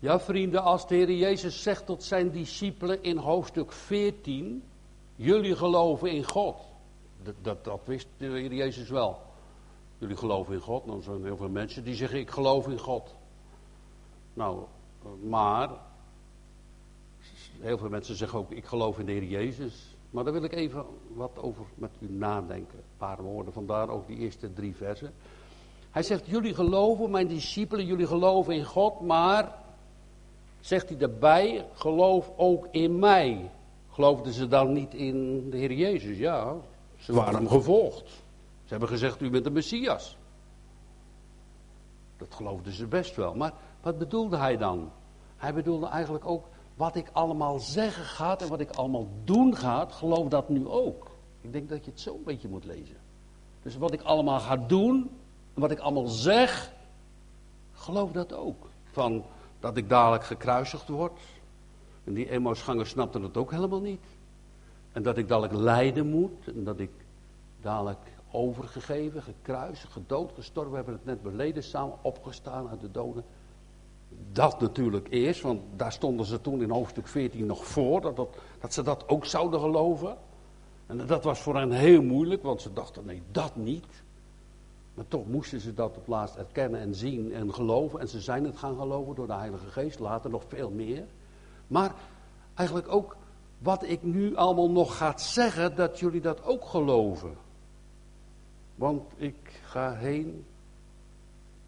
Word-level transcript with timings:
Ja, 0.00 0.20
vrienden, 0.20 0.62
als 0.62 0.88
de 0.88 0.94
Heer 0.94 1.10
Jezus 1.10 1.62
zegt 1.62 1.86
tot 1.86 2.02
zijn 2.02 2.30
discipelen 2.30 3.02
in 3.02 3.16
hoofdstuk 3.16 3.72
14: 3.72 4.62
Jullie 5.14 5.56
geloven 5.56 6.10
in 6.10 6.24
God. 6.24 6.56
Dat, 7.42 7.64
dat, 7.64 7.80
wist 7.84 8.06
de 8.16 8.26
Heer 8.26 8.54
Jezus 8.54 8.88
wel. 8.88 9.22
Jullie 9.98 10.16
geloven 10.16 10.54
in 10.54 10.60
God. 10.60 10.86
Nou, 10.86 10.98
er 10.98 11.04
zijn 11.04 11.24
heel 11.24 11.36
veel 11.36 11.48
mensen 11.48 11.84
die 11.84 11.94
zeggen: 11.94 12.18
Ik 12.18 12.30
geloof 12.30 12.68
in 12.68 12.78
God. 12.78 13.14
Nou, 14.34 14.64
maar. 15.22 15.70
Heel 17.60 17.78
veel 17.78 17.88
mensen 17.88 18.16
zeggen 18.16 18.38
ook: 18.38 18.50
Ik 18.50 18.64
geloof 18.64 18.98
in 18.98 19.06
de 19.06 19.12
Heer 19.12 19.24
Jezus. 19.24 19.96
Maar 20.10 20.24
daar 20.24 20.32
wil 20.32 20.44
ik 20.44 20.52
even 20.52 20.84
wat 21.14 21.38
over 21.38 21.64
met 21.74 21.90
u 22.00 22.10
nadenken. 22.10 22.78
Een 22.78 22.96
paar 22.96 23.22
woorden, 23.22 23.52
vandaar 23.52 23.88
ook 23.88 24.06
die 24.06 24.18
eerste 24.18 24.52
drie 24.52 24.76
versen. 24.76 25.12
Hij 25.90 26.02
zegt: 26.02 26.26
Jullie 26.26 26.54
geloven, 26.54 27.10
mijn 27.10 27.28
discipelen, 27.28 27.86
jullie 27.86 28.06
geloven 28.06 28.54
in 28.54 28.64
God, 28.64 29.00
maar 29.00 29.64
zegt 30.66 30.88
hij 30.88 30.98
daarbij, 30.98 31.66
geloof 31.72 32.32
ook 32.36 32.68
in 32.70 32.98
mij. 32.98 33.50
Geloofden 33.90 34.32
ze 34.32 34.48
dan 34.48 34.72
niet 34.72 34.94
in 34.94 35.50
de 35.50 35.56
Heer 35.56 35.72
Jezus? 35.72 36.18
Ja, 36.18 36.54
ze 36.96 37.12
waren 37.12 37.34
hem 37.34 37.48
gevolgd. 37.48 38.08
Ze 38.64 38.70
hebben 38.70 38.88
gezegd, 38.88 39.20
u 39.20 39.30
bent 39.30 39.44
de 39.44 39.50
Messias. 39.50 40.16
Dat 42.16 42.34
geloofden 42.34 42.72
ze 42.72 42.86
best 42.86 43.16
wel. 43.16 43.34
Maar 43.34 43.52
wat 43.80 43.98
bedoelde 43.98 44.36
hij 44.36 44.56
dan? 44.56 44.90
Hij 45.36 45.54
bedoelde 45.54 45.86
eigenlijk 45.86 46.26
ook, 46.26 46.44
wat 46.74 46.96
ik 46.96 47.10
allemaal 47.12 47.58
zeggen 47.58 48.04
gaat 48.04 48.42
en 48.42 48.48
wat 48.48 48.60
ik 48.60 48.70
allemaal 48.70 49.08
doen 49.24 49.56
gaat, 49.56 49.92
geloof 49.92 50.28
dat 50.28 50.48
nu 50.48 50.66
ook. 50.66 51.10
Ik 51.40 51.52
denk 51.52 51.68
dat 51.68 51.84
je 51.84 51.90
het 51.90 52.00
zo 52.00 52.14
een 52.14 52.24
beetje 52.24 52.48
moet 52.48 52.64
lezen. 52.64 52.96
Dus 53.62 53.76
wat 53.76 53.92
ik 53.92 54.02
allemaal 54.02 54.40
ga 54.40 54.56
doen, 54.56 55.10
en 55.54 55.60
wat 55.60 55.70
ik 55.70 55.78
allemaal 55.78 56.06
zeg, 56.06 56.72
geloof 57.72 58.10
dat 58.12 58.32
ook. 58.32 58.68
Van 58.92 59.24
dat 59.60 59.76
ik 59.76 59.88
dadelijk 59.88 60.24
gekruisigd 60.24 60.88
word. 60.88 61.20
En 62.04 62.14
die 62.14 62.28
Emmausgangers 62.28 62.90
snapten 62.90 63.22
het 63.22 63.36
ook 63.36 63.50
helemaal 63.50 63.80
niet. 63.80 64.04
En 64.92 65.02
dat 65.02 65.16
ik 65.16 65.28
dadelijk 65.28 65.54
lijden 65.54 66.06
moet. 66.06 66.46
En 66.46 66.64
dat 66.64 66.78
ik 66.78 66.90
dadelijk 67.60 67.98
overgegeven, 68.30 69.22
gekruisigd, 69.22 69.92
gedood, 69.92 70.32
gestorven. 70.34 70.70
We 70.70 70.76
hebben 70.76 70.94
het 70.94 71.04
net 71.04 71.22
beleden 71.22 71.62
samen 71.62 71.96
opgestaan 72.02 72.68
uit 72.68 72.80
de 72.80 72.90
doden. 72.90 73.24
Dat 74.32 74.60
natuurlijk 74.60 75.06
eerst, 75.10 75.40
want 75.40 75.60
daar 75.76 75.92
stonden 75.92 76.26
ze 76.26 76.40
toen 76.40 76.62
in 76.62 76.70
hoofdstuk 76.70 77.06
14 77.06 77.46
nog 77.46 77.66
voor. 77.66 78.00
Dat, 78.00 78.16
dat, 78.16 78.36
dat 78.60 78.72
ze 78.72 78.82
dat 78.82 79.08
ook 79.08 79.24
zouden 79.24 79.60
geloven. 79.60 80.16
En 80.86 81.06
dat 81.06 81.24
was 81.24 81.40
voor 81.40 81.56
hen 81.56 81.70
heel 81.70 82.02
moeilijk, 82.02 82.42
want 82.42 82.62
ze 82.62 82.72
dachten: 82.72 83.04
nee, 83.04 83.22
dat 83.30 83.56
niet. 83.56 84.04
Maar 84.96 85.08
toch 85.08 85.26
moesten 85.26 85.60
ze 85.60 85.74
dat 85.74 85.96
op 85.96 86.06
laatst 86.06 86.36
erkennen 86.36 86.80
en 86.80 86.94
zien 86.94 87.32
en 87.32 87.54
geloven. 87.54 88.00
En 88.00 88.08
ze 88.08 88.20
zijn 88.20 88.44
het 88.44 88.56
gaan 88.56 88.76
geloven 88.76 89.14
door 89.14 89.26
de 89.26 89.34
Heilige 89.34 89.66
Geest, 89.66 89.98
later 89.98 90.30
nog 90.30 90.44
veel 90.48 90.70
meer. 90.70 91.04
Maar 91.66 91.94
eigenlijk 92.54 92.88
ook 92.88 93.16
wat 93.58 93.82
ik 93.82 94.02
nu 94.02 94.36
allemaal 94.36 94.70
nog 94.70 94.96
ga 94.96 95.18
zeggen, 95.18 95.76
dat 95.76 95.98
jullie 95.98 96.20
dat 96.20 96.44
ook 96.44 96.64
geloven. 96.64 97.36
Want 98.74 99.12
ik 99.16 99.60
ga 99.64 99.94
heen 99.94 100.44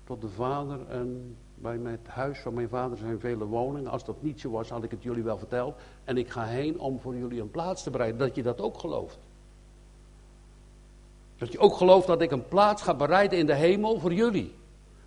tot 0.04 0.20
de 0.20 0.28
Vader 0.28 0.88
en 0.88 1.36
bij 1.54 1.78
het 1.84 2.06
huis 2.06 2.40
van 2.40 2.54
mijn 2.54 2.68
vader 2.68 2.98
zijn 2.98 3.20
vele 3.20 3.44
woningen. 3.44 3.90
Als 3.90 4.04
dat 4.04 4.22
niet 4.22 4.40
zo 4.40 4.50
was, 4.50 4.68
had 4.68 4.84
ik 4.84 4.90
het 4.90 5.02
jullie 5.02 5.22
wel 5.22 5.38
verteld. 5.38 5.74
En 6.04 6.16
ik 6.16 6.30
ga 6.30 6.44
heen 6.44 6.80
om 6.80 7.00
voor 7.00 7.16
jullie 7.16 7.40
een 7.40 7.50
plaats 7.50 7.82
te 7.82 7.90
bereiden. 7.90 8.18
Dat 8.18 8.34
je 8.34 8.42
dat 8.42 8.60
ook 8.60 8.78
gelooft. 8.78 9.18
Dat 11.38 11.52
je 11.52 11.58
ook 11.58 11.76
gelooft 11.76 12.06
dat 12.06 12.20
ik 12.20 12.30
een 12.30 12.48
plaats 12.48 12.82
ga 12.82 12.94
bereiden 12.94 13.38
in 13.38 13.46
de 13.46 13.54
hemel 13.54 14.00
voor 14.00 14.14
jullie. 14.14 14.54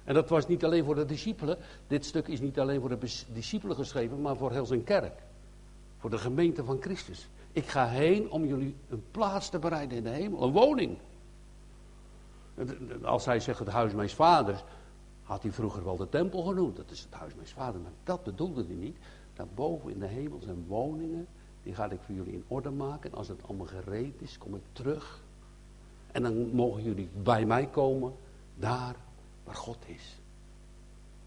En 0.03 0.13
dat 0.13 0.29
was 0.29 0.47
niet 0.47 0.65
alleen 0.65 0.83
voor 0.83 0.95
de 0.95 1.05
discipelen. 1.05 1.57
Dit 1.87 2.05
stuk 2.05 2.27
is 2.27 2.39
niet 2.39 2.59
alleen 2.59 2.79
voor 2.79 2.89
de 2.89 3.23
discipelen 3.33 3.75
geschreven, 3.75 4.21
maar 4.21 4.35
voor 4.35 4.52
heel 4.52 4.65
zijn 4.65 4.83
kerk. 4.83 5.23
Voor 5.97 6.09
de 6.09 6.17
gemeente 6.17 6.63
van 6.63 6.81
Christus. 6.81 7.27
Ik 7.52 7.67
ga 7.67 7.87
heen 7.87 8.31
om 8.31 8.45
jullie 8.45 8.75
een 8.89 9.03
plaats 9.11 9.49
te 9.49 9.59
bereiden 9.59 9.97
in 9.97 10.03
de 10.03 10.09
hemel, 10.09 10.43
een 10.43 10.52
woning. 10.52 10.97
Als 13.03 13.25
hij 13.25 13.39
zegt 13.39 13.59
het 13.59 13.67
huis 13.67 13.93
mijn 13.93 14.09
vaders, 14.09 14.64
had 15.23 15.41
hij 15.41 15.52
vroeger 15.52 15.83
wel 15.83 15.97
de 15.97 16.09
tempel 16.09 16.43
genoemd. 16.43 16.75
Dat 16.75 16.91
is 16.91 16.99
het 16.99 17.14
huis 17.14 17.36
mijn 17.36 17.47
vader, 17.47 17.81
maar 17.81 17.91
dat 18.03 18.23
bedoelde 18.23 18.65
hij 18.65 18.75
niet. 18.75 18.97
Daarboven 19.33 19.91
in 19.91 19.99
de 19.99 20.05
hemel 20.05 20.39
zijn 20.41 20.65
woningen, 20.67 21.27
die 21.64 21.75
ga 21.75 21.89
ik 21.89 21.99
voor 22.05 22.15
jullie 22.15 22.33
in 22.33 22.43
orde 22.47 22.70
maken. 22.70 23.11
En 23.11 23.17
als 23.17 23.27
het 23.27 23.47
allemaal 23.47 23.65
gereed 23.65 24.21
is, 24.21 24.37
kom 24.37 24.55
ik 24.55 24.64
terug 24.71 25.20
en 26.11 26.23
dan 26.23 26.55
mogen 26.55 26.83
jullie 26.83 27.10
bij 27.14 27.45
mij 27.45 27.66
komen, 27.66 28.14
daar 28.55 28.95
waar 29.44 29.55
God 29.55 29.77
is. 29.86 30.20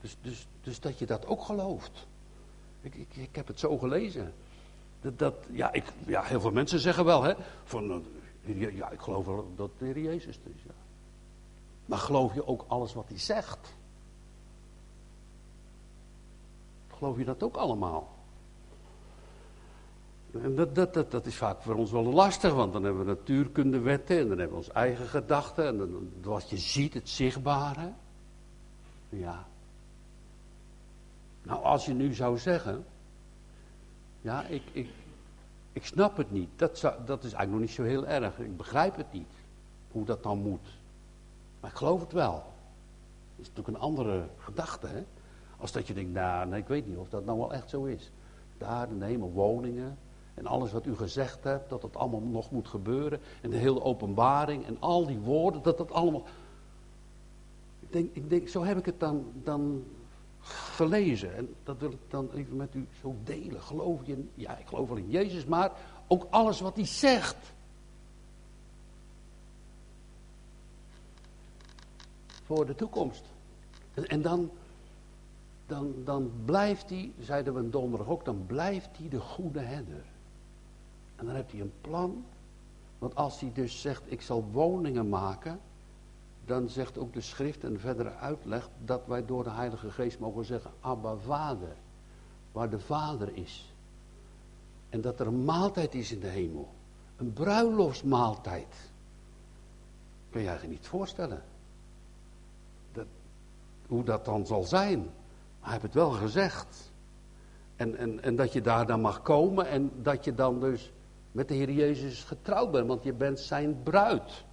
Dus, 0.01 0.17
dus, 0.23 0.47
dus 0.63 0.81
dat 0.81 0.99
je 0.99 1.07
dat 1.07 1.27
ook 1.27 1.43
gelooft. 1.43 2.07
Ik, 2.81 2.95
ik, 2.95 3.17
ik 3.17 3.37
heb 3.37 3.47
het 3.47 3.59
zo 3.59 3.79
gelezen. 3.79 4.33
Dat, 5.01 5.19
dat, 5.19 5.35
ja, 5.51 5.73
ik, 5.73 5.85
ja, 6.07 6.23
heel 6.23 6.41
veel 6.41 6.51
mensen 6.51 6.81
zeggen 6.81 7.05
wel, 7.05 7.23
hè, 7.23 7.35
van, 7.65 8.03
eh, 8.45 8.77
ja, 8.77 8.91
ik 8.91 9.01
geloof 9.01 9.27
wel 9.27 9.53
dat 9.57 9.71
de 9.79 9.85
Heer 9.85 9.99
Jezus 9.99 10.39
is. 10.45 10.63
Ja. 10.67 10.75
Maar 11.87 11.99
geloof 11.99 12.35
je 12.35 12.47
ook 12.47 12.65
alles 12.69 12.95
wat 12.95 13.09
hij 13.09 13.19
zegt? 13.19 13.75
Geloof 16.97 17.19
je 17.19 17.25
dat 17.25 17.43
ook 17.43 17.57
allemaal? 17.57 18.14
En 20.43 20.55
dat, 20.55 20.75
dat, 20.75 20.95
dat, 20.95 21.11
dat 21.11 21.27
is 21.27 21.37
vaak 21.37 21.63
voor 21.63 21.75
ons 21.75 21.91
wel 21.91 22.03
lastig, 22.03 22.55
want 22.55 22.73
dan 22.73 22.85
hebben 22.85 23.05
we 23.05 23.11
natuurkundewetten 23.11 24.19
en 24.19 24.29
dan 24.29 24.39
hebben 24.39 24.57
we 24.57 24.63
onze 24.63 24.73
eigen 24.73 25.07
gedachten. 25.07 25.67
En 25.67 25.77
dan, 25.77 26.11
wat 26.23 26.51
je 26.51 26.57
ziet, 26.57 26.95
het 26.95 27.09
zichtbare. 27.09 27.93
Ja. 29.09 29.47
Nou, 31.43 31.63
als 31.63 31.85
je 31.85 31.95
nu 31.95 32.15
zou 32.15 32.39
zeggen, 32.39 32.85
ja, 34.21 34.45
ik, 34.47 34.63
ik, 34.73 34.89
ik 35.73 35.87
snap 35.87 36.17
het 36.17 36.31
niet. 36.31 36.49
Dat, 36.57 36.81
dat 36.81 37.25
is 37.25 37.33
eigenlijk 37.33 37.51
nog 37.51 37.61
niet 37.61 37.71
zo 37.71 37.83
heel 37.83 38.07
erg. 38.07 38.39
Ik 38.39 38.57
begrijp 38.57 38.97
het 38.97 39.13
niet, 39.13 39.33
hoe 39.91 40.05
dat 40.05 40.23
dan 40.23 40.39
moet. 40.39 40.69
Maar 41.61 41.71
ik 41.71 41.77
geloof 41.77 42.01
het 42.01 42.13
wel. 42.13 42.33
Dat 42.33 43.47
is 43.47 43.49
natuurlijk 43.49 43.77
een 43.77 43.83
andere 43.83 44.27
gedachte, 44.39 44.87
hè. 44.87 45.05
Als 45.57 45.73
dat 45.73 45.87
je 45.87 45.95
denkt, 45.95 46.13
nou, 46.13 46.55
ik 46.57 46.67
weet 46.67 46.87
niet 46.87 46.97
of 46.97 47.09
dat 47.09 47.25
nou 47.25 47.39
wel 47.39 47.53
echt 47.53 47.71
zo 47.71 47.85
is. 47.85 48.11
Daar 48.59 48.89
hemel 48.99 49.31
woningen, 49.31 49.99
en 50.35 50.47
alles 50.47 50.73
wat 50.73 50.87
u 50.87 50.97
gezegd 50.97 51.45
hebt, 51.45 51.69
dat 51.69 51.83
het 51.83 51.97
allemaal 51.97 52.21
nog 52.21 52.51
moet 52.51 52.69
gebeuren. 52.69 53.21
En 53.41 53.51
de 53.51 53.57
hele 53.57 53.83
openbaring 53.83 54.67
en 54.67 54.77
al 54.81 55.07
die 55.07 55.19
woorden, 55.19 55.63
dat 55.63 55.79
dat 55.79 55.93
allemaal. 55.93 56.23
Ik 57.81 57.93
denk, 57.93 58.15
ik 58.15 58.31
denk 58.31 58.49
zo 58.49 58.65
heb 58.65 58.79
ik 58.79 58.87
het 58.87 59.01
dan, 59.01 59.25
dan 59.43 59.85
gelezen. 60.41 61.37
En 61.37 61.55
dat 61.63 61.79
wil 61.79 61.91
ik 61.91 61.99
dan 62.09 62.31
even 62.35 62.57
met 62.57 62.75
u 62.75 62.87
zo 63.01 63.17
delen. 63.25 63.63
Geloof 63.63 64.01
je 64.05 64.13
in, 64.13 64.31
ja, 64.35 64.57
ik 64.57 64.67
geloof 64.67 64.89
wel 64.89 64.97
in 64.97 65.11
Jezus, 65.11 65.45
maar 65.45 65.73
ook 66.07 66.27
alles 66.31 66.61
wat 66.61 66.77
hij 66.77 66.87
zegt. 66.87 67.53
Voor 72.45 72.67
de 72.67 72.75
toekomst. 72.75 73.25
En, 73.95 74.23
dan, 74.23 74.51
dan, 75.67 75.95
dan 76.05 76.31
blijft 76.45 76.91
hij, 76.91 77.13
zeiden 77.21 77.55
we 77.55 77.71
donderdag 77.71 78.09
ook, 78.09 78.25
dan 78.25 78.47
blijft 78.47 78.91
hij 78.99 79.09
de 79.09 79.21
goede 79.21 79.61
herder. 79.61 80.05
En 81.17 81.27
dan 81.27 81.35
heeft 81.35 81.53
hij 81.53 81.61
een 81.61 81.73
plan. 81.81 82.25
Want 82.99 83.15
als 83.15 83.41
hij 83.41 83.51
dus 83.55 83.81
zegt, 83.81 84.03
ik 84.07 84.23
zal 84.23 84.45
woningen 84.53 85.09
maken, 85.09 85.61
dan 86.45 86.69
zegt 86.69 86.99
ook 86.99 87.13
de 87.13 87.21
schrift 87.21 87.65
en 87.65 87.81
verdere 87.81 88.15
uitleg 88.15 88.69
dat 88.85 89.07
wij 89.07 89.25
door 89.25 89.45
de 89.45 89.51
Heilige 89.51 89.91
Geest 89.91 90.19
mogen 90.19 90.45
zeggen, 90.45 90.71
Abba 90.81 91.17
Vader, 91.17 91.77
waar 92.53 92.71
de 92.71 92.81
Vader 92.81 93.37
is. 93.37 93.73
En 94.89 95.01
dat 95.01 95.21
er 95.21 95.27
een 95.27 95.45
maaltijd 95.45 95.95
is 95.95 96.13
in 96.13 96.21
de 96.21 96.27
hemel. 96.27 96.69
Een 97.17 97.33
bruiloftsmaaltijd. 97.33 98.93
Kun 100.31 100.43
je 100.43 100.59
je 100.63 100.69
niet 100.69 100.87
voorstellen. 100.87 101.43
Dat, 102.93 103.07
hoe 103.87 104.05
dat 104.05 104.25
dan 104.25 104.47
zal 104.47 104.63
zijn. 104.63 104.99
Maar 104.99 105.09
hij 105.61 105.73
heeft 105.73 105.83
het 105.83 105.95
wel 105.95 106.11
gezegd. 106.11 106.93
En, 107.77 107.97
en, 107.97 108.23
en 108.23 108.37
dat 108.37 108.53
je 108.53 108.61
daar 108.61 108.87
dan 108.87 109.01
mag 109.01 109.23
komen 109.23 109.67
en 109.69 109.91
dat 110.03 110.25
je 110.25 110.35
dan 110.35 110.61
dus 110.61 110.93
met 111.35 111.49
de 111.49 111.55
Heer 111.55 111.71
Jezus 111.71 112.25
getrouwd 112.25 112.71
bent, 112.71 112.87
want 112.87 113.03
je 113.03 113.13
bent 113.13 113.41
zijn 113.41 113.83
bruid. 113.83 114.45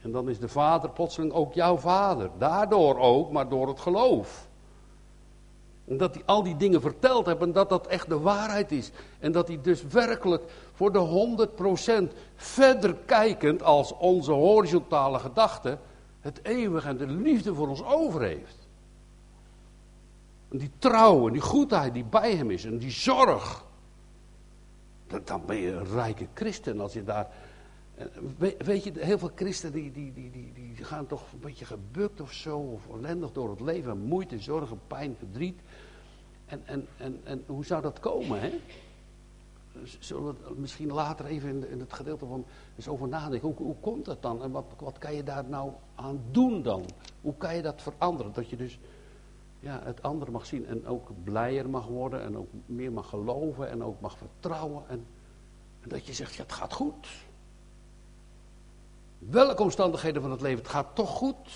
En 0.00 0.12
dan 0.12 0.28
is 0.28 0.38
de 0.38 0.48
Vader 0.48 0.90
plotseling 0.90 1.32
ook 1.32 1.54
jouw 1.54 1.76
Vader. 1.76 2.30
Daardoor 2.38 2.98
ook, 2.98 3.30
maar 3.30 3.48
door 3.48 3.68
het 3.68 3.80
geloof. 3.80 4.48
En 5.84 5.96
dat 5.96 6.14
hij 6.14 6.22
al 6.26 6.42
die 6.42 6.56
dingen 6.56 6.80
verteld 6.80 7.26
heeft 7.26 7.40
en 7.40 7.52
dat 7.52 7.68
dat 7.68 7.86
echt 7.86 8.08
de 8.08 8.18
waarheid 8.20 8.72
is. 8.72 8.90
En 9.18 9.32
dat 9.32 9.48
hij 9.48 9.58
dus 9.62 9.82
werkelijk 9.82 10.42
voor 10.72 10.92
de 10.92 12.08
100% 12.12 12.14
verder 12.36 12.94
kijkend 12.94 13.62
als 13.62 13.96
onze 13.96 14.32
horizontale 14.32 15.18
gedachte 15.18 15.78
het 16.20 16.40
eeuwige 16.42 16.88
en 16.88 16.96
de 16.96 17.06
liefde 17.06 17.54
voor 17.54 17.68
ons 17.68 17.84
over 17.84 18.22
heeft. 18.22 18.68
En 20.48 20.58
die 20.58 20.70
trouw 20.78 21.26
en 21.26 21.32
die 21.32 21.42
goedheid 21.42 21.94
die 21.94 22.04
bij 22.04 22.34
hem 22.34 22.50
is 22.50 22.64
en 22.64 22.78
die 22.78 22.90
zorg 22.90 23.64
dan 25.24 25.42
ben 25.46 25.56
je 25.56 25.72
een 25.72 25.86
rijke 25.86 26.26
christen 26.34 26.80
als 26.80 26.92
je 26.92 27.04
daar. 27.04 27.28
Eh, 27.94 28.06
weet 28.58 28.84
je, 28.84 28.92
heel 28.98 29.18
veel 29.18 29.30
christenen 29.34 29.74
die, 29.74 29.92
die, 29.92 30.12
die, 30.12 30.30
die, 30.30 30.52
die 30.52 30.84
gaan 30.84 31.06
toch 31.06 31.32
een 31.32 31.40
beetje 31.40 31.64
gebukt 31.64 32.20
of 32.20 32.32
zo, 32.32 32.58
of 32.58 32.88
ellendig 32.88 33.32
door 33.32 33.50
het 33.50 33.60
leven, 33.60 33.98
moeite, 33.98 34.38
zorgen, 34.38 34.80
pijn, 34.86 35.14
verdriet. 35.18 35.60
En, 36.46 36.62
en, 36.64 36.86
en, 36.96 37.20
en 37.24 37.44
hoe 37.46 37.64
zou 37.64 37.82
dat 37.82 38.00
komen, 38.00 38.40
hè? 38.40 38.50
Zullen 39.98 40.24
we 40.24 40.54
misschien 40.56 40.92
later 40.92 41.26
even 41.26 41.48
in, 41.48 41.68
in 41.68 41.80
het 41.80 41.92
gedeelte 41.92 42.26
van 42.26 42.44
eens 42.76 42.88
over 42.88 43.08
nadenken. 43.08 43.48
Hoe, 43.48 43.56
hoe 43.56 43.76
komt 43.80 44.04
dat 44.04 44.22
dan? 44.22 44.42
En 44.42 44.50
wat, 44.50 44.64
wat 44.78 44.98
kan 44.98 45.14
je 45.14 45.22
daar 45.22 45.44
nou 45.44 45.72
aan 45.94 46.20
doen 46.30 46.62
dan? 46.62 46.84
Hoe 47.20 47.36
kan 47.36 47.56
je 47.56 47.62
dat 47.62 47.82
veranderen? 47.82 48.32
Dat 48.32 48.50
je 48.50 48.56
dus 48.56 48.78
ja, 49.64 49.80
het 49.84 50.02
andere 50.02 50.30
mag 50.30 50.46
zien 50.46 50.66
en 50.66 50.86
ook 50.86 51.10
blijer 51.24 51.70
mag 51.70 51.86
worden 51.86 52.22
en 52.22 52.36
ook 52.36 52.48
meer 52.66 52.92
mag 52.92 53.08
geloven 53.08 53.70
en 53.70 53.82
ook 53.82 54.00
mag 54.00 54.18
vertrouwen. 54.18 54.88
En, 54.88 55.06
en 55.80 55.88
dat 55.88 56.06
je 56.06 56.12
zegt, 56.12 56.34
ja, 56.34 56.42
het 56.42 56.52
gaat 56.52 56.72
goed. 56.72 57.08
Welke 59.18 59.62
omstandigheden 59.62 60.22
van 60.22 60.30
het 60.30 60.40
leven, 60.40 60.58
het 60.58 60.68
gaat 60.68 60.94
toch 60.94 61.10
goed. 61.10 61.50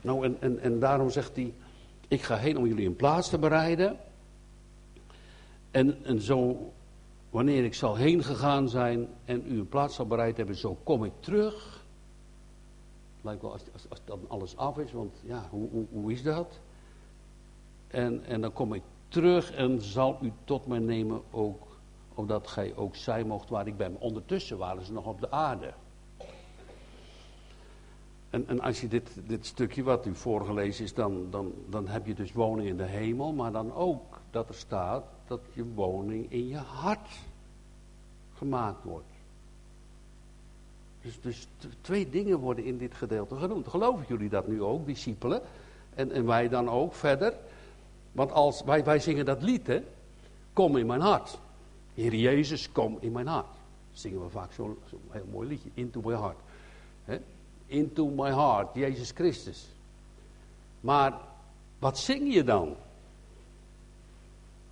Nou, 0.00 0.24
en, 0.24 0.36
en, 0.40 0.58
en 0.58 0.78
daarom 0.78 1.10
zegt 1.10 1.36
hij, 1.36 1.54
ik 2.08 2.22
ga 2.22 2.36
heen 2.36 2.58
om 2.58 2.66
jullie 2.66 2.86
een 2.86 2.96
plaats 2.96 3.28
te 3.28 3.38
bereiden. 3.38 3.98
En, 5.70 6.04
en 6.04 6.20
zo, 6.20 6.72
wanneer 7.30 7.64
ik 7.64 7.74
zal 7.74 7.96
heen 7.96 8.22
gegaan 8.22 8.68
zijn 8.68 9.08
en 9.24 9.42
u 9.46 9.58
een 9.58 9.68
plaats 9.68 9.94
zal 9.94 10.06
bereid 10.06 10.36
hebben, 10.36 10.56
zo 10.56 10.78
kom 10.82 11.04
ik 11.04 11.12
terug. 11.20 11.84
Lijkt 13.20 13.42
wel 13.42 13.52
als, 13.52 13.62
als, 13.72 13.88
als 13.88 14.00
dan 14.04 14.20
alles 14.28 14.56
af 14.56 14.78
is, 14.78 14.92
want 14.92 15.20
ja, 15.22 15.46
hoe, 15.50 15.68
hoe, 15.70 15.86
hoe 15.90 16.12
is 16.12 16.22
dat? 16.22 16.60
En, 17.90 18.24
en 18.24 18.40
dan 18.40 18.52
kom 18.52 18.74
ik 18.74 18.82
terug 19.08 19.52
en 19.52 19.82
zal 19.82 20.18
u 20.22 20.32
tot 20.44 20.66
mij 20.66 20.78
nemen 20.78 21.22
ook, 21.30 21.66
opdat 22.14 22.48
gij 22.48 22.76
ook 22.76 22.96
zijn 22.96 23.26
mocht 23.26 23.48
waar 23.48 23.66
ik 23.66 23.76
ben. 23.76 23.96
Ondertussen 23.98 24.58
waren 24.58 24.84
ze 24.84 24.92
nog 24.92 25.06
op 25.06 25.20
de 25.20 25.30
aarde. 25.30 25.72
En, 28.30 28.48
en 28.48 28.60
als 28.60 28.80
je 28.80 28.88
dit, 28.88 29.10
dit 29.26 29.46
stukje 29.46 29.82
wat 29.82 30.06
u 30.06 30.14
voorgelezen 30.14 30.84
is, 30.84 30.94
dan, 30.94 31.26
dan, 31.30 31.52
dan 31.68 31.88
heb 31.88 32.06
je 32.06 32.14
dus 32.14 32.32
woning 32.32 32.68
in 32.68 32.76
de 32.76 32.84
hemel, 32.84 33.32
maar 33.32 33.52
dan 33.52 33.74
ook 33.74 34.20
dat 34.30 34.48
er 34.48 34.54
staat 34.54 35.04
dat 35.26 35.40
je 35.52 35.64
woning 35.74 36.32
in 36.32 36.48
je 36.48 36.56
hart 36.56 37.08
gemaakt 38.34 38.84
wordt. 38.84 39.04
Dus, 41.02 41.20
dus 41.20 41.48
twee 41.80 42.10
dingen 42.10 42.38
worden 42.38 42.64
in 42.64 42.78
dit 42.78 42.94
gedeelte 42.94 43.36
genoemd. 43.36 43.68
Geloven 43.68 44.04
jullie 44.08 44.28
dat 44.28 44.48
nu 44.48 44.62
ook, 44.62 44.86
discipelen? 44.86 45.40
En, 45.94 46.12
en 46.12 46.26
wij 46.26 46.48
dan 46.48 46.68
ook 46.68 46.94
verder? 46.94 47.34
Want 48.12 48.32
als 48.32 48.62
wij, 48.62 48.84
wij 48.84 48.98
zingen 48.98 49.24
dat 49.24 49.42
lied, 49.42 49.66
hè? 49.66 49.82
Kom 50.52 50.76
in 50.76 50.86
mijn 50.86 51.00
hart. 51.00 51.38
Heer 51.94 52.14
Jezus, 52.14 52.72
kom 52.72 52.96
in 53.00 53.12
mijn 53.12 53.26
hart. 53.26 53.56
Zingen 53.92 54.24
we 54.24 54.30
vaak 54.30 54.52
zo'n 54.52 54.78
zo 54.88 55.00
heel 55.10 55.26
mooi 55.30 55.48
liedje. 55.48 55.70
Into 55.74 56.00
my 56.00 56.14
heart. 56.14 56.38
He? 57.04 57.18
Into 57.66 58.06
my 58.06 58.30
heart, 58.30 58.74
Jezus 58.74 59.10
Christus. 59.10 59.68
Maar 60.80 61.18
wat 61.78 61.98
zing 61.98 62.34
je 62.34 62.44
dan? 62.44 62.76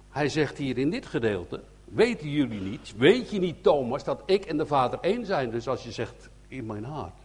Hij 0.09 0.29
zegt 0.29 0.59
hier 0.59 0.79
in 0.79 0.91
dit 0.91 1.07
gedeelte, 1.07 1.63
weten 1.85 2.31
jullie 2.31 2.61
niet, 2.61 2.95
weet 2.97 3.31
je 3.31 3.39
niet 3.39 3.63
Thomas, 3.63 4.05
dat 4.05 4.23
ik 4.27 4.45
en 4.45 4.57
de 4.57 4.67
Vader 4.67 4.99
één 5.01 5.27
zijn. 5.27 5.51
Dus 5.51 5.69
als 5.69 5.83
je 5.83 5.93
zegt, 5.93 6.29
in 6.49 6.67
mijn 6.67 6.85
hart, 6.85 7.19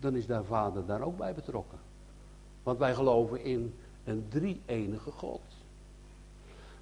dan 0.00 0.16
is 0.16 0.26
de 0.26 0.44
Vader 0.44 0.86
daar 0.86 1.02
ook 1.02 1.16
bij 1.16 1.34
betrokken. 1.34 1.78
Want 2.62 2.78
wij 2.78 2.94
geloven 2.94 3.44
in 3.44 3.74
een 4.04 4.26
drie-enige 4.28 5.10
God. 5.10 5.40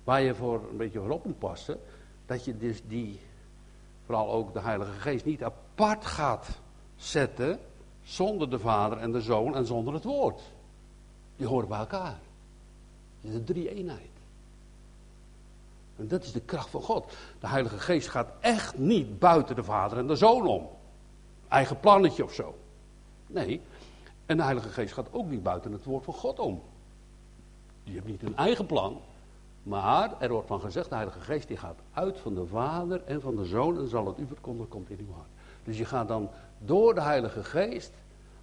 Waar 0.05 0.23
je 0.23 0.35
voor 0.35 0.69
een 0.70 0.76
beetje 0.76 1.00
voor 1.00 1.11
op 1.11 1.25
moet 1.25 1.38
passen, 1.38 1.81
dat 2.26 2.44
je 2.44 2.56
dus 2.56 2.82
die, 2.87 3.20
vooral 4.05 4.31
ook 4.31 4.53
de 4.53 4.61
Heilige 4.61 4.93
Geest, 4.93 5.25
niet 5.25 5.44
apart 5.44 6.06
gaat 6.06 6.49
zetten 6.97 7.59
zonder 8.03 8.50
de 8.50 8.59
Vader 8.59 8.99
en 8.99 9.12
de 9.12 9.20
Zoon 9.20 9.56
en 9.56 9.67
zonder 9.67 9.94
het 9.94 10.05
Woord. 10.05 10.41
Die 11.37 11.47
horen 11.47 11.69
bij 11.69 11.79
elkaar. 11.79 12.19
Het 13.20 13.31
is 13.31 13.35
een 13.35 13.44
drie-eenheid. 13.44 14.11
En 15.97 16.09
dat 16.09 16.25
is 16.25 16.32
de 16.32 16.41
kracht 16.41 16.69
van 16.69 16.82
God. 16.82 17.17
De 17.41 17.49
Heilige 17.49 17.79
Geest 17.79 18.09
gaat 18.09 18.32
echt 18.41 18.79
niet 18.79 19.19
buiten 19.19 19.56
de 19.56 19.65
Vader 19.65 19.99
en 19.99 20.06
de 20.06 20.17
Zoon 20.17 20.47
om. 20.47 20.69
Eigen 21.49 21.81
plannetje 21.81 22.25
of 22.25 22.32
zo. 22.32 22.55
Nee. 23.26 23.61
En 24.26 24.37
de 24.37 24.43
Heilige 24.43 24.69
Geest 24.69 24.93
gaat 24.93 25.12
ook 25.12 25.31
niet 25.31 25.43
buiten 25.43 25.73
het 25.73 25.85
woord 25.85 26.05
van 26.05 26.15
God 26.15 26.38
om. 26.38 26.62
Die 27.88 27.96
heeft 27.96 28.06
niet 28.06 28.23
een 28.23 28.37
eigen 28.37 28.67
plan. 28.67 29.00
Maar 29.62 30.14
er 30.20 30.31
wordt 30.31 30.46
van 30.46 30.61
gezegd, 30.61 30.88
de 30.88 30.94
Heilige 30.94 31.20
Geest 31.20 31.49
die 31.49 31.56
gaat 31.56 31.79
uit 31.93 32.19
van 32.19 32.35
de 32.35 32.46
Vader 32.46 33.02
en 33.05 33.20
van 33.20 33.37
de 33.37 33.44
Zoon 33.44 33.79
en 33.79 33.88
zal 33.88 34.06
het 34.06 34.19
u 34.19 34.26
verkondigen, 34.26 34.69
komt 34.69 34.90
in 34.90 34.99
uw 34.99 35.12
hart. 35.12 35.29
Dus 35.64 35.79
je 35.79 35.85
gaat 35.85 36.08
dan 36.08 36.31
door 36.58 36.94
de 36.94 37.00
Heilige 37.00 37.44
Geest, 37.44 37.93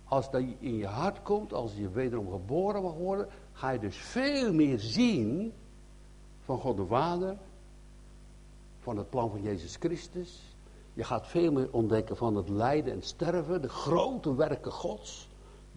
als 0.04 0.32
dat 0.32 0.42
in 0.60 0.78
je 0.78 0.88
hart 0.88 1.22
komt, 1.22 1.54
als 1.54 1.76
je 1.76 1.90
wederom 1.90 2.32
geboren 2.32 2.82
mag 2.82 2.94
worden, 2.94 3.28
ga 3.54 3.70
je 3.70 3.80
dus 3.80 3.96
veel 3.96 4.54
meer 4.54 4.80
zien 4.80 5.54
van 6.44 6.60
God 6.60 6.78
de 6.78 6.86
Vader, 6.86 7.38
van 8.80 8.98
het 8.98 9.10
plan 9.10 9.30
van 9.30 9.42
Jezus 9.42 9.76
Christus. 9.76 10.42
Je 10.94 11.04
gaat 11.04 11.28
veel 11.28 11.52
meer 11.52 11.68
ontdekken 11.72 12.18
van 12.18 12.36
het 12.36 12.50
lijden 12.50 12.94
en 12.94 13.02
sterven, 13.02 13.62
de 13.62 13.70
grote 13.70 14.36
werken 14.36 14.72
Gods. 14.72 15.25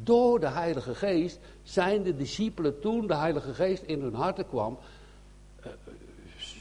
Door 0.02 0.40
de 0.40 0.48
Heilige 0.48 0.94
Geest 0.94 1.38
zijn 1.62 2.02
de 2.02 2.16
discipelen 2.16 2.80
toen 2.80 3.06
de 3.06 3.14
Heilige 3.14 3.54
Geest 3.54 3.82
in 3.82 4.00
hun 4.00 4.14
harten 4.14 4.48
kwam, 4.48 4.78
eh, 5.60 5.70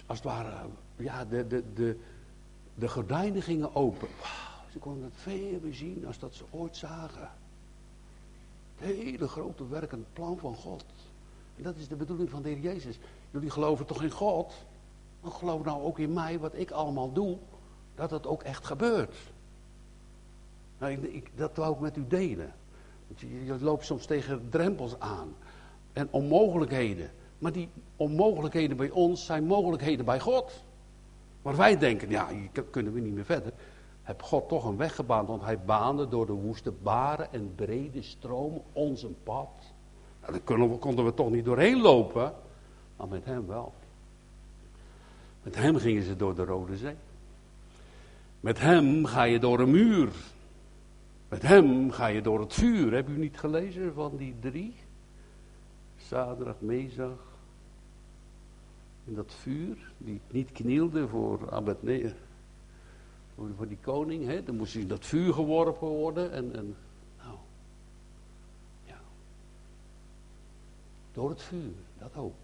als 0.05 0.17
het 0.17 0.27
ware, 0.27 0.65
ja, 0.95 1.25
de, 1.25 1.47
de, 1.47 1.63
de, 1.73 1.99
de 2.75 2.89
gordijnen 2.89 3.41
gingen 3.41 3.75
open. 3.75 4.07
Ze 4.71 4.79
konden 4.79 5.03
het 5.03 5.13
veel 5.15 5.59
meer 5.61 5.73
zien 5.73 6.05
als 6.07 6.19
dat 6.19 6.33
ze 6.33 6.43
ooit 6.49 6.75
zagen. 6.77 7.29
Het 8.75 8.95
hele 8.95 9.27
grote 9.27 9.67
werkende 9.67 10.05
plan 10.13 10.37
van 10.37 10.55
God. 10.55 10.85
En 11.55 11.63
dat 11.63 11.75
is 11.75 11.87
de 11.87 11.95
bedoeling 11.95 12.29
van 12.29 12.41
de 12.41 12.49
Heer 12.49 12.59
Jezus. 12.59 12.99
Jullie 13.31 13.49
geloven 13.49 13.85
toch 13.85 14.03
in 14.03 14.11
God? 14.11 14.53
Dan 15.21 15.31
geloof 15.31 15.63
nou 15.63 15.83
ook 15.83 15.99
in 15.99 16.13
mij, 16.13 16.39
wat 16.39 16.55
ik 16.55 16.71
allemaal 16.71 17.13
doe, 17.13 17.37
dat 17.95 18.11
het 18.11 18.27
ook 18.27 18.43
echt 18.43 18.65
gebeurt. 18.65 19.15
Nou, 20.77 20.93
ik, 20.93 21.31
dat 21.35 21.55
wou 21.55 21.73
ik 21.73 21.79
met 21.79 21.97
u 21.97 22.07
delen. 22.07 22.53
Je 23.15 23.57
loopt 23.59 23.85
soms 23.85 24.05
tegen 24.05 24.49
drempels 24.49 24.99
aan. 24.99 25.35
En 25.93 26.07
onmogelijkheden. 26.11 27.11
Maar 27.37 27.51
die 27.51 27.69
onmogelijkheden 27.95 28.77
bij 28.77 28.89
ons 28.89 29.25
zijn 29.25 29.43
mogelijkheden 29.43 30.05
bij 30.05 30.19
God. 30.19 30.63
Maar 31.41 31.55
wij 31.55 31.77
denken, 31.77 32.09
ja, 32.09 32.27
hier 32.29 32.63
kunnen 32.69 32.93
we 32.93 32.99
niet 32.99 33.13
meer 33.13 33.25
verder. 33.25 33.53
Heb 34.03 34.21
God 34.21 34.49
toch 34.49 34.65
een 34.65 34.77
weg 34.77 34.95
gebaand, 34.95 35.27
want 35.27 35.41
hij 35.41 35.59
baande 35.59 36.07
door 36.07 36.25
de 36.25 36.33
woeste 36.33 36.71
baren 36.71 37.33
en 37.33 37.55
brede 37.55 38.01
stromen 38.01 38.61
ons 38.71 39.03
een 39.03 39.15
pad. 39.23 39.49
Nou, 40.21 40.31
daar 40.31 40.41
konden 40.41 40.69
we, 40.69 40.77
konden 40.77 41.05
we 41.05 41.13
toch 41.13 41.29
niet 41.29 41.45
doorheen 41.45 41.81
lopen, 41.81 42.33
maar 42.97 43.07
met 43.07 43.25
hem 43.25 43.47
wel. 43.47 43.73
Met 45.43 45.55
hem 45.55 45.77
gingen 45.77 46.03
ze 46.03 46.15
door 46.15 46.35
de 46.35 46.43
Rode 46.43 46.77
Zee. 46.77 46.95
Met 48.39 48.59
hem 48.59 49.05
ga 49.05 49.23
je 49.23 49.39
door 49.39 49.59
een 49.59 49.71
muur. 49.71 50.09
Met 51.29 51.41
hem 51.41 51.91
ga 51.91 52.07
je 52.07 52.21
door 52.21 52.39
het 52.39 52.53
vuur. 52.53 52.93
Heb 52.93 53.09
u 53.09 53.17
niet 53.17 53.39
gelezen 53.39 53.93
van 53.93 54.17
die 54.17 54.35
drie? 54.39 54.75
Zadrach, 55.97 56.59
Mezach. 56.59 57.25
In 59.05 59.15
dat 59.15 59.33
vuur, 59.33 59.91
die 59.97 60.21
niet 60.31 60.51
knielde 60.51 61.07
voor 61.07 61.51
Abednego. 61.51 62.15
Voor, 63.35 63.49
voor 63.57 63.67
die 63.67 63.77
koning, 63.81 64.25
hè. 64.25 64.43
Dan 64.43 64.55
moest 64.55 64.73
hij 64.73 64.81
in 64.81 64.87
dat 64.87 65.05
vuur 65.05 65.33
geworpen 65.33 65.87
worden. 65.87 66.31
En, 66.31 66.55
en 66.55 66.75
nou, 67.17 67.37
ja. 68.83 68.99
Door 71.11 71.29
het 71.29 71.41
vuur, 71.41 71.73
dat 71.97 72.15
ook. 72.15 72.35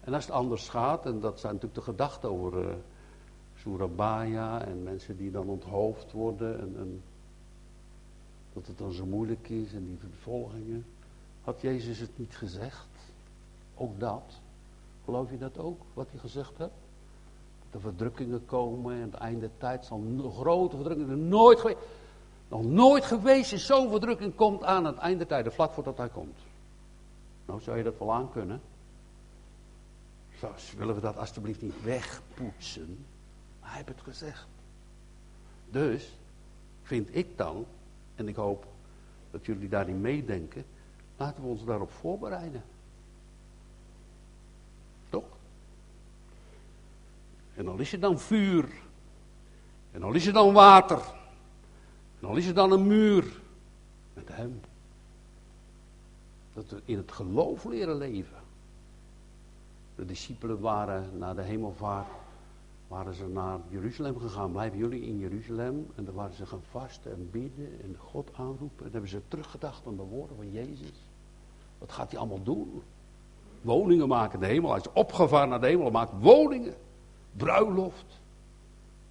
En 0.00 0.14
als 0.14 0.24
het 0.24 0.34
anders 0.34 0.68
gaat, 0.68 1.06
en 1.06 1.20
dat 1.20 1.40
zijn 1.40 1.52
natuurlijk 1.52 1.84
de 1.84 1.90
gedachten 1.90 2.30
over 2.30 2.68
uh, 2.68 2.74
Surabaya 3.56 4.64
en 4.64 4.82
mensen 4.82 5.16
die 5.16 5.30
dan 5.30 5.46
onthoofd 5.46 6.12
worden 6.12 6.60
en, 6.60 6.74
en 6.76 7.02
dat 8.54 8.66
het 8.66 8.78
dan 8.78 8.92
zo 8.92 9.06
moeilijk 9.06 9.48
is 9.48 9.72
en 9.72 9.86
die 9.86 9.98
vervolgingen. 9.98 10.86
Had 11.42 11.60
Jezus 11.60 11.98
het 11.98 12.18
niet 12.18 12.36
gezegd? 12.36 12.86
Ook 13.74 14.00
dat. 14.00 14.40
Geloof 15.04 15.30
je 15.30 15.38
dat 15.38 15.58
ook, 15.58 15.80
wat 15.94 16.06
hij 16.10 16.20
gezegd 16.20 16.58
heeft? 16.58 16.70
De 17.70 17.80
verdrukkingen 17.80 18.46
komen 18.46 18.94
en 18.94 19.00
het 19.00 19.14
einde 19.14 19.50
tijd 19.58 19.84
zal 19.84 20.30
grote 20.34 20.76
verdrukkingen 20.76 21.28
nooit 21.28 21.60
geweest. 21.60 21.78
Nog 22.48 22.64
nooit 22.64 23.04
geweest 23.04 23.52
is 23.52 23.66
zo'n 23.66 23.90
verdrukking 23.90 24.34
komt 24.34 24.64
aan 24.64 24.84
het 24.84 24.96
einde 24.96 25.26
tijden, 25.26 25.52
vlak 25.52 25.72
voordat 25.72 25.96
hij 25.96 26.08
komt. 26.08 26.38
Nou, 27.46 27.60
zou 27.60 27.76
je 27.76 27.82
dat 27.82 27.98
wel 27.98 28.12
aan 28.12 28.30
kunnen? 28.30 28.60
Zo, 30.38 30.52
willen 30.76 30.94
we 30.94 31.00
dat 31.00 31.16
alstublieft 31.16 31.62
niet 31.62 31.82
wegpoetsen? 31.82 33.04
Hij 33.60 33.76
heeft 33.76 33.88
het 33.88 34.00
gezegd. 34.00 34.46
Dus, 35.70 36.16
vind 36.82 37.16
ik 37.16 37.38
dan, 37.38 37.66
en 38.14 38.28
ik 38.28 38.36
hoop 38.36 38.66
dat 39.30 39.46
jullie 39.46 39.68
daarin 39.68 40.00
meedenken. 40.00 40.64
Laten 41.16 41.42
we 41.42 41.48
ons 41.48 41.64
daarop 41.64 41.90
voorbereiden. 41.90 42.64
Toch? 45.08 45.24
En 47.54 47.68
al 47.68 47.78
is 47.78 47.92
er 47.92 48.00
dan 48.00 48.18
vuur. 48.18 48.68
En 49.90 50.02
al 50.02 50.12
is 50.12 50.26
er 50.26 50.32
dan 50.32 50.52
water. 50.52 51.00
En 52.20 52.28
al 52.28 52.36
is 52.36 52.46
er 52.46 52.54
dan 52.54 52.72
een 52.72 52.86
muur. 52.86 53.40
Met 54.12 54.28
hem. 54.28 54.60
Dat 56.52 56.70
we 56.70 56.80
in 56.84 56.96
het 56.96 57.12
geloof 57.12 57.64
leren 57.64 57.96
leven. 57.96 58.42
De 59.94 60.04
discipelen 60.04 60.60
waren 60.60 61.18
na 61.18 61.34
de 61.34 61.42
hemelvaart, 61.42 62.08
waren 62.88 63.14
ze 63.14 63.26
naar 63.28 63.58
Jeruzalem 63.68 64.18
gegaan. 64.18 64.52
Blijven 64.52 64.78
jullie 64.78 65.02
in 65.02 65.18
Jeruzalem? 65.18 65.86
En 65.94 66.04
dan 66.04 66.14
waren 66.14 66.34
ze 66.34 66.46
gaan 66.46 66.62
vasten 66.70 67.12
en 67.12 67.30
bidden 67.30 67.80
en 67.82 67.96
God 67.98 68.30
aanroepen. 68.36 68.86
En 68.86 68.92
hebben 68.92 69.10
ze 69.10 69.20
teruggedacht 69.28 69.86
aan 69.86 69.96
de 69.96 70.02
woorden 70.02 70.36
van 70.36 70.52
Jezus. 70.52 71.06
Wat 71.78 71.92
gaat 71.92 72.10
hij 72.10 72.20
allemaal 72.20 72.42
doen? 72.42 72.82
Woningen 73.60 74.08
maken 74.08 74.40
de 74.40 74.46
hemel. 74.46 74.70
Hij 74.70 74.80
is 74.80 74.92
opgevaren 74.92 75.48
naar 75.48 75.60
de 75.60 75.66
hemel. 75.66 75.90
maakt 75.90 76.12
woningen. 76.20 76.74
Bruiloft. 77.32 78.20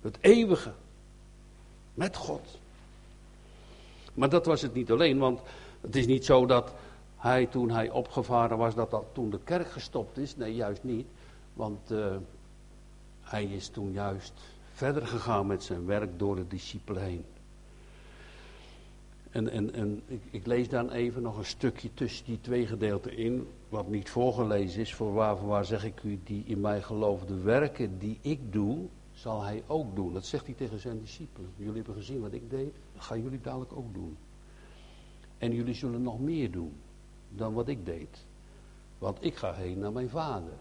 Het 0.01 0.17
eeuwige. 0.21 0.71
Met 1.93 2.15
God. 2.15 2.59
Maar 4.13 4.29
dat 4.29 4.45
was 4.45 4.61
het 4.61 4.73
niet 4.73 4.91
alleen, 4.91 5.17
want 5.17 5.41
het 5.81 5.95
is 5.95 6.05
niet 6.05 6.25
zo 6.25 6.45
dat 6.45 6.73
hij 7.17 7.45
toen 7.45 7.69
hij 7.69 7.89
opgevaren 7.89 8.57
was, 8.57 8.75
dat 8.75 8.91
dat 8.91 9.05
toen 9.11 9.29
de 9.29 9.39
kerk 9.43 9.71
gestopt 9.71 10.17
is. 10.17 10.35
Nee, 10.35 10.55
juist 10.55 10.83
niet. 10.83 11.07
Want 11.53 11.91
uh, 11.91 12.15
hij 13.33 13.45
is 13.45 13.67
toen 13.67 13.91
juist 13.91 14.33
verder 14.71 15.07
gegaan 15.07 15.47
met 15.47 15.63
zijn 15.63 15.85
werk 15.85 16.19
door 16.19 16.35
de 16.35 16.47
discipelen 16.47 17.03
heen. 17.03 17.25
En, 19.29 19.49
en, 19.49 19.73
en 19.73 20.01
ik, 20.07 20.21
ik, 20.31 20.45
lees 20.45 20.69
dan 20.69 20.91
even 20.91 21.21
nog 21.21 21.37
een 21.37 21.45
stukje 21.45 21.93
tussen 21.93 22.25
die 22.25 22.41
twee 22.41 22.67
gedeelten 22.67 23.17
in, 23.17 23.47
wat 23.69 23.87
niet 23.87 24.09
voorgelezen 24.09 24.81
is. 24.81 24.93
Voor 24.93 25.13
waar, 25.13 25.47
waar 25.47 25.65
zeg 25.65 25.85
ik 25.85 26.03
u, 26.03 26.19
die 26.23 26.43
in 26.45 26.61
mij 26.61 26.81
geloofde 26.81 27.35
werken 27.35 27.99
die 27.99 28.17
ik 28.21 28.53
doe, 28.53 28.85
zal 29.13 29.43
hij 29.43 29.63
ook 29.67 29.95
doen. 29.95 30.13
Dat 30.13 30.25
zegt 30.25 30.45
hij 30.45 30.55
tegen 30.55 30.79
zijn 30.79 30.99
discipelen. 30.99 31.49
Jullie 31.55 31.75
hebben 31.75 31.95
gezien 31.95 32.21
wat 32.21 32.33
ik 32.33 32.49
deed, 32.49 32.73
dat 32.93 33.03
gaan 33.03 33.21
jullie 33.21 33.41
dadelijk 33.41 33.73
ook 33.75 33.93
doen. 33.93 34.17
En 35.37 35.53
jullie 35.53 35.75
zullen 35.75 36.01
nog 36.01 36.19
meer 36.19 36.51
doen 36.51 36.73
dan 37.29 37.53
wat 37.53 37.67
ik 37.67 37.85
deed. 37.85 38.25
Want 38.97 39.17
ik 39.23 39.35
ga 39.35 39.53
heen 39.53 39.79
naar 39.79 39.91
mijn 39.91 40.09
vader. 40.09 40.53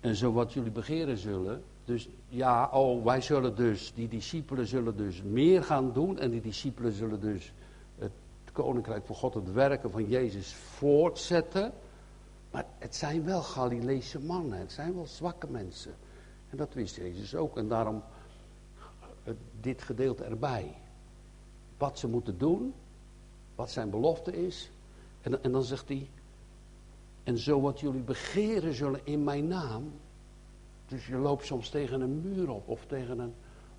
En 0.00 0.16
zo 0.16 0.32
wat 0.32 0.52
jullie 0.52 0.70
begeren 0.70 1.16
zullen. 1.18 1.62
Dus 1.84 2.08
ja, 2.28 2.68
oh, 2.72 3.04
wij 3.04 3.20
zullen 3.20 3.56
dus, 3.56 3.92
die 3.94 4.08
discipelen 4.08 4.66
zullen 4.66 4.96
dus 4.96 5.22
meer 5.22 5.62
gaan 5.62 5.92
doen. 5.92 6.18
En 6.18 6.30
die 6.30 6.40
discipelen 6.40 6.92
zullen 6.92 7.20
dus 7.20 7.52
het 7.98 8.12
koninkrijk 8.52 9.06
van 9.06 9.16
God, 9.16 9.34
het 9.34 9.52
werken 9.52 9.90
van 9.90 10.08
Jezus 10.08 10.52
voortzetten. 10.52 11.72
Maar 12.50 12.66
het 12.78 12.96
zijn 12.96 13.24
wel 13.24 13.42
Galileese 13.42 14.20
mannen, 14.20 14.58
het 14.58 14.72
zijn 14.72 14.94
wel 14.94 15.06
zwakke 15.06 15.46
mensen. 15.46 15.94
En 16.50 16.56
dat 16.56 16.74
wist 16.74 16.96
Jezus 16.96 17.34
ook. 17.34 17.56
En 17.56 17.68
daarom 17.68 18.02
dit 19.60 19.82
gedeelte 19.82 20.24
erbij. 20.24 20.74
Wat 21.78 21.98
ze 21.98 22.08
moeten 22.08 22.38
doen, 22.38 22.74
wat 23.54 23.70
zijn 23.70 23.90
belofte 23.90 24.46
is. 24.46 24.70
En, 25.20 25.42
en 25.42 25.52
dan 25.52 25.62
zegt 25.62 25.88
hij, 25.88 26.08
en 27.30 27.38
zo 27.38 27.60
wat 27.60 27.80
jullie 27.80 28.02
begeren 28.02 28.74
zullen 28.74 29.00
in 29.04 29.24
mijn 29.24 29.48
naam. 29.48 29.92
Dus 30.86 31.06
je 31.06 31.16
loopt 31.16 31.46
soms 31.46 31.68
tegen 31.68 32.00
een 32.00 32.20
muur 32.20 32.50
op 32.50 32.68
of 32.68 32.86
tegen 32.86 33.18
een 33.18 33.34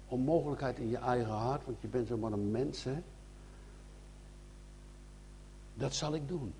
onmogelijkheid 0.07 0.79
in 0.79 0.89
je 0.89 0.97
eigen 0.97 1.31
hart, 1.31 1.65
want 1.65 1.81
je 1.81 1.87
bent 1.87 2.07
zomaar 2.07 2.31
een 2.31 2.51
mens, 2.51 2.83
hè. 2.83 3.01
Dat 5.73 5.93
zal 5.93 6.13
ik 6.13 6.27
doen. 6.27 6.53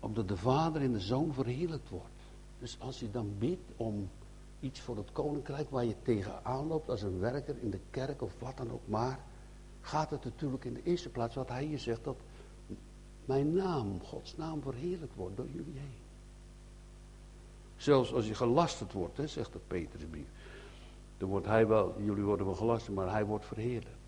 Omdat 0.00 0.28
de 0.28 0.36
Vader 0.36 0.82
in 0.82 0.92
de 0.92 1.00
Zoon 1.00 1.34
verheerlijkt 1.34 1.88
wordt. 1.88 2.20
Dus 2.58 2.76
als 2.80 3.00
je 3.00 3.10
dan 3.10 3.34
bidt 3.38 3.70
om 3.76 4.08
iets 4.60 4.80
voor 4.80 4.96
het 4.96 5.12
koninkrijk 5.12 5.70
waar 5.70 5.84
je 5.84 6.02
tegenaan 6.02 6.66
loopt 6.66 6.88
als 6.88 7.02
een 7.02 7.18
werker 7.18 7.56
in 7.60 7.70
de 7.70 7.80
kerk 7.90 8.22
of 8.22 8.38
wat 8.38 8.56
dan 8.56 8.70
ook 8.70 8.88
maar, 8.88 9.18
gaat 9.80 10.10
het 10.10 10.24
natuurlijk 10.24 10.64
in 10.64 10.74
de 10.74 10.82
eerste 10.82 11.08
plaats 11.08 11.34
wat 11.34 11.48
hij 11.48 11.64
hier 11.64 11.78
zegt, 11.78 12.04
dat 12.04 12.16
mijn 13.24 13.54
naam, 13.54 14.00
Gods 14.00 14.36
naam 14.36 14.62
verheerlijkt 14.62 15.14
wordt 15.14 15.36
door 15.36 15.48
jullie 15.48 15.78
heen. 15.78 16.00
Zelfs 17.76 18.12
als 18.12 18.26
je 18.26 18.34
gelasterd 18.34 18.92
wordt, 18.92 19.20
zegt 19.24 19.52
de 19.52 19.58
Petrusbrief. 19.66 20.26
Dan 21.18 21.28
wordt 21.28 21.46
hij 21.46 21.66
wel, 21.66 21.94
jullie 22.00 22.22
worden 22.22 22.46
wel 22.46 22.54
gelasterd, 22.54 22.94
maar 22.94 23.10
hij 23.10 23.24
wordt 23.24 23.46
verheerlijkt. 23.46 23.98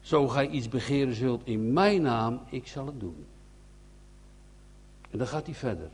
Zo 0.00 0.28
gij 0.28 0.48
iets 0.48 0.68
begeren 0.68 1.14
zult 1.14 1.46
in 1.46 1.72
mijn 1.72 2.02
naam, 2.02 2.40
ik 2.50 2.66
zal 2.66 2.86
het 2.86 3.00
doen. 3.00 3.26
En 5.10 5.18
dan 5.18 5.26
gaat 5.26 5.46
hij 5.46 5.54
verder. 5.54 5.90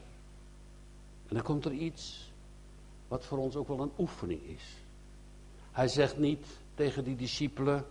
En 1.29 1.35
dan 1.35 1.43
komt 1.43 1.65
er 1.65 1.73
iets 1.73 2.31
wat 3.09 3.25
voor 3.25 3.39
ons 3.39 3.57
ook 3.57 3.69
wel 3.69 3.81
een 3.81 3.93
oefening 3.99 4.43
is. 4.43 4.77
Hij 5.73 5.89
zegt 5.89 6.19
niet 6.19 6.47
tegen 6.75 7.05
die 7.05 7.17
discipelen, 7.17 7.85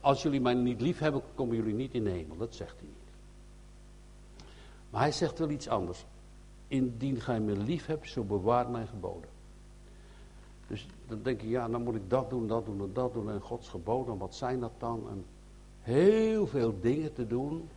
als 0.00 0.22
jullie 0.22 0.40
mij 0.40 0.54
niet 0.54 0.80
lief 0.80 0.98
hebben, 0.98 1.22
komen 1.34 1.56
jullie 1.56 1.74
niet 1.74 1.94
in 1.94 2.04
de 2.04 2.10
hemel. 2.10 2.36
Dat 2.36 2.54
zegt 2.54 2.74
hij 2.78 2.88
niet. 2.88 2.98
Maar 4.90 5.00
hij 5.00 5.12
zegt 5.12 5.38
wel 5.38 5.50
iets 5.50 5.68
anders. 5.68 6.04
Indien 6.68 7.20
gij 7.20 7.40
me 7.40 7.56
lief 7.56 7.86
hebt, 7.86 8.10
zo 8.10 8.22
bewaart 8.22 8.70
mijn 8.70 8.86
geboden. 8.86 9.30
Dus 10.66 10.86
dan 11.06 11.22
denk 11.22 11.40
je, 11.40 11.48
ja, 11.48 11.68
dan 11.68 11.82
moet 11.82 11.94
ik 11.94 12.10
dat 12.10 12.30
doen, 12.30 12.46
dat 12.46 12.64
doen 12.64 12.80
en 12.80 12.92
dat 12.92 13.12
doen. 13.12 13.30
En 13.30 13.40
Gods 13.40 13.68
geboden, 13.68 14.18
wat 14.18 14.34
zijn 14.34 14.60
dat 14.60 14.72
dan? 14.78 15.08
En 15.10 15.24
heel 15.80 16.46
veel 16.46 16.80
dingen 16.80 17.12
te 17.12 17.26
doen. 17.26 17.68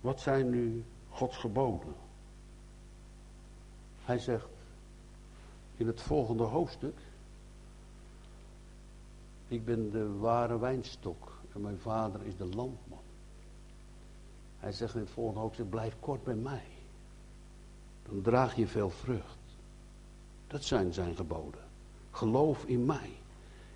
Wat 0.00 0.20
zijn 0.20 0.50
nu 0.50 0.84
Gods 1.10 1.36
geboden? 1.36 1.94
Hij 4.04 4.18
zegt 4.18 4.48
in 5.76 5.86
het 5.86 6.00
volgende 6.00 6.42
hoofdstuk. 6.42 6.98
Ik 9.54 9.64
ben 9.64 9.90
de 9.90 10.08
ware 10.08 10.58
wijnstok 10.58 11.32
en 11.52 11.60
mijn 11.60 11.78
vader 11.78 12.22
is 12.26 12.36
de 12.36 12.44
landman. 12.44 13.02
Hij 14.58 14.72
zegt 14.72 14.94
in 14.94 15.00
het 15.00 15.10
volgende 15.10 15.40
hoofdstuk, 15.40 15.70
blijf 15.70 15.96
kort 16.00 16.24
bij 16.24 16.34
mij. 16.34 16.64
Dan 18.08 18.20
draag 18.22 18.56
je 18.56 18.66
veel 18.66 18.90
vrucht. 18.90 19.38
Dat 20.46 20.64
zijn 20.64 20.92
zijn 20.92 21.16
geboden. 21.16 21.60
Geloof 22.10 22.64
in 22.64 22.84
mij. 22.84 23.10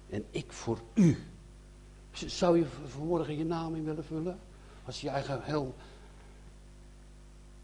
En 0.08 0.24
ik 0.30 0.52
voor 0.52 0.78
u. 0.94 1.16
Zou 2.12 2.58
je 2.58 2.66
vanmorgen 2.66 3.38
je 3.38 3.44
naam 3.44 3.74
in 3.74 3.84
willen 3.84 4.04
vullen? 4.04 4.38
Als 4.84 5.00
je 5.00 5.08
eigen 5.08 5.42
heel... 5.42 5.74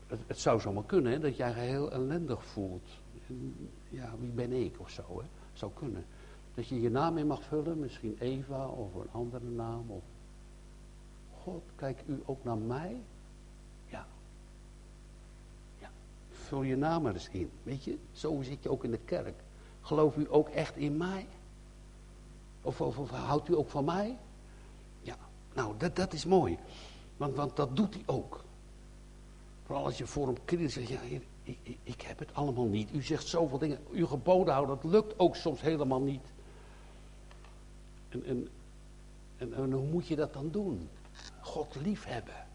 Het, 0.06 0.21
het 0.26 0.38
zou 0.38 0.61
zomaar 0.61 0.85
kunnen, 0.85 1.12
hè, 1.12 1.18
dat 1.18 1.37
je 1.37 1.42
eigen 1.42 1.62
heel 1.62 1.92
ellendig 1.92 2.44
voelt. 2.44 2.88
Ja, 3.88 4.14
wie 4.21 4.30
ben 4.30 4.52
ik 4.52 4.80
of 4.80 4.90
zo, 4.90 5.21
hè? 5.21 5.26
Zou 5.52 5.73
kunnen. 5.75 6.04
Dat 6.54 6.68
je 6.68 6.80
je 6.80 6.90
naam 6.90 7.18
in 7.18 7.26
mag 7.26 7.42
vullen, 7.42 7.78
misschien 7.78 8.16
Eva 8.18 8.66
of 8.66 8.94
een 8.94 9.11
andere 9.12 9.46
naam. 9.46 9.90
Of... 9.90 10.02
God, 11.42 11.62
kijk 11.76 12.02
u 12.06 12.23
ook 12.25 12.44
naar 12.44 12.56
mij? 12.56 13.02
Ja. 13.87 14.06
Ja. 15.78 15.90
Vul 16.30 16.62
je 16.62 16.76
naam 16.76 17.02
maar 17.02 17.12
eens 17.12 17.28
in. 17.28 17.50
Weet 17.62 17.84
je, 17.84 17.99
zo 18.12 18.42
zit 18.42 18.62
je 18.62 18.70
ook 18.70 18.84
in 18.84 18.90
de 18.90 18.99
kerk. 19.04 19.42
Gelooft 19.80 20.16
u 20.16 20.26
ook 20.30 20.49
echt 20.49 20.76
in 20.76 20.96
mij? 20.96 21.26
Of, 22.62 22.80
of, 22.80 23.11
houdt 23.11 23.49
u 23.49 23.56
ook 23.56 23.68
van 23.68 23.84
mij? 23.84 24.18
Ja, 25.00 25.16
nou, 25.54 25.75
dat, 25.78 25.96
dat 25.96 26.12
is 26.12 26.25
mooi. 26.25 26.58
Want, 27.16 27.37
want 27.37 27.56
dat 27.56 27.76
doet 27.76 27.94
hij 27.94 28.02
ook. 28.06 28.44
Vooral 29.64 29.84
als 29.84 29.99
je 29.99 30.06
voor 30.06 30.26
hem 30.26 30.44
knielt 30.44 30.73
zegt, 30.73 30.88
ja, 30.88 31.00
ik, 31.00 31.26
ik, 31.42 31.78
ik, 31.82 32.00
heb 32.00 32.18
het 32.18 32.34
allemaal 32.34 32.66
niet. 32.66 32.92
U 32.92 33.02
zegt 33.02 33.26
zoveel 33.26 33.58
dingen. 33.58 33.78
Uw 33.90 34.06
geboden 34.06 34.52
houden, 34.52 34.78
dat 34.82 34.90
lukt 34.90 35.18
ook 35.18 35.37
soms 35.37 35.61
helemaal 35.61 36.00
niet. 36.00 36.32
En, 38.23 38.49
en, 39.38 39.54
en, 39.54 39.73
hoe 39.73 39.87
moet 39.87 40.06
je 40.06 40.16
dat 40.16 40.33
dan 40.33 40.50
doen? 40.50 40.88
God 41.40 41.75
lief 41.83 42.04
hebben. 42.04 42.47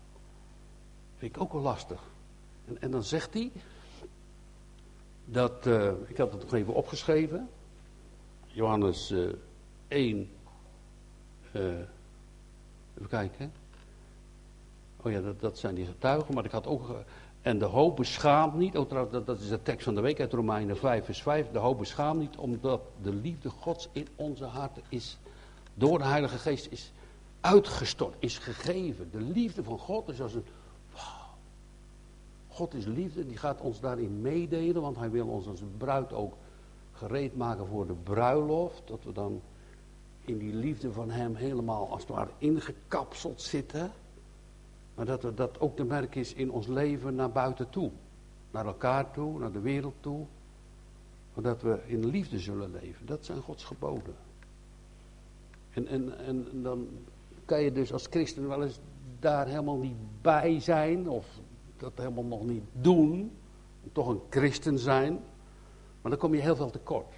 Vind 1.18 1.36
ik 1.36 1.42
ook 1.42 1.54
wel 1.54 1.62
lastig. 1.62 2.02
En, 2.68 2.82
en 2.82 2.92
dan 2.92 3.04
zegt 3.04 3.34
hij 3.34 3.52
dat, 5.26 5.66
uh, 5.66 5.92
ik 6.08 6.18
had 6.18 6.32
het 6.32 6.42
nog 6.42 6.54
even 6.54 6.74
opgeschreven. 6.74 7.50
Johannes 8.46 9.12
uh, 9.12 9.34
1. 9.88 10.30
Uh, 11.54 11.64
even 12.96 13.10
kijken. 13.10 13.52
Oh 15.02 15.12
ja, 15.12 15.22
dat, 15.22 15.40
dat 15.42 15.58
zijn 15.58 15.76
die 15.76 15.86
getuigen. 15.86 16.34
Maar 16.34 16.46
ik 16.46 16.52
had 16.52 16.68
ook. 16.68 16.96
En 17.42 17.60
de 17.60 17.66
hoop 17.66 17.96
beschaamt 17.96 18.56
niet. 18.56 18.78
Oh, 18.78 18.90
dat, 18.90 19.26
dat 19.26 19.40
is 19.40 19.50
de 19.50 19.62
tekst 19.62 19.84
van 19.84 19.96
de 19.96 20.02
week 20.02 20.20
uit 20.20 20.34
Romeinen 20.34 20.78
5, 20.78 21.06
vers 21.06 21.22
5. 21.22 21.52
De 21.52 21.60
hoop 21.60 21.78
beschaamt 21.78 22.20
niet, 22.20 22.38
omdat 22.38 22.82
de 23.02 23.14
liefde 23.14 23.50
Gods 23.50 23.90
in 23.92 24.08
onze 24.16 24.46
harten 24.46 24.84
is 24.90 25.18
door 25.80 25.98
de 25.98 26.06
Heilige 26.06 26.38
Geest 26.38 26.68
is 26.72 26.92
uitgestort, 27.42 28.16
is 28.20 28.38
gegeven. 28.38 29.12
De 29.12 29.22
liefde 29.22 29.64
van 29.64 29.80
God 29.80 30.10
is 30.10 30.22
als 30.22 30.34
een. 30.34 30.46
God 32.48 32.74
is 32.74 32.86
liefde, 32.86 33.26
die 33.26 33.38
gaat 33.38 33.62
ons 33.62 33.80
daarin 33.80 34.22
meedelen, 34.22 34.82
want 34.82 34.98
hij 34.98 35.12
wil 35.12 35.28
ons 35.28 35.48
als 35.48 35.64
bruid 35.78 36.14
ook 36.14 36.34
gereed 36.94 37.36
maken 37.36 37.68
voor 37.68 37.88
de 37.88 37.94
bruiloft. 37.94 38.82
Dat 38.86 39.04
we 39.04 39.12
dan 39.12 39.42
in 40.22 40.38
die 40.38 40.54
liefde 40.54 40.92
van 40.92 41.10
hem 41.10 41.36
helemaal 41.36 41.90
als 41.90 42.02
het 42.02 42.10
ware 42.10 42.32
ingekapseld 42.38 43.42
zitten. 43.42 43.92
Maar 44.96 45.06
dat 45.06 45.24
er, 45.24 45.36
dat 45.36 45.60
ook 45.60 45.78
de 45.78 45.84
merk 45.84 46.16
is 46.16 46.34
in 46.34 46.52
ons 46.52 46.68
leven 46.68 47.16
naar 47.16 47.32
buiten 47.32 47.70
toe. 47.70 47.92
Naar 48.52 48.66
elkaar 48.66 49.12
toe, 49.12 49.40
naar 49.40 49.52
de 49.52 49.60
wereld 49.60 49.96
toe. 50.00 50.26
Dat 51.34 51.62
we 51.62 51.80
in 51.86 52.06
liefde 52.06 52.40
zullen 52.40 52.72
leven. 52.72 53.06
Dat 53.06 53.26
zijn 53.26 53.42
Gods 53.42 53.64
geboden. 53.64 54.16
En, 55.74 55.88
en, 55.88 56.18
en 56.26 56.48
dan 56.52 56.88
kan 57.46 57.62
je 57.62 57.72
dus 57.72 57.94
als 57.94 58.08
christen 58.10 58.48
wel 58.48 58.64
eens 58.64 58.80
daar 59.20 59.48
helemaal 59.48 59.78
niet 59.78 59.98
bij 60.22 60.60
zijn. 60.60 61.10
Of 61.10 61.26
dat 61.78 61.92
helemaal 61.96 62.24
nog 62.24 62.46
niet 62.46 62.64
doen. 62.72 63.32
Toch 63.92 64.08
een 64.08 64.22
christen 64.30 64.80
zijn. 64.80 65.12
Maar 66.02 66.12
dan 66.12 66.20
kom 66.20 66.34
je 66.34 66.42
heel 66.42 66.56
veel 66.56 66.70
tekort. 66.70 67.14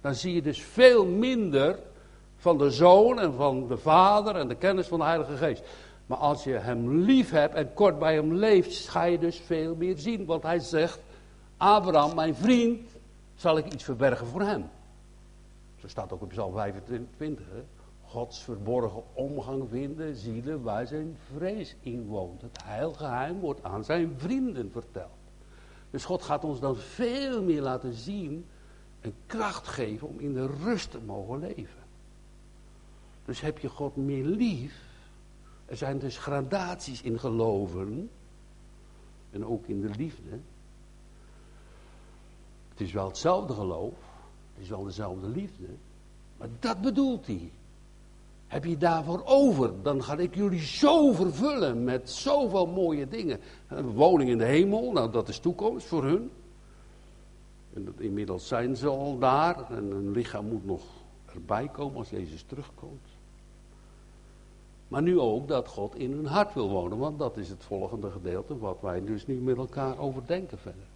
Dan 0.00 0.14
zie 0.14 0.34
je 0.34 0.42
dus 0.42 0.62
veel 0.62 1.06
minder 1.06 1.78
van 2.36 2.58
de 2.58 2.70
zoon 2.70 3.20
en 3.20 3.32
van 3.32 3.66
de 3.68 3.76
vader 3.76 4.36
en 4.36 4.48
de 4.48 4.56
kennis 4.56 4.86
van 4.86 4.98
de 4.98 5.04
Heilige 5.04 5.36
Geest. 5.36 5.62
Maar 6.06 6.18
als 6.18 6.44
je 6.44 6.52
hem 6.52 6.98
lief 6.98 7.30
hebt 7.30 7.54
en 7.54 7.74
kort 7.74 7.98
bij 7.98 8.14
hem 8.14 8.34
leeft, 8.34 8.88
ga 8.88 9.02
je 9.02 9.18
dus 9.18 9.36
veel 9.36 9.74
meer 9.74 9.98
zien. 9.98 10.24
Want 10.24 10.42
hij 10.42 10.58
zegt, 10.58 11.00
Abraham, 11.56 12.14
mijn 12.14 12.34
vriend, 12.34 12.88
zal 13.34 13.58
ik 13.58 13.72
iets 13.72 13.84
verbergen 13.84 14.26
voor 14.26 14.40
hem. 14.40 14.64
Zo 15.82 15.88
staat 15.88 16.12
ook 16.12 16.22
op 16.22 16.28
Psalm 16.28 16.52
25. 16.52 17.46
Hè? 17.50 17.64
Gods 18.04 18.42
verborgen 18.42 19.02
omgang 19.12 19.68
vinden 19.70 20.16
zielen 20.16 20.62
waar 20.62 20.86
zijn 20.86 21.16
vrees 21.36 21.76
in 21.80 22.06
woont. 22.06 22.42
Het 22.42 22.64
heilgeheim 22.64 23.40
wordt 23.40 23.62
aan 23.62 23.84
zijn 23.84 24.14
vrienden 24.16 24.70
verteld. 24.70 25.10
Dus 25.90 26.04
God 26.04 26.22
gaat 26.22 26.44
ons 26.44 26.60
dan 26.60 26.76
veel 26.76 27.42
meer 27.42 27.62
laten 27.62 27.94
zien 27.94 28.46
en 29.00 29.14
kracht 29.26 29.68
geven 29.68 30.08
om 30.08 30.20
in 30.20 30.32
de 30.32 30.46
rust 30.46 30.90
te 30.90 30.98
mogen 30.98 31.38
leven. 31.38 31.82
Dus 33.24 33.40
heb 33.40 33.58
je 33.58 33.68
God 33.68 33.96
meer 33.96 34.24
lief. 34.24 34.82
Er 35.64 35.76
zijn 35.76 35.98
dus 35.98 36.18
gradaties 36.18 37.02
in 37.02 37.18
geloven. 37.18 38.10
En 39.30 39.46
ook 39.46 39.66
in 39.66 39.80
de 39.80 39.90
liefde. 39.96 40.38
Het 42.68 42.80
is 42.80 42.92
wel 42.92 43.06
hetzelfde 43.06 43.54
geloof. 43.54 44.11
Is 44.62 44.68
wel 44.68 44.84
dezelfde 44.84 45.28
liefde. 45.28 45.66
Maar 46.36 46.48
dat 46.58 46.80
bedoelt 46.80 47.26
hij. 47.26 47.50
Heb 48.46 48.64
je 48.64 48.76
daarvoor 48.76 49.22
over, 49.24 49.82
dan 49.82 50.02
ga 50.02 50.16
ik 50.16 50.34
jullie 50.34 50.60
zo 50.60 51.12
vervullen 51.12 51.84
met 51.84 52.10
zoveel 52.10 52.66
mooie 52.66 53.08
dingen. 53.08 53.40
Een 53.68 53.90
woning 53.90 54.30
in 54.30 54.38
de 54.38 54.44
hemel, 54.44 54.92
nou 54.92 55.10
dat 55.10 55.28
is 55.28 55.38
toekomst 55.38 55.86
voor 55.86 56.04
hun. 56.04 56.30
En 57.74 57.94
inmiddels 57.98 58.48
zijn 58.48 58.76
ze 58.76 58.88
al 58.88 59.18
daar 59.18 59.70
en 59.70 59.84
hun 59.84 60.10
lichaam 60.10 60.46
moet 60.46 60.66
nog 60.66 60.82
erbij 61.34 61.68
komen 61.68 61.96
als 61.96 62.10
Jezus 62.10 62.42
terugkomt. 62.42 63.08
Maar 64.88 65.02
nu 65.02 65.18
ook 65.18 65.48
dat 65.48 65.68
God 65.68 65.94
in 65.94 66.12
hun 66.12 66.26
hart 66.26 66.54
wil 66.54 66.68
wonen, 66.68 66.98
want 66.98 67.18
dat 67.18 67.36
is 67.36 67.48
het 67.48 67.64
volgende 67.64 68.10
gedeelte 68.10 68.58
wat 68.58 68.78
wij 68.80 69.04
dus 69.04 69.26
nu 69.26 69.34
met 69.34 69.56
elkaar 69.56 69.98
overdenken 69.98 70.58
verder. 70.58 70.91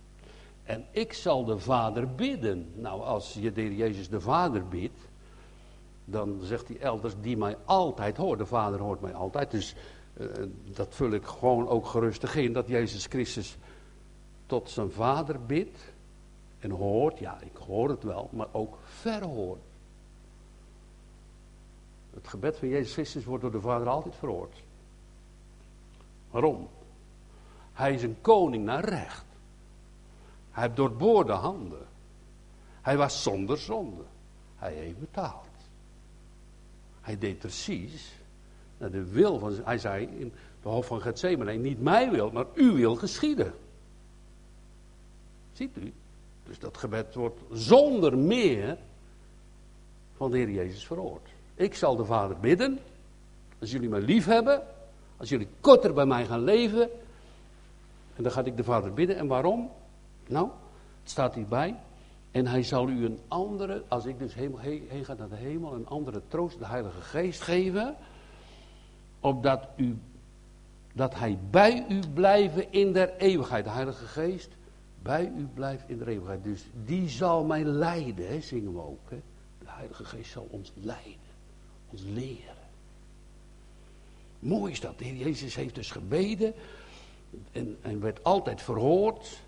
En 0.66 0.86
ik 0.90 1.12
zal 1.12 1.44
de 1.44 1.58
Vader 1.58 2.14
bidden. 2.14 2.72
Nou, 2.74 3.02
als 3.02 3.32
je 3.32 3.52
de 3.52 3.76
Jezus 3.76 4.08
de 4.08 4.20
Vader 4.20 4.68
bidt, 4.68 4.98
dan 6.04 6.38
zegt 6.42 6.68
hij 6.68 6.78
elders, 6.78 7.14
die 7.20 7.36
mij 7.36 7.56
altijd 7.64 8.16
hoort. 8.16 8.38
De 8.38 8.46
Vader 8.46 8.80
hoort 8.80 9.00
mij 9.00 9.14
altijd. 9.14 9.50
Dus 9.50 9.74
uh, 10.20 10.26
dat 10.74 10.88
vul 10.90 11.10
ik 11.10 11.24
gewoon 11.24 11.68
ook 11.68 11.86
gerustig 11.86 12.36
in, 12.36 12.52
dat 12.52 12.68
Jezus 12.68 13.06
Christus 13.06 13.56
tot 14.46 14.70
zijn 14.70 14.90
Vader 14.90 15.44
bidt 15.44 15.78
en 16.58 16.70
hoort. 16.70 17.18
Ja, 17.18 17.40
ik 17.40 17.56
hoor 17.66 17.88
het 17.88 18.02
wel, 18.02 18.28
maar 18.32 18.48
ook 18.52 18.78
verhoort. 18.84 19.60
Het 22.14 22.28
gebed 22.28 22.58
van 22.58 22.68
Jezus 22.68 22.92
Christus 22.92 23.24
wordt 23.24 23.42
door 23.42 23.52
de 23.52 23.60
Vader 23.60 23.88
altijd 23.88 24.14
verhoord. 24.14 24.62
Waarom? 26.30 26.68
Hij 27.72 27.94
is 27.94 28.02
een 28.02 28.20
koning 28.20 28.64
naar 28.64 28.84
recht. 28.84 29.25
Hij 30.56 30.74
doorboorde 30.74 31.32
handen. 31.32 31.86
Hij 32.82 32.96
was 32.96 33.22
zonder 33.22 33.58
zonde. 33.58 34.02
Hij 34.56 34.72
heeft 34.72 34.98
betaald. 34.98 35.46
Hij 37.00 37.18
deed 37.18 37.38
precies 37.38 38.12
naar 38.78 38.90
de 38.90 39.04
wil 39.04 39.38
van. 39.38 39.54
Hij 39.64 39.78
zei 39.78 40.06
in 40.06 40.32
de 40.62 40.68
hof 40.68 40.86
van 40.86 41.00
Gethsemane: 41.00 41.52
niet 41.52 41.82
mij 41.82 42.10
wil, 42.10 42.30
maar 42.30 42.46
u 42.54 42.70
wil 42.70 42.94
geschieden. 42.94 43.54
Ziet 45.52 45.76
u? 45.76 45.92
Dus 46.44 46.58
dat 46.58 46.76
gebed 46.76 47.14
wordt 47.14 47.40
zonder 47.52 48.18
meer 48.18 48.78
van 50.16 50.30
de 50.30 50.36
Heer 50.36 50.50
Jezus 50.50 50.86
verhoord. 50.86 51.28
Ik 51.54 51.74
zal 51.74 51.96
de 51.96 52.04
Vader 52.04 52.38
bidden, 52.40 52.78
als 53.58 53.70
jullie 53.70 53.88
mij 53.88 54.00
lief 54.00 54.24
hebben, 54.24 54.62
als 55.16 55.28
jullie 55.28 55.48
korter 55.60 55.92
bij 55.92 56.06
mij 56.06 56.26
gaan 56.26 56.44
leven, 56.44 56.90
en 58.16 58.22
dan 58.22 58.32
ga 58.32 58.44
ik 58.44 58.56
de 58.56 58.64
Vader 58.64 58.92
bidden. 58.92 59.16
En 59.16 59.26
waarom? 59.26 59.70
Nou, 60.28 60.48
het 61.02 61.10
staat 61.10 61.34
hierbij. 61.34 61.76
En 62.30 62.46
hij 62.46 62.62
zal 62.62 62.88
u 62.88 63.04
een 63.04 63.18
andere, 63.28 63.82
als 63.88 64.04
ik 64.04 64.18
dus 64.18 64.34
heen, 64.34 64.58
heen 64.58 65.04
ga 65.04 65.14
naar 65.14 65.28
de 65.28 65.36
hemel, 65.36 65.74
een 65.74 65.86
andere 65.86 66.22
troost, 66.28 66.58
de 66.58 66.66
Heilige 66.66 67.00
Geest 67.00 67.40
geven. 67.40 67.96
Opdat 69.20 69.68
u, 69.76 69.98
dat 70.92 71.14
hij 71.14 71.38
bij 71.50 71.86
u 71.88 72.00
blijven 72.14 72.72
in 72.72 72.92
der 72.92 73.16
eeuwigheid. 73.16 73.64
De 73.64 73.70
Heilige 73.70 74.06
Geest 74.06 74.48
bij 75.02 75.32
u 75.36 75.46
blijft 75.54 75.84
in 75.86 75.98
der 75.98 76.08
eeuwigheid. 76.08 76.44
Dus 76.44 76.64
die 76.84 77.08
zal 77.08 77.44
mij 77.44 77.64
leiden, 77.64 78.28
hè, 78.28 78.40
zingen 78.40 78.72
we 78.72 78.80
ook. 78.80 79.10
Hè. 79.10 79.20
De 79.58 79.66
Heilige 79.68 80.04
Geest 80.04 80.30
zal 80.30 80.46
ons 80.50 80.72
leiden, 80.74 81.30
ons 81.90 82.02
leren. 82.02 82.54
Mooi 84.38 84.72
is 84.72 84.80
dat. 84.80 84.98
De 84.98 85.04
Heer 85.04 85.26
Jezus 85.26 85.54
heeft 85.54 85.74
dus 85.74 85.90
gebeden 85.90 86.54
en, 87.52 87.76
en 87.82 88.00
werd 88.00 88.24
altijd 88.24 88.62
verhoord. 88.62 89.44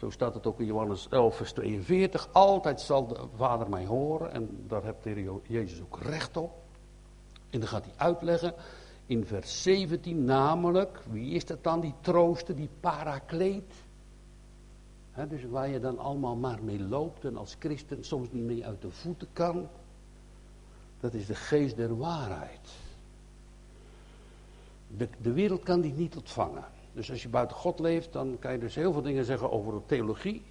Zo 0.00 0.10
staat 0.10 0.34
het 0.34 0.46
ook 0.46 0.60
in 0.60 0.66
Johannes 0.66 1.08
11, 1.08 1.36
vers 1.36 1.52
42. 1.52 2.28
Altijd 2.32 2.80
zal 2.80 3.06
de 3.06 3.26
Vader 3.36 3.68
mij 3.68 3.86
horen. 3.86 4.32
En 4.32 4.64
daar 4.66 4.82
heeft 4.82 5.02
de 5.02 5.10
Heer 5.10 5.40
Jezus 5.42 5.80
ook 5.80 5.98
recht 6.02 6.36
op. 6.36 6.52
En 7.50 7.58
dan 7.58 7.68
gaat 7.68 7.84
hij 7.84 7.94
uitleggen 7.96 8.54
in 9.06 9.26
vers 9.26 9.62
17, 9.62 10.24
namelijk, 10.24 11.02
wie 11.10 11.34
is 11.34 11.44
dat 11.44 11.64
dan, 11.64 11.80
die 11.80 11.94
trooster, 12.00 12.56
die 12.56 12.68
parakleet? 12.80 13.74
dus 15.28 15.44
waar 15.44 15.68
je 15.68 15.80
dan 15.80 15.98
allemaal 15.98 16.36
maar 16.36 16.62
mee 16.62 16.80
loopt 16.80 17.24
en 17.24 17.36
als 17.36 17.56
christen 17.58 18.04
soms 18.04 18.28
niet 18.30 18.44
mee 18.44 18.66
uit 18.66 18.82
de 18.82 18.90
voeten 18.90 19.28
kan. 19.32 19.68
Dat 21.00 21.14
is 21.14 21.26
de 21.26 21.34
geest 21.34 21.76
der 21.76 21.96
waarheid. 21.96 22.68
De, 24.96 25.08
de 25.22 25.32
wereld 25.32 25.62
kan 25.62 25.80
die 25.80 25.92
niet 25.92 26.16
ontvangen. 26.16 26.64
Dus 26.92 27.10
als 27.10 27.22
je 27.22 27.28
buiten 27.28 27.56
God 27.56 27.78
leeft, 27.78 28.12
dan 28.12 28.36
kan 28.38 28.52
je 28.52 28.58
dus 28.58 28.74
heel 28.74 28.92
veel 28.92 29.02
dingen 29.02 29.24
zeggen 29.24 29.50
over 29.50 29.72
de 29.72 29.80
theologie. 29.86 30.42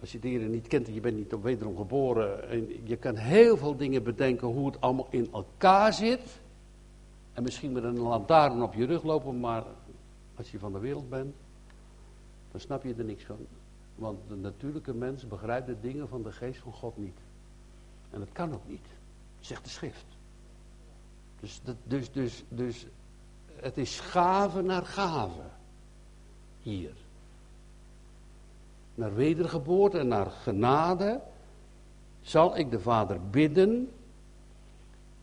Als 0.00 0.12
je 0.12 0.18
dingen 0.18 0.50
niet 0.50 0.66
kent 0.66 0.86
en 0.86 0.94
je 0.94 1.00
bent 1.00 1.16
niet 1.16 1.34
op 1.34 1.42
wederom 1.42 1.76
geboren. 1.76 2.48
En 2.48 2.68
je 2.84 2.96
kan 2.96 3.16
heel 3.16 3.56
veel 3.56 3.76
dingen 3.76 4.02
bedenken 4.02 4.48
hoe 4.48 4.66
het 4.66 4.80
allemaal 4.80 5.06
in 5.10 5.28
elkaar 5.32 5.92
zit. 5.92 6.40
En 7.32 7.42
misschien 7.42 7.72
met 7.72 7.84
een 7.84 7.98
lantaarn 7.98 8.62
op 8.62 8.74
je 8.74 8.86
rug 8.86 9.02
lopen, 9.02 9.40
maar 9.40 9.64
als 10.36 10.50
je 10.50 10.58
van 10.58 10.72
de 10.72 10.78
wereld 10.78 11.08
bent, 11.08 11.34
dan 12.50 12.60
snap 12.60 12.82
je 12.82 12.94
er 12.94 13.04
niks 13.04 13.24
van. 13.24 13.46
Want 13.94 14.18
de 14.28 14.36
natuurlijke 14.36 14.94
mens 14.94 15.28
begrijpt 15.28 15.66
de 15.66 15.80
dingen 15.80 16.08
van 16.08 16.22
de 16.22 16.32
geest 16.32 16.60
van 16.60 16.72
God 16.72 16.96
niet. 16.96 17.18
En 18.10 18.18
dat 18.18 18.32
kan 18.32 18.54
ook 18.54 18.68
niet, 18.68 18.86
zegt 19.40 19.64
de 19.64 19.70
schrift. 19.70 20.04
Dus, 21.40 21.60
dus, 21.84 22.12
dus, 22.12 22.44
dus 22.48 22.86
het 23.60 23.78
is 23.78 24.00
gave 24.00 24.62
naar 24.62 24.84
gave. 24.84 25.42
Hier. 26.62 26.92
Naar 28.94 29.14
wedergeboorte 29.14 29.98
en 29.98 30.08
naar 30.08 30.30
genade 30.30 31.20
zal 32.22 32.56
ik 32.56 32.70
de 32.70 32.80
Vader 32.80 33.20
bidden. 33.30 33.90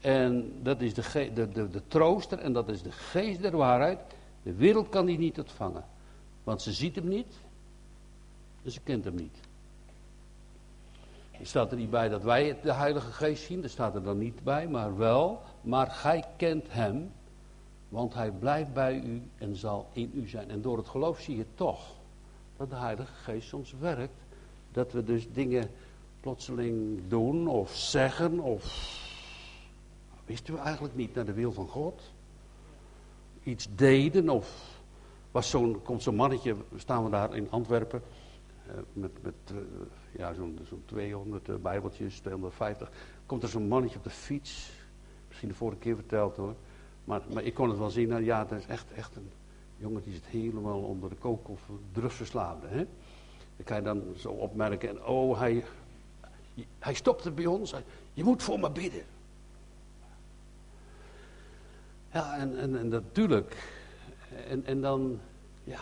En 0.01 0.53
dat 0.61 0.81
is 0.81 0.93
de, 0.93 1.31
de, 1.33 1.69
de, 1.69 1.81
trooster 1.87 2.39
en 2.39 2.53
dat 2.53 2.69
is 2.69 2.81
de 2.81 2.91
geest 2.91 3.41
der 3.41 3.57
waarheid. 3.57 3.99
De 4.43 4.53
wereld 4.53 4.89
kan 4.89 5.05
die 5.05 5.17
niet 5.17 5.39
ontvangen. 5.39 5.85
Want 6.43 6.61
ze 6.61 6.73
ziet 6.73 6.95
hem 6.95 7.07
niet. 7.07 7.33
Dus 8.61 8.73
ze 8.73 8.81
kent 8.81 9.03
hem 9.03 9.15
niet. 9.15 9.37
Er 11.31 11.45
staat 11.45 11.71
er 11.71 11.77
niet 11.77 11.89
bij 11.89 12.09
dat 12.09 12.23
wij 12.23 12.57
de 12.61 12.73
Heilige 12.73 13.11
Geest 13.11 13.43
zien. 13.43 13.63
Er 13.63 13.69
staat 13.69 13.95
er 13.95 14.03
dan 14.03 14.17
niet 14.17 14.43
bij, 14.43 14.67
maar 14.67 14.97
wel. 14.97 15.41
Maar 15.61 15.87
gij 15.87 16.23
kent 16.37 16.65
hem 16.69 17.11
want 17.93 18.13
hij 18.13 18.31
blijft 18.31 18.73
bij 18.73 19.01
u 19.01 19.21
en 19.37 19.55
zal 19.55 19.89
in 19.91 20.11
u 20.13 20.27
zijn. 20.27 20.49
En 20.49 20.61
door 20.61 20.77
het 20.77 20.87
geloof 20.87 21.19
zie 21.19 21.37
je 21.37 21.45
toch 21.55 21.95
dat 22.57 22.69
de 22.69 22.75
Heilige 22.75 23.13
Geest 23.13 23.47
soms 23.47 23.75
werkt. 23.79 24.13
Dat 24.71 24.91
we 24.91 25.03
dus 25.03 25.31
dingen 25.31 25.69
plotseling 26.19 27.01
doen 27.07 27.47
of 27.47 27.75
zeggen 27.75 28.39
of 28.39 28.63
wisten 30.25 30.53
we 30.53 30.59
eigenlijk 30.59 30.95
niet 30.95 31.15
naar 31.15 31.25
de 31.25 31.33
wil 31.33 31.51
van 31.51 31.67
God. 31.67 32.11
Iets 33.43 33.67
deden 33.75 34.29
of 34.29 34.79
was 35.31 35.49
zo'n, 35.49 35.81
komt 35.81 36.03
zo'n 36.03 36.15
mannetje, 36.15 36.55
staan 36.75 37.03
we 37.03 37.09
daar 37.09 37.35
in 37.35 37.51
Antwerpen 37.51 38.01
eh, 38.67 38.73
met, 38.93 39.11
met 39.21 39.33
uh, 39.51 39.57
ja, 40.17 40.33
zo'n 40.33 40.59
zo'n 40.63 40.83
200 40.85 41.49
uh, 41.49 41.55
bijbeltjes, 41.55 42.19
250. 42.19 42.91
Komt 43.25 43.43
er 43.43 43.49
zo'n 43.49 43.67
mannetje 43.67 43.97
op 43.97 44.03
de 44.03 44.09
fiets, 44.09 44.71
misschien 45.27 45.49
de 45.49 45.55
vorige 45.55 45.79
keer 45.79 45.95
verteld 45.95 46.35
hoor. 46.35 46.55
Maar, 47.03 47.21
maar 47.33 47.43
ik 47.43 47.53
kon 47.53 47.69
het 47.69 47.77
wel 47.77 47.89
zien, 47.89 48.07
nou 48.07 48.23
ja, 48.23 48.45
dat 48.45 48.59
is 48.59 48.65
echt, 48.65 48.93
echt 48.93 49.15
een 49.15 49.31
jongen 49.77 50.03
die 50.03 50.13
zit 50.13 50.25
helemaal 50.25 50.81
onder 50.81 51.09
de 51.09 51.15
kook 51.15 51.49
of 51.49 51.61
drugsverslaafde. 51.91 52.67
Hè? 52.67 52.85
Dat 53.57 53.65
kan 53.65 53.77
je 53.77 53.83
dan 53.83 54.03
zo 54.17 54.29
opmerken. 54.29 54.89
En 54.89 55.05
oh, 55.05 55.39
hij, 55.39 55.63
hij 56.79 56.93
stopte 56.93 57.31
bij 57.31 57.45
ons. 57.45 57.73
je 58.13 58.23
moet 58.23 58.43
voor 58.43 58.59
me 58.59 58.71
bidden. 58.71 59.03
Ja, 62.11 62.37
en, 62.37 62.59
en, 62.59 62.79
en 62.79 62.87
natuurlijk. 62.87 63.71
En, 64.47 64.65
en 64.65 64.81
dan, 64.81 65.19
ja. 65.63 65.81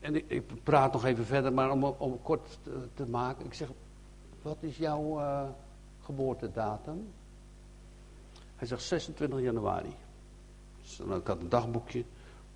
En 0.00 0.14
ik, 0.14 0.24
ik 0.28 0.62
praat 0.62 0.92
nog 0.92 1.04
even 1.04 1.26
verder, 1.26 1.52
maar 1.52 1.70
om, 1.70 1.84
om 1.84 2.22
kort 2.22 2.58
te, 2.94 3.06
maken. 3.06 3.44
Ik 3.46 3.54
zeg, 3.54 3.68
wat 4.42 4.56
is 4.60 4.76
jouw 4.76 5.20
uh, 5.20 5.42
geboortedatum? 6.02 7.08
Hij 8.56 8.66
zegt 8.66 8.82
26 8.82 9.40
januari. 9.40 9.94
Dus 10.82 11.00
ik 11.00 11.26
had 11.26 11.40
een 11.40 11.48
dagboekje. 11.48 12.04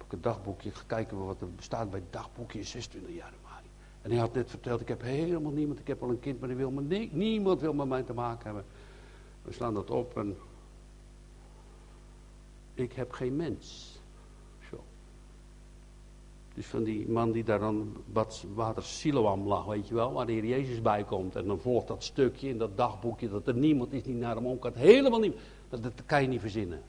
Ik 0.07 0.13
een 0.13 0.21
dagboekje, 0.21 0.73
kijken 0.87 1.25
wat 1.25 1.41
er 1.41 1.55
bestaat 1.55 1.91
bij 1.91 2.01
het 2.01 2.13
dagboekje 2.13 2.63
26 2.63 3.15
januari. 3.15 3.67
En 4.03 4.11
hij 4.11 4.21
had 4.21 4.35
net 4.35 4.51
verteld, 4.51 4.81
ik 4.81 4.89
heb 4.89 5.03
helemaal 5.03 5.53
niemand, 5.53 5.79
ik 5.79 5.87
heb 5.87 6.03
al 6.03 6.09
een 6.09 6.21
kind, 6.21 6.41
maar 6.41 6.49
die 6.49 6.59
wil 6.59 6.71
me, 6.71 7.09
niemand 7.13 7.61
wil 7.61 7.73
met 7.73 7.89
mij 7.89 8.03
te 8.03 8.13
maken 8.13 8.45
hebben. 8.45 8.65
We 9.43 9.53
slaan 9.53 9.75
dat 9.75 9.91
op 9.91 10.17
en 10.17 10.37
ik 12.75 12.93
heb 12.93 13.13
geen 13.13 13.37
mens. 13.37 13.99
Zo. 14.71 14.85
Dus 16.55 16.67
van 16.67 16.83
die 16.83 17.09
man 17.09 17.33
die 17.33 17.45
daar 17.45 17.59
dan 17.59 17.97
wat 18.13 18.45
water 18.55 18.83
Siloam 18.83 19.47
lag, 19.47 19.65
weet 19.65 19.89
je 19.89 19.95
wel, 19.95 20.13
waar 20.13 20.27
de 20.27 20.33
Heer 20.33 20.47
Jezus 20.47 20.83
bij 20.83 21.05
komt. 21.05 21.37
En 21.37 21.47
dan 21.47 21.61
volgt 21.61 21.89
dat 21.89 22.05
stukje 22.05 22.49
in 22.49 22.59
dat 22.59 22.77
dagboekje 22.77 23.29
dat 23.29 23.49
er 23.49 23.55
niemand 23.55 23.93
is 23.93 24.03
die 24.03 24.15
naar 24.15 24.35
hem 24.35 24.47
omkijkt. 24.47 24.77
Helemaal 24.77 25.21
niet. 25.21 25.37
Dat, 25.71 25.83
dat 25.83 25.93
kan 26.07 26.23
je 26.23 26.29
niet 26.29 26.41
verzinnen. 26.41 26.83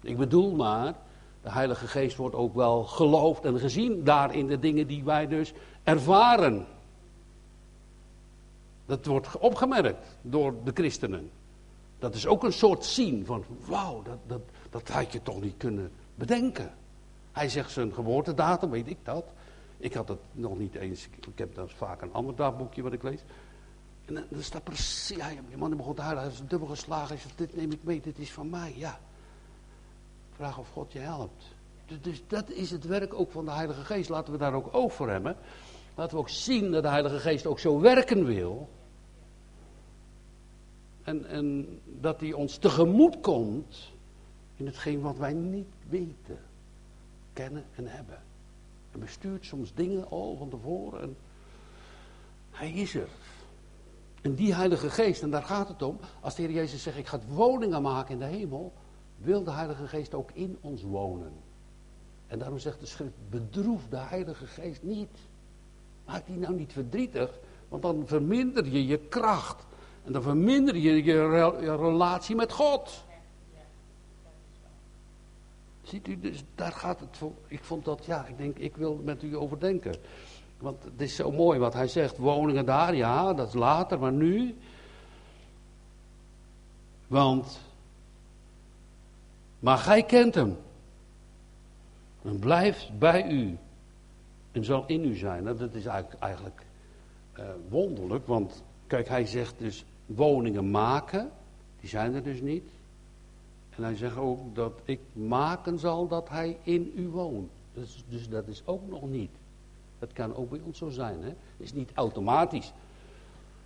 Ik 0.00 0.16
bedoel 0.16 0.54
maar, 0.54 0.94
de 1.42 1.50
Heilige 1.50 1.86
Geest 1.86 2.16
wordt 2.16 2.34
ook 2.34 2.54
wel 2.54 2.84
geloofd 2.84 3.44
en 3.44 3.58
gezien 3.58 4.04
daar 4.04 4.34
in 4.34 4.46
de 4.46 4.58
dingen 4.58 4.86
die 4.86 5.04
wij 5.04 5.26
dus 5.26 5.52
ervaren. 5.82 6.66
Dat 8.86 9.06
wordt 9.06 9.38
opgemerkt 9.38 10.16
door 10.22 10.54
de 10.64 10.70
christenen. 10.74 11.30
Dat 11.98 12.14
is 12.14 12.26
ook 12.26 12.42
een 12.44 12.52
soort 12.52 12.84
zien 12.84 13.26
van, 13.26 13.44
wauw, 13.66 14.02
dat, 14.02 14.18
dat, 14.26 14.40
dat 14.70 14.88
had 14.88 15.12
je 15.12 15.22
toch 15.22 15.40
niet 15.40 15.56
kunnen 15.56 15.90
bedenken. 16.14 16.70
Hij 17.32 17.48
zegt 17.48 17.70
zijn 17.70 17.94
geboortedatum, 17.94 18.70
weet 18.70 18.88
ik 18.88 18.98
dat. 19.02 19.24
Ik 19.76 19.94
had 19.94 20.08
het 20.08 20.18
nog 20.32 20.58
niet 20.58 20.74
eens, 20.74 21.08
ik 21.32 21.38
heb 21.38 21.54
dan 21.54 21.68
vaak 21.68 22.02
een 22.02 22.12
ander 22.12 22.36
dagboekje 22.36 22.82
wat 22.82 22.92
ik 22.92 23.02
lees. 23.02 23.20
En 24.08 24.26
dan 24.30 24.42
staat 24.42 24.64
precies, 24.64 25.16
ja, 25.16 25.28
die 25.48 25.56
man 25.56 25.76
begon 25.76 25.94
te 25.94 26.02
huilen, 26.02 26.22
hij 26.22 26.32
is 26.32 26.40
dubbel 26.48 26.68
geslagen. 26.68 27.08
Hij 27.08 27.16
zegt, 27.16 27.38
dit 27.38 27.56
neem 27.56 27.72
ik 27.72 27.82
mee, 27.82 28.00
dit 28.00 28.18
is 28.18 28.32
van 28.32 28.50
mij, 28.50 28.74
ja. 28.76 29.00
Vraag 30.32 30.58
of 30.58 30.68
God 30.68 30.92
je 30.92 30.98
helpt. 30.98 31.44
Dus, 31.86 32.00
dus 32.00 32.22
dat 32.26 32.50
is 32.50 32.70
het 32.70 32.84
werk 32.84 33.14
ook 33.14 33.30
van 33.30 33.44
de 33.44 33.50
Heilige 33.50 33.84
Geest. 33.84 34.08
Laten 34.08 34.32
we 34.32 34.38
daar 34.38 34.72
ook 34.72 34.92
voor 34.92 35.10
hebben. 35.10 35.36
Laten 35.94 36.14
we 36.14 36.20
ook 36.20 36.28
zien 36.28 36.70
dat 36.70 36.82
de 36.82 36.88
Heilige 36.88 37.18
Geest 37.18 37.46
ook 37.46 37.58
zo 37.58 37.80
werken 37.80 38.24
wil. 38.24 38.68
En, 41.02 41.26
en 41.26 41.80
dat 41.84 42.20
hij 42.20 42.32
ons 42.32 42.56
tegemoet 42.56 43.20
komt 43.20 43.92
in 44.56 44.66
hetgeen 44.66 45.00
wat 45.00 45.16
wij 45.16 45.32
niet 45.32 45.74
weten, 45.88 46.38
kennen 47.32 47.64
en 47.74 47.86
hebben. 47.86 48.22
En 48.92 49.00
bestuurt 49.00 49.44
soms 49.44 49.74
dingen 49.74 50.10
al 50.10 50.36
van 50.36 50.48
tevoren. 50.48 51.00
En 51.00 51.16
hij 52.50 52.70
is 52.70 52.94
er. 52.94 53.08
En 54.22 54.34
die 54.34 54.54
Heilige 54.54 54.90
Geest, 54.90 55.22
en 55.22 55.30
daar 55.30 55.42
gaat 55.42 55.68
het 55.68 55.82
om, 55.82 55.98
als 56.20 56.34
de 56.34 56.42
Heer 56.42 56.50
Jezus 56.50 56.82
zegt: 56.82 56.96
Ik 56.96 57.06
ga 57.06 57.20
woningen 57.28 57.82
maken 57.82 58.12
in 58.12 58.18
de 58.18 58.36
hemel, 58.36 58.72
wil 59.16 59.44
de 59.44 59.50
Heilige 59.50 59.86
Geest 59.86 60.14
ook 60.14 60.30
in 60.32 60.58
ons 60.60 60.82
wonen. 60.82 61.32
En 62.26 62.38
daarom 62.38 62.58
zegt 62.58 62.80
de 62.80 62.86
schrift: 62.86 63.14
Bedroef 63.30 63.82
de 63.88 63.96
Heilige 63.96 64.46
Geest 64.46 64.82
niet. 64.82 65.18
Maak 66.06 66.26
die 66.26 66.36
nou 66.36 66.54
niet 66.54 66.72
verdrietig, 66.72 67.38
want 67.68 67.82
dan 67.82 68.02
verminder 68.06 68.66
je 68.66 68.86
je 68.86 68.98
kracht. 68.98 69.66
En 70.04 70.12
dan 70.12 70.22
verminder 70.22 70.76
je 70.76 71.04
je 71.04 71.76
relatie 71.76 72.36
met 72.36 72.52
God. 72.52 73.04
Ziet 75.82 76.08
u, 76.08 76.18
dus 76.18 76.44
daar 76.54 76.72
gaat 76.72 77.00
het 77.00 77.16
voor. 77.16 77.32
Ik 77.46 77.64
vond 77.64 77.84
dat, 77.84 78.04
ja, 78.04 78.26
ik 78.26 78.38
denk, 78.38 78.58
ik 78.58 78.76
wil 78.76 79.00
met 79.04 79.22
u 79.22 79.36
overdenken. 79.36 79.94
Want 80.58 80.84
het 80.84 81.00
is 81.00 81.14
zo 81.14 81.30
mooi 81.30 81.58
wat 81.58 81.74
hij 81.74 81.88
zegt. 81.88 82.16
Woningen 82.16 82.66
daar, 82.66 82.94
ja, 82.94 83.34
dat 83.34 83.48
is 83.48 83.54
later, 83.54 83.98
maar 83.98 84.12
nu. 84.12 84.56
Want. 87.06 87.60
Maar 89.58 89.78
gij 89.78 90.02
kent 90.02 90.34
hem. 90.34 90.56
En 92.22 92.38
blijft 92.38 92.98
bij 92.98 93.30
u. 93.30 93.58
En 94.52 94.64
zal 94.64 94.84
in 94.86 95.04
u 95.04 95.14
zijn. 95.14 95.42
Nou, 95.42 95.56
dat 95.56 95.74
is 95.74 95.86
eigenlijk, 95.86 96.22
eigenlijk 96.22 96.62
uh, 97.38 97.44
wonderlijk, 97.68 98.26
want 98.26 98.62
kijk, 98.86 99.08
hij 99.08 99.26
zegt 99.26 99.54
dus 99.58 99.84
woningen 100.06 100.70
maken. 100.70 101.30
Die 101.80 101.88
zijn 101.88 102.14
er 102.14 102.22
dus 102.22 102.40
niet. 102.40 102.64
En 103.76 103.82
hij 103.82 103.96
zegt 103.96 104.16
ook 104.16 104.54
dat 104.54 104.72
ik 104.84 105.00
maken 105.12 105.78
zal 105.78 106.08
dat 106.08 106.28
hij 106.28 106.56
in 106.62 106.92
u 106.96 107.08
woont. 107.08 107.50
Dus, 107.74 108.04
dus 108.08 108.28
dat 108.28 108.46
is 108.46 108.62
ook 108.64 108.88
nog 108.88 109.08
niet. 109.08 109.30
Dat 109.98 110.12
kan 110.12 110.34
ook 110.34 110.50
bij 110.50 110.60
ons 110.64 110.78
zo 110.78 110.88
zijn. 110.88 111.22
Hè? 111.22 111.34
Is 111.56 111.72
niet 111.72 111.90
automatisch. 111.94 112.72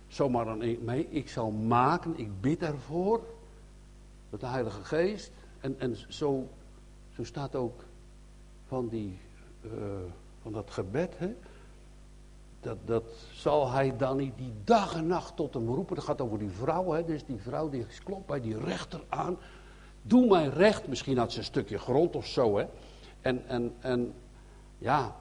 Zomaar 0.07 0.45
dan 0.45 0.83
mee. 0.83 1.09
Ik 1.09 1.29
zal 1.29 1.51
maken, 1.51 2.17
ik 2.17 2.41
bid 2.41 2.61
ervoor. 2.61 3.21
Met 4.29 4.39
de 4.39 4.45
Heilige 4.45 4.83
Geest. 4.83 5.31
En, 5.59 5.79
en 5.79 5.97
zo, 6.07 6.47
zo 7.15 7.23
staat 7.23 7.55
ook 7.55 7.83
van, 8.67 8.87
die, 8.87 9.17
uh, 9.61 9.71
van 10.41 10.51
dat 10.51 10.71
gebed. 10.71 11.13
Hè? 11.17 11.35
Dat, 12.59 12.77
dat 12.85 13.03
zal 13.33 13.71
hij 13.71 13.97
dan 13.97 14.17
niet 14.17 14.37
die 14.37 14.53
dag 14.63 14.95
en 14.95 15.07
nacht 15.07 15.35
tot 15.35 15.53
hem 15.53 15.67
roepen. 15.67 15.95
Dat 15.95 16.05
gaat 16.05 16.21
over 16.21 16.39
die 16.39 16.49
vrouw. 16.49 16.91
Hè? 16.91 17.05
Dus 17.05 17.25
die 17.25 17.39
vrouw 17.41 17.69
die 17.69 17.85
klopt 18.03 18.25
bij 18.25 18.41
die 18.41 18.57
rechter 18.57 19.03
aan. 19.09 19.37
Doe 20.01 20.27
mij 20.27 20.47
recht. 20.47 20.87
Misschien 20.87 21.17
had 21.17 21.31
ze 21.31 21.37
een 21.37 21.43
stukje 21.43 21.77
grond 21.77 22.15
of 22.15 22.25
zo. 22.25 22.57
Hè? 22.57 22.65
En, 23.21 23.47
en, 23.47 23.73
en 23.79 24.13
ja, 24.77 25.15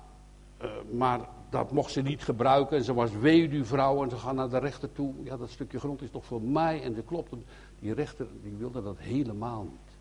uh, 0.62 0.70
maar 0.90 1.20
dat 1.50 1.72
mocht 1.72 1.90
ze 1.90 2.02
niet 2.02 2.22
gebruiken. 2.22 2.76
En 2.76 2.84
ze 2.84 2.94
was 2.94 3.12
weduwvrouw 3.12 4.02
en 4.02 4.10
ze 4.10 4.16
gaan 4.16 4.34
naar 4.34 4.50
de 4.50 4.58
rechter 4.58 4.92
toe. 4.92 5.14
Ja, 5.24 5.36
dat 5.36 5.50
stukje 5.50 5.78
grond 5.78 6.02
is 6.02 6.10
toch 6.10 6.24
voor 6.24 6.42
mij. 6.42 6.82
En 6.82 6.94
de 6.94 7.02
klopt. 7.02 7.34
Die 7.78 7.94
rechter 7.94 8.26
die 8.42 8.54
wilde 8.56 8.82
dat 8.82 8.98
helemaal 8.98 9.62
niet. 9.62 9.98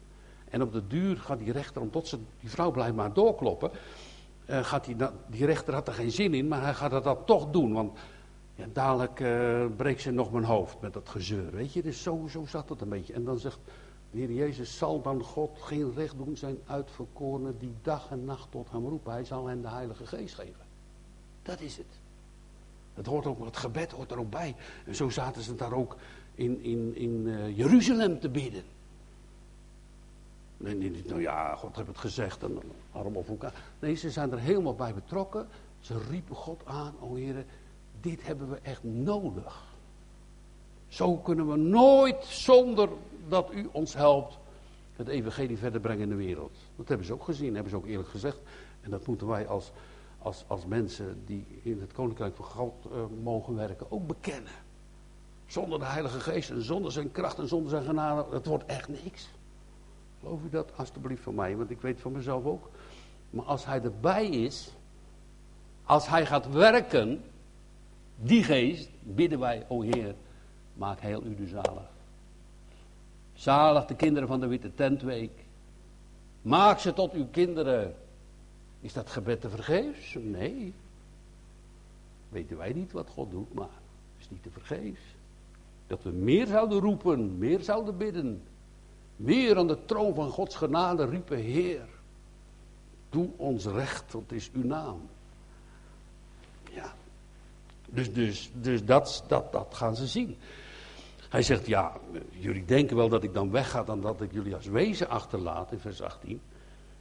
En 0.50 0.62
op 0.62 0.72
de 0.72 0.88
duur 0.88 1.18
gaat 1.18 1.40
die 1.40 1.52
rechter, 1.52 1.82
omdat 1.82 2.08
ze, 2.08 2.20
die 2.40 2.50
vrouw 2.50 2.72
blijft 2.72 2.96
maar 2.96 3.14
doorkloppen. 3.14 3.72
Uh, 4.50 4.64
gaat 4.64 4.86
die, 4.86 4.96
die 5.30 5.46
rechter 5.46 5.74
had 5.74 5.88
er 5.88 5.94
geen 5.94 6.12
zin 6.12 6.34
in, 6.34 6.48
maar 6.48 6.62
hij 6.62 6.74
gaat 6.74 6.92
dat, 6.92 7.04
dat 7.04 7.26
toch 7.26 7.50
doen. 7.50 7.74
Want 7.74 8.00
ja, 8.56 8.66
dadelijk 8.74 9.20
uh, 9.20 9.66
breekt 9.76 10.02
ze 10.02 10.12
nog 10.12 10.32
mijn 10.32 10.44
hoofd 10.44 10.82
met 10.82 10.94
dat 10.94 11.10
gezeur. 11.10 11.52
Weet 11.52 11.74
je, 11.74 11.82
dus 11.82 12.04
zo, 12.04 12.26
zo 12.30 12.46
zat 12.46 12.70
het 12.70 12.82
een 12.82 12.90
beetje. 12.90 13.14
En 13.14 13.24
dan 13.24 13.40
zegt 13.40 13.60
de 14.12 14.18
Heer 14.18 14.32
Jezus, 14.32 14.78
zal 14.78 15.02
dan 15.02 15.24
God 15.24 15.58
geen 15.62 15.94
recht 15.94 16.18
doen 16.18 16.38
zijn 16.38 16.58
uitverkorenen 16.66 17.58
die 17.58 17.74
dag 17.82 18.12
en 18.12 18.26
nacht 18.26 18.52
tot 18.52 18.72
hem 18.72 18.88
roepen. 18.88 19.12
Hij 19.12 19.26
zal 19.26 19.48
hen 19.48 19.62
de 19.62 19.68
Heilige 19.68 20.06
Geest 20.06 20.36
geven. 20.36 20.66
Dat 21.42 21.60
is 21.60 21.78
het. 21.78 22.00
Het 22.94 23.06
hoort 23.06 23.26
ook, 23.26 23.46
het 23.46 23.58
gebed 23.58 23.92
hoort 23.92 24.12
er 24.12 24.20
ook 24.20 24.30
bij. 24.30 24.56
En 24.86 24.96
zo 24.96 25.10
zaten 25.10 25.42
ze 25.42 25.56
daar 25.56 25.74
ook 25.74 25.98
in, 26.36 26.64
in, 26.64 26.96
in 26.96 27.26
uh, 27.26 27.58
Jeruzalem 27.58 28.20
te 28.20 28.30
bidden. 28.30 28.64
Nee, 30.58 30.76
niet, 30.76 31.08
nou 31.08 31.22
ja, 31.22 31.56
God 31.56 31.76
heeft 31.76 31.88
het 31.88 31.98
gezegd 31.98 32.44
en 32.44 32.60
arm 32.92 33.16
op. 33.16 33.52
Nee, 33.80 33.96
ze 33.96 34.10
zijn 34.10 34.32
er 34.32 34.40
helemaal 34.40 34.76
bij 34.76 34.94
betrokken. 34.94 35.48
Ze 35.80 35.98
riepen 36.10 36.36
God 36.36 36.62
aan, 36.66 36.94
o 37.00 37.16
Heer, 37.16 37.46
dit 38.02 38.26
hebben 38.26 38.50
we 38.50 38.60
echt 38.62 38.84
nodig. 38.84 39.70
Zo 40.88 41.16
kunnen 41.16 41.50
we 41.50 41.58
nooit 41.58 42.26
zonder 42.26 42.90
dat 43.28 43.54
u 43.54 43.70
ons 43.72 43.94
helpt 43.94 44.38
het 44.96 45.08
evangelie 45.08 45.58
verder 45.58 45.82
brengen 45.82 46.04
in 46.04 46.10
de 46.10 46.16
wereld. 46.16 46.58
Dat 46.76 46.88
hebben 46.88 47.06
ze 47.06 47.14
ook 47.14 47.24
gezien, 47.24 47.54
hebben 47.54 47.72
ze 47.72 47.78
ook 47.78 47.86
eerlijk 47.86 48.10
gezegd. 48.10 48.40
En 48.82 48.92
dat 48.92 49.06
moeten 49.08 49.28
wij 49.28 49.48
als, 49.48 49.72
als, 50.18 50.44
als 50.48 50.66
mensen 50.66 51.22
die 51.26 51.46
in 51.64 51.82
het 51.82 51.92
koninkrijk 51.92 52.36
van 52.36 52.46
God 52.46 52.74
uh, 52.86 53.04
mogen 53.24 53.56
werken 53.56 53.92
ook 53.92 54.08
bekennen. 54.08 54.52
Zonder 55.46 55.80
de 55.80 55.86
Heilige 55.86 56.20
Geest 56.20 56.50
en 56.50 56.64
zonder 56.64 56.92
zijn 56.92 57.12
kracht 57.12 57.40
en 57.40 57.48
zonder 57.48 57.70
zijn 57.70 57.84
genade, 57.84 58.26
het 58.32 58.46
wordt 58.46 58.66
echt 58.66 59.04
niks. 59.04 59.30
Geloof 60.20 60.44
u 60.44 60.50
dat 60.50 60.72
alstublieft 60.76 61.24
van 61.24 61.36
mij, 61.36 61.58
want 61.58 61.70
ik 61.70 61.82
weet 61.82 62.00
van 62.00 62.12
mezelf 62.12 62.46
ook. 62.46 62.70
Maar 63.30 63.46
als 63.46 63.66
hij 63.66 63.82
erbij 63.82 64.28
is, 64.28 64.72
als 65.84 66.08
hij 66.08 66.26
gaat 66.26 66.52
werken, 66.52 67.24
die 68.16 68.44
geest, 68.44 68.90
bidden 69.00 69.40
wij, 69.40 69.66
o 69.68 69.82
Heer, 69.82 70.16
maak 70.74 71.00
heel 71.00 71.24
u 71.24 71.36
de 71.36 71.48
zalig. 71.48 71.90
Zalig 73.42 73.86
de 73.86 73.96
kinderen 73.96 74.28
van 74.28 74.40
de 74.40 74.48
Witte 74.48 74.74
Tentweek. 74.74 75.32
Maak 76.42 76.80
ze 76.80 76.94
tot 76.94 77.14
uw 77.14 77.28
kinderen. 77.32 77.96
Is 78.82 78.94
dat 78.94 79.10
gebed 79.10 79.42
te 79.42 79.50
vergeefs? 79.50 80.16
Nee. 80.20 80.74
Weten 82.30 82.58
wij 82.58 82.74
niet 82.74 82.92
wat 82.92 83.10
God 83.10 83.32
doet, 83.32 83.54
maar 83.54 83.70
het 84.14 84.20
is 84.20 84.30
niet 84.30 84.44
te 84.44 84.50
vergeefs. 84.50 85.02
Dat 85.88 86.04
we 86.04 86.10
meer 86.10 86.48
zouden 86.48 86.80
roepen, 86.80 87.38
meer 87.38 87.60
zouden 87.60 87.98
bidden. 87.98 88.44
Meer 89.16 89.58
aan 89.58 89.68
de 89.68 89.86
troon 89.86 90.16
van 90.16 90.30
Gods 90.30 90.56
genade 90.56 91.06
riepen, 91.06 91.38
Heer, 91.38 91.88
doe 93.10 93.30
ons 93.36 93.66
recht, 93.66 94.12
want 94.12 94.30
het 94.30 94.40
is 94.40 94.50
uw 94.54 94.64
naam. 94.64 95.02
Ja. 96.72 96.94
Dus, 97.90 98.14
dus, 98.14 98.52
dus 98.54 98.86
dat, 98.86 99.24
dat, 99.28 99.52
dat 99.52 99.74
gaan 99.74 99.96
ze 99.96 100.08
zien. 100.08 100.38
Hij 101.32 101.42
zegt, 101.42 101.66
ja, 101.66 101.98
jullie 102.30 102.66
denken 102.66 102.96
wel 102.96 103.10
dat 103.10 103.24
ik 103.24 103.34
dan 103.34 103.52
wegga 103.52 103.84
dan 103.84 104.02
dat 104.02 104.22
ik 104.22 104.32
jullie 104.32 104.56
als 104.56 104.66
wezen 104.66 105.10
achterlaat 105.10 105.72
in 105.72 105.80
vers 105.80 106.02
18. 106.02 106.42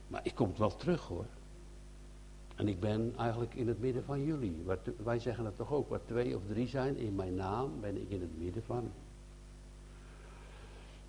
Maar 0.07 0.21
ik 0.23 0.35
kom 0.35 0.53
wel 0.57 0.77
terug 0.77 1.07
hoor. 1.07 1.25
En 2.57 2.69
ik 2.69 2.81
ben 2.81 3.15
eigenlijk 3.19 3.55
in 3.55 3.69
het 3.69 3.81
midden 3.81 4.05
van 4.05 4.25
jullie. 4.25 4.65
Wij 5.05 5.19
zeggen 5.19 5.45
het 5.45 5.57
toch 5.57 5.73
ook, 5.73 5.89
waar 5.89 6.05
twee 6.05 6.37
of 6.37 6.43
drie 6.49 6.69
zijn 6.69 6.97
in 6.97 7.15
mijn 7.15 7.35
naam, 7.35 7.81
ben 7.81 7.97
ik 7.97 8.11
in 8.11 8.21
het 8.21 8.39
midden 8.39 8.63
van. 8.63 8.91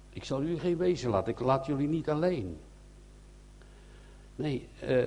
Ik 0.09 0.23
zal 0.23 0.41
jullie 0.41 0.59
geen 0.59 0.77
wezen 0.77 1.09
laten, 1.09 1.31
ik 1.31 1.39
laat 1.39 1.65
jullie 1.65 1.87
niet 1.87 2.09
alleen. 2.09 2.57
Nee, 4.35 4.67
uh, 4.83 5.03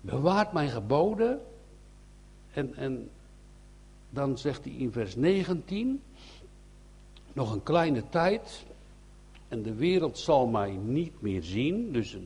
bewaart 0.00 0.52
mijn 0.52 0.70
geboden. 0.70 1.40
En, 2.52 2.74
en 2.74 3.10
dan 4.14 4.38
zegt 4.38 4.64
hij 4.64 4.72
in 4.72 4.92
vers 4.92 5.16
19, 5.16 6.02
nog 7.32 7.52
een 7.52 7.62
kleine 7.62 8.08
tijd 8.08 8.64
en 9.48 9.62
de 9.62 9.74
wereld 9.74 10.18
zal 10.18 10.46
mij 10.46 10.70
niet 10.70 11.20
meer 11.20 11.42
zien. 11.42 11.92
Dus 11.92 12.16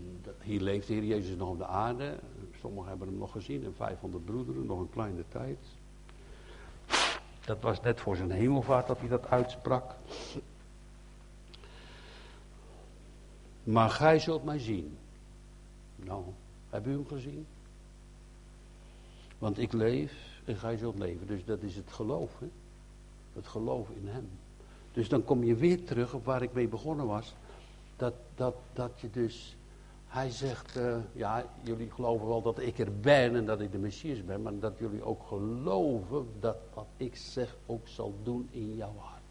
hier 0.42 0.60
leeft 0.60 0.86
de 0.86 0.92
Heer 0.92 1.04
Jezus 1.04 1.36
nog 1.36 1.48
op 1.48 1.58
de 1.58 1.66
aarde. 1.66 2.18
Sommigen 2.60 2.88
hebben 2.88 3.08
hem 3.08 3.18
nog 3.18 3.32
gezien 3.32 3.64
en 3.64 3.74
500 3.74 4.24
broederen, 4.24 4.66
nog 4.66 4.80
een 4.80 4.90
kleine 4.90 5.24
tijd. 5.28 5.58
Dat 7.44 7.60
was 7.60 7.80
net 7.80 8.00
voor 8.00 8.16
zijn 8.16 8.30
hemelvaart 8.30 8.86
dat 8.86 8.98
hij 8.98 9.08
dat 9.08 9.26
uitsprak. 9.26 9.94
Maar 13.62 13.90
gij 13.90 14.18
zult 14.18 14.44
mij 14.44 14.58
zien. 14.58 14.98
Nou, 15.96 16.24
hebben 16.70 16.92
u 16.92 16.94
hem 16.94 17.06
gezien? 17.06 17.46
Want 19.38 19.58
ik 19.58 19.72
leef 19.72 20.27
en 20.48 20.56
gij 20.56 20.76
zult 20.76 20.98
leven. 20.98 21.26
Dus 21.26 21.44
dat 21.44 21.62
is 21.62 21.76
het 21.76 21.90
geloof. 21.90 22.38
Hè? 22.38 22.46
Het 23.32 23.46
geloof 23.46 23.88
in 23.90 24.08
hem. 24.08 24.28
Dus 24.92 25.08
dan 25.08 25.24
kom 25.24 25.44
je 25.44 25.54
weer 25.54 25.84
terug 25.84 26.14
op 26.14 26.24
waar 26.24 26.42
ik 26.42 26.52
mee 26.52 26.68
begonnen 26.68 27.06
was. 27.06 27.34
Dat, 27.96 28.14
dat, 28.34 28.54
dat 28.72 28.90
je 29.00 29.10
dus, 29.10 29.56
hij 30.06 30.30
zegt, 30.30 30.76
uh, 30.76 30.96
ja, 31.12 31.44
jullie 31.62 31.90
geloven 31.90 32.26
wel 32.26 32.42
dat 32.42 32.60
ik 32.60 32.78
er 32.78 33.00
ben 33.00 33.36
en 33.36 33.46
dat 33.46 33.60
ik 33.60 33.72
de 33.72 33.78
Messias 33.78 34.24
ben, 34.24 34.42
maar 34.42 34.58
dat 34.58 34.78
jullie 34.78 35.04
ook 35.04 35.22
geloven 35.26 36.26
dat 36.40 36.56
wat 36.74 36.86
ik 36.96 37.16
zeg 37.16 37.56
ook 37.66 37.88
zal 37.88 38.14
doen 38.22 38.48
in 38.50 38.76
jouw 38.76 38.94
hart. 38.96 39.22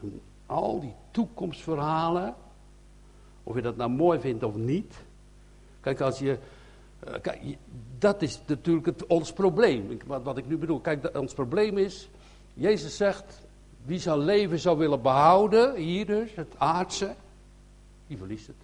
En 0.00 0.20
al 0.46 0.80
die 0.80 0.94
toekomstverhalen, 1.10 2.34
of 3.42 3.54
je 3.54 3.62
dat 3.62 3.76
nou 3.76 3.90
mooi 3.90 4.20
vindt 4.20 4.42
of 4.42 4.56
niet. 4.56 4.94
Kijk, 5.80 6.00
als 6.00 6.18
je, 6.18 6.38
kijk, 7.20 7.56
dat 7.98 8.22
is 8.22 8.40
natuurlijk 8.46 8.86
het, 8.86 9.06
ons 9.06 9.32
probleem. 9.32 9.98
Wat, 10.06 10.22
wat 10.22 10.38
ik 10.38 10.46
nu 10.46 10.56
bedoel, 10.56 10.80
kijk, 10.80 11.16
ons 11.18 11.34
probleem 11.34 11.78
is, 11.78 12.08
Jezus 12.54 12.96
zegt, 12.96 13.46
wie 13.84 13.98
zijn 13.98 14.18
leven 14.18 14.58
zou 14.58 14.78
willen 14.78 15.02
behouden, 15.02 15.74
hier 15.74 16.06
dus, 16.06 16.34
het 16.34 16.54
aardse, 16.58 17.14
die 18.06 18.16
verliest 18.16 18.46
het. 18.46 18.56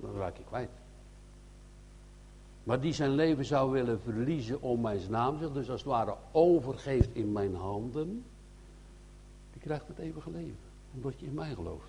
Dan 0.00 0.16
raak 0.16 0.36
je 0.36 0.44
kwijt. 0.44 0.70
Maar 2.62 2.80
die 2.80 2.92
zijn 2.92 3.10
leven 3.10 3.44
zou 3.44 3.70
willen 3.70 4.00
verliezen 4.00 4.62
om 4.62 4.80
mijn 4.80 5.00
naam, 5.08 5.38
dus 5.52 5.70
als 5.70 5.80
het 5.80 5.90
ware 5.90 6.14
overgeeft 6.32 7.08
in 7.12 7.32
mijn 7.32 7.54
handen, 7.54 8.24
die 9.52 9.60
krijgt 9.60 9.88
het 9.88 9.98
eeuwige 9.98 10.30
leven. 10.30 10.68
Omdat 10.94 11.20
je 11.20 11.26
in 11.26 11.34
mij 11.34 11.54
gelooft. 11.54 11.88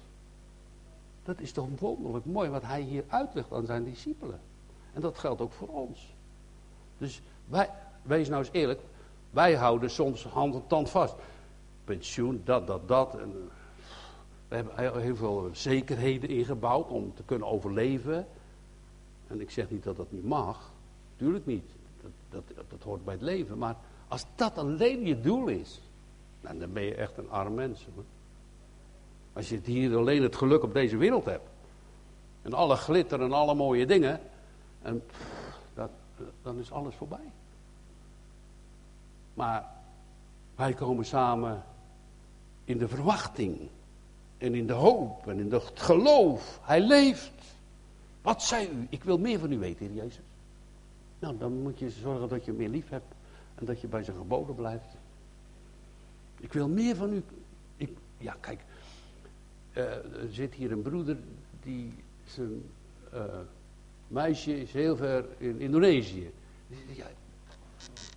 Dat 1.23 1.39
is 1.39 1.51
toch 1.51 1.67
wonderlijk 1.79 2.25
mooi 2.25 2.49
wat 2.49 2.63
hij 2.63 2.81
hier 2.81 3.03
uitlegt 3.07 3.51
aan 3.51 3.65
zijn 3.65 3.83
discipelen. 3.83 4.39
En 4.93 5.01
dat 5.01 5.17
geldt 5.17 5.41
ook 5.41 5.51
voor 5.51 5.67
ons. 5.67 6.13
Dus 6.97 7.21
wij, 7.45 7.69
wees 8.01 8.27
nou 8.27 8.41
eens 8.43 8.51
eerlijk, 8.51 8.79
wij 9.29 9.55
houden 9.55 9.89
soms 9.89 10.23
hand 10.23 10.55
en 10.55 10.67
tand 10.67 10.89
vast 10.89 11.15
pensioen, 11.83 12.41
dat, 12.43 12.67
dat, 12.67 12.87
dat. 12.87 13.15
En, 13.15 13.31
eh, 13.31 13.49
we 14.47 14.55
hebben 14.55 15.01
heel 15.01 15.15
veel 15.15 15.49
zekerheden 15.51 16.29
ingebouwd 16.29 16.89
om 16.89 17.13
te 17.15 17.23
kunnen 17.23 17.47
overleven. 17.47 18.27
En 19.27 19.41
ik 19.41 19.51
zeg 19.51 19.69
niet 19.69 19.83
dat 19.83 19.97
dat 19.97 20.11
niet 20.11 20.25
mag. 20.25 20.71
Tuurlijk 21.15 21.45
niet. 21.45 21.65
Dat, 22.01 22.43
dat, 22.55 22.69
dat 22.69 22.83
hoort 22.83 23.05
bij 23.05 23.13
het 23.13 23.23
leven. 23.23 23.57
Maar 23.57 23.75
als 24.07 24.25
dat 24.35 24.57
alleen 24.57 25.05
je 25.05 25.21
doel 25.21 25.47
is, 25.47 25.81
nou, 26.41 26.59
dan 26.59 26.73
ben 26.73 26.83
je 26.83 26.95
echt 26.95 27.17
een 27.17 27.29
arm 27.29 27.53
mens. 27.53 27.87
Als 29.33 29.49
je 29.49 29.59
hier 29.63 29.97
alleen 29.97 30.23
het 30.23 30.35
geluk 30.35 30.63
op 30.63 30.73
deze 30.73 30.97
wereld 30.97 31.25
hebt. 31.25 31.49
En 32.41 32.53
alle 32.53 32.75
glitter 32.75 33.21
en 33.21 33.31
alle 33.31 33.55
mooie 33.55 33.85
dingen. 33.85 34.19
En 34.81 35.03
dat, 35.73 35.89
dan 36.41 36.59
is 36.59 36.71
alles 36.71 36.95
voorbij. 36.95 37.31
Maar 39.33 39.69
wij 40.55 40.73
komen 40.73 41.05
samen 41.05 41.63
in 42.63 42.77
de 42.77 42.87
verwachting. 42.87 43.57
En 44.37 44.55
in 44.55 44.67
de 44.67 44.73
hoop 44.73 45.27
en 45.27 45.39
in 45.39 45.51
het 45.51 45.79
geloof. 45.79 46.59
Hij 46.63 46.81
leeft. 46.81 47.31
Wat 48.21 48.43
zei 48.43 48.69
u? 48.69 48.87
Ik 48.89 49.03
wil 49.03 49.17
meer 49.17 49.39
van 49.39 49.51
u 49.51 49.59
weten, 49.59 49.85
Heer 49.85 49.95
Jezus. 49.95 50.23
Nou, 51.19 51.37
dan 51.37 51.61
moet 51.61 51.79
je 51.79 51.89
zorgen 51.89 52.29
dat 52.29 52.45
je 52.45 52.51
meer 52.51 52.69
lief 52.69 52.89
hebt. 52.89 53.13
En 53.55 53.65
dat 53.65 53.81
je 53.81 53.87
bij 53.87 54.03
zijn 54.03 54.17
geboden 54.17 54.55
blijft. 54.55 54.85
Ik 56.39 56.53
wil 56.53 56.67
meer 56.67 56.95
van 56.95 57.13
u. 57.13 57.23
Ik, 57.75 57.97
ja, 58.17 58.35
kijk. 58.39 58.59
Uh, 59.73 59.83
er 59.93 60.31
zit 60.31 60.53
hier 60.53 60.71
een 60.71 60.81
broeder 60.81 61.17
die 61.63 61.93
zijn 62.25 62.69
uh, 63.13 63.23
meisje 64.11 64.61
is 64.61 64.71
heel 64.71 64.95
ver 64.95 65.25
in 65.37 65.59
Indonesië. 65.59 66.31
Ja, 66.67 67.05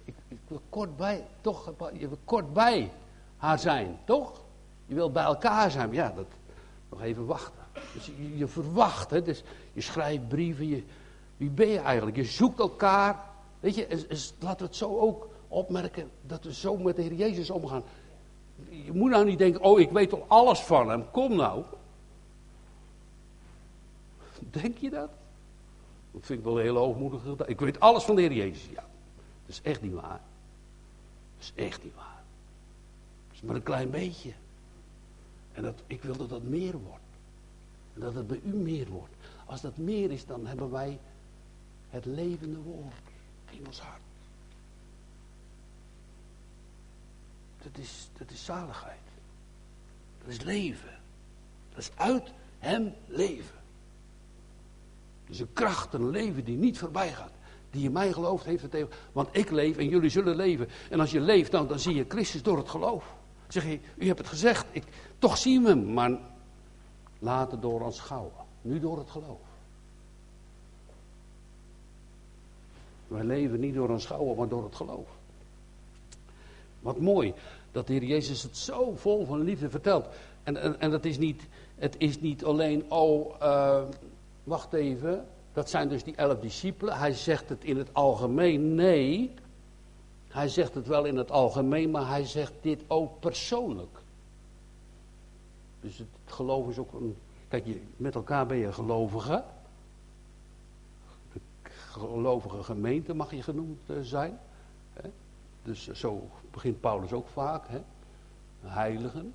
ik, 0.04 0.14
ik, 0.28 0.38
wil 0.48 0.60
kort 0.68 0.96
bij, 0.96 1.24
toch, 1.40 1.72
je 1.98 2.08
wil 2.08 2.18
kort 2.24 2.52
bij 2.52 2.90
haar 3.36 3.58
zijn, 3.58 3.98
toch? 4.04 4.40
Je 4.86 4.94
wilt 4.94 5.12
bij 5.12 5.24
elkaar 5.24 5.70
zijn, 5.70 5.92
ja, 5.92 6.12
dat, 6.16 6.26
nog 6.88 7.02
even 7.02 7.26
wachten. 7.26 7.62
Dus 7.94 8.10
je, 8.34 8.46
verwacht, 8.46 9.10
hè, 9.10 9.22
dus 9.22 9.42
je 9.72 9.80
schrijft 9.80 10.28
brieven, 10.28 10.68
je, 10.68 10.82
wie 11.36 11.50
ben 11.50 11.68
je 11.68 11.78
eigenlijk? 11.78 12.16
Je 12.16 12.24
zoekt 12.24 12.58
elkaar. 12.58 13.20
Weet 13.60 13.74
je, 13.74 14.06
laten 14.38 14.58
we 14.58 14.64
het 14.64 14.76
zo 14.76 14.98
ook 14.98 15.28
opmerken 15.48 16.10
dat 16.22 16.44
we 16.44 16.54
zo 16.54 16.76
met 16.76 16.96
de 16.96 17.02
Heer 17.02 17.14
Jezus 17.14 17.50
omgaan. 17.50 17.82
Je 18.68 18.92
moet 18.92 19.10
nou 19.10 19.24
niet 19.24 19.38
denken, 19.38 19.62
oh 19.62 19.80
ik 19.80 19.90
weet 19.90 20.12
al 20.12 20.24
alles 20.28 20.60
van 20.60 20.88
hem, 20.88 21.10
kom 21.10 21.36
nou. 21.36 21.64
Denk 24.50 24.78
je 24.78 24.90
dat? 24.90 25.10
Dat 26.14 26.26
vind 26.26 26.38
ik 26.38 26.44
wel 26.44 26.56
een 26.58 26.64
hele 26.64 26.78
hoogmoedige 26.78 27.36
Ik 27.46 27.60
weet 27.60 27.80
alles 27.80 28.04
van 28.04 28.16
de 28.16 28.22
Heer 28.22 28.32
Jezus, 28.32 28.66
ja. 28.66 28.86
Dat 29.46 29.54
is 29.54 29.60
echt 29.62 29.82
niet 29.82 29.92
waar. 29.92 30.20
Dat 31.36 31.42
is 31.44 31.52
echt 31.54 31.84
niet 31.84 31.94
waar. 31.94 32.22
Dat 33.26 33.36
is 33.36 33.40
maar 33.40 33.54
een 33.54 33.62
klein 33.62 33.90
beetje. 33.90 34.32
En 35.52 35.62
dat, 35.62 35.82
ik 35.86 36.02
wil 36.02 36.16
dat 36.16 36.28
dat 36.28 36.42
meer 36.42 36.78
wordt. 36.78 37.02
En 37.94 38.00
dat 38.00 38.14
het 38.14 38.26
bij 38.26 38.40
u 38.44 38.54
meer 38.54 38.88
wordt. 38.88 39.14
Als 39.44 39.60
dat 39.60 39.76
meer 39.76 40.10
is, 40.10 40.26
dan 40.26 40.46
hebben 40.46 40.70
wij 40.70 40.98
het 41.90 42.04
levende 42.04 42.58
woord 42.58 42.94
in 43.50 43.66
ons 43.66 43.80
hart. 43.80 44.00
Dat 47.62 47.78
is, 47.78 48.08
dat 48.18 48.30
is 48.30 48.44
zaligheid. 48.44 48.98
Dat 50.18 50.28
is 50.28 50.40
leven. 50.40 51.00
Dat 51.70 51.78
is 51.78 51.90
uit 51.94 52.32
hem 52.58 52.94
leven. 53.06 53.62
Is 55.28 55.40
een 55.40 55.52
kracht, 55.52 55.94
een 55.94 56.10
leven 56.10 56.44
die 56.44 56.56
niet 56.56 56.78
voorbij 56.78 57.12
gaat. 57.12 57.32
Die 57.70 57.84
in 57.84 57.92
mij 57.92 58.12
gelooft, 58.12 58.44
heeft 58.44 58.62
het. 58.62 58.86
Want 59.12 59.28
ik 59.32 59.50
leef 59.50 59.76
en 59.76 59.88
jullie 59.88 60.10
zullen 60.10 60.36
leven. 60.36 60.68
En 60.90 61.00
als 61.00 61.10
je 61.10 61.20
leeft, 61.20 61.50
dan, 61.50 61.66
dan 61.66 61.78
zie 61.78 61.94
je 61.94 62.04
Christus 62.08 62.42
door 62.42 62.56
het 62.56 62.68
geloof. 62.68 63.14
Zeg 63.48 63.64
je, 63.64 63.80
u 63.96 64.06
hebt 64.06 64.18
het 64.18 64.28
gezegd, 64.28 64.66
ik, 64.70 64.84
toch 65.18 65.36
zien 65.36 65.62
we 65.62 65.68
hem, 65.68 65.92
maar 65.92 66.18
later 67.18 67.60
door 67.60 67.92
schouwen. 67.92 68.32
Nu 68.62 68.80
door 68.80 68.98
het 68.98 69.10
geloof. 69.10 69.40
Wij 73.08 73.24
leven 73.24 73.60
niet 73.60 73.74
door 73.74 74.00
schouwen, 74.00 74.36
maar 74.36 74.48
door 74.48 74.64
het 74.64 74.74
geloof. 74.74 75.08
Wat 76.80 77.00
mooi 77.00 77.34
dat 77.72 77.86
de 77.86 77.92
Heer 77.92 78.04
Jezus 78.04 78.42
het 78.42 78.56
zo 78.56 78.94
vol 78.94 79.26
van 79.26 79.42
liefde 79.42 79.70
vertelt. 79.70 80.06
En, 80.42 80.56
en, 80.56 80.80
en 80.80 80.90
dat 80.90 81.04
is 81.04 81.18
niet, 81.18 81.42
het 81.74 81.94
is 81.98 82.20
niet 82.20 82.44
alleen, 82.44 82.90
oh, 82.90 83.40
uh, 83.42 83.82
wacht 84.44 84.72
even, 84.72 85.26
dat 85.52 85.70
zijn 85.70 85.88
dus 85.88 86.04
die 86.04 86.16
elf 86.16 86.38
discipelen. 86.40 86.98
Hij 86.98 87.12
zegt 87.12 87.48
het 87.48 87.64
in 87.64 87.76
het 87.76 87.94
algemeen, 87.94 88.74
nee. 88.74 89.34
Hij 90.28 90.48
zegt 90.48 90.74
het 90.74 90.86
wel 90.86 91.04
in 91.04 91.16
het 91.16 91.30
algemeen, 91.30 91.90
maar 91.90 92.08
hij 92.08 92.24
zegt 92.24 92.52
dit 92.60 92.84
ook 92.86 93.20
persoonlijk. 93.20 94.02
Dus 95.80 95.98
het 95.98 96.08
geloof 96.24 96.68
is 96.68 96.78
ook 96.78 96.92
een. 96.92 97.16
Kijk, 97.48 97.66
je, 97.66 97.82
met 97.96 98.14
elkaar 98.14 98.46
ben 98.46 98.56
je 98.56 98.72
gelovige. 98.72 99.44
De 101.32 101.40
gelovige 101.90 102.62
gemeente 102.62 103.14
mag 103.14 103.30
je 103.30 103.42
genoemd 103.42 103.78
eh, 103.86 103.96
zijn. 104.02 104.38
Hè? 104.92 105.10
Dus 105.62 105.92
zo 105.92 106.28
begint 106.50 106.80
Paulus 106.80 107.12
ook 107.12 107.28
vaak. 107.28 107.68
Hè? 107.68 107.80
Heiligen. 108.60 109.34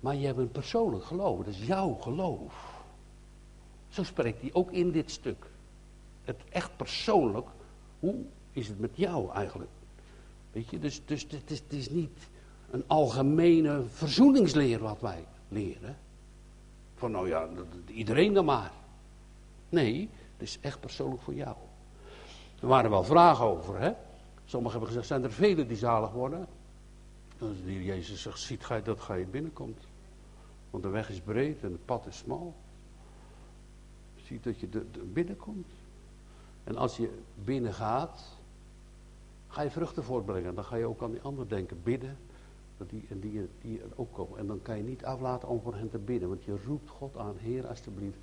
Maar 0.00 0.14
je 0.14 0.26
hebt 0.26 0.38
een 0.38 0.50
persoonlijk 0.50 1.04
geloof. 1.04 1.38
Dat 1.38 1.54
is 1.54 1.66
jouw 1.66 1.94
geloof. 1.94 2.77
Zo 3.88 4.02
spreekt 4.02 4.40
hij 4.40 4.50
ook 4.52 4.70
in 4.70 4.90
dit 4.90 5.10
stuk. 5.10 5.46
Het 6.24 6.40
echt 6.48 6.76
persoonlijk. 6.76 7.46
Hoe 7.98 8.14
is 8.52 8.68
het 8.68 8.80
met 8.80 8.90
jou 8.94 9.32
eigenlijk? 9.32 9.70
Weet 10.52 10.68
je, 10.68 10.78
dus, 10.78 11.00
dus 11.04 11.22
het, 11.22 11.50
is, 11.50 11.58
het 11.58 11.72
is 11.72 11.90
niet 11.90 12.28
een 12.70 12.84
algemene 12.86 13.82
verzoeningsleer 13.92 14.78
wat 14.78 15.00
wij 15.00 15.24
leren. 15.48 15.96
Van 16.94 17.10
nou 17.10 17.28
ja, 17.28 17.48
iedereen 17.86 18.32
dan 18.32 18.44
maar. 18.44 18.72
Nee, 19.68 20.08
het 20.32 20.48
is 20.48 20.58
echt 20.60 20.80
persoonlijk 20.80 21.22
voor 21.22 21.34
jou. 21.34 21.56
Er 22.60 22.66
waren 22.66 22.90
wel 22.90 23.04
vragen 23.04 23.44
over, 23.44 23.80
hè. 23.80 23.92
Sommigen 24.44 24.78
hebben 24.78 24.88
gezegd, 24.88 25.06
zijn 25.06 25.24
er 25.24 25.32
velen 25.32 25.68
die 25.68 25.76
zalig 25.76 26.10
worden? 26.10 26.46
Is 27.38 27.64
de 27.64 27.84
Jezus 27.84 28.22
zegt, 28.22 28.40
ziet 28.40 28.64
gij 28.64 28.82
dat 28.82 29.00
gij 29.00 29.26
binnenkomt. 29.26 29.78
Want 30.70 30.82
de 30.82 30.88
weg 30.88 31.10
is 31.10 31.20
breed 31.20 31.62
en 31.62 31.72
het 31.72 31.84
pad 31.84 32.06
is 32.06 32.16
smal. 32.16 32.54
Ziet 34.28 34.44
dat 34.44 34.60
je 34.60 34.68
binnenkomt. 35.12 35.66
En 36.64 36.76
als 36.76 36.96
je 36.96 37.10
binnen 37.44 37.74
gaat, 37.74 38.24
ga 39.48 39.62
je 39.62 39.70
vruchten 39.70 40.04
voortbrengen. 40.04 40.54
Dan 40.54 40.64
ga 40.64 40.76
je 40.76 40.86
ook 40.86 41.02
aan 41.02 41.10
die 41.10 41.22
ander 41.22 41.48
denken, 41.48 41.82
bidden. 41.82 42.16
Dat 42.76 42.90
die, 42.90 43.06
en 43.10 43.20
die, 43.20 43.48
die 43.60 43.80
er 43.80 43.90
ook 43.96 44.12
komen. 44.12 44.38
En 44.38 44.46
dan 44.46 44.62
kan 44.62 44.76
je 44.76 44.82
niet 44.82 45.04
aflaten 45.04 45.48
om 45.48 45.60
voor 45.60 45.74
hen 45.74 45.90
te 45.90 45.98
bidden. 45.98 46.28
Want 46.28 46.44
je 46.44 46.56
roept 46.66 46.88
God 46.88 47.16
aan, 47.16 47.34
Heer 47.36 47.66
alsjeblieft. 47.66 48.18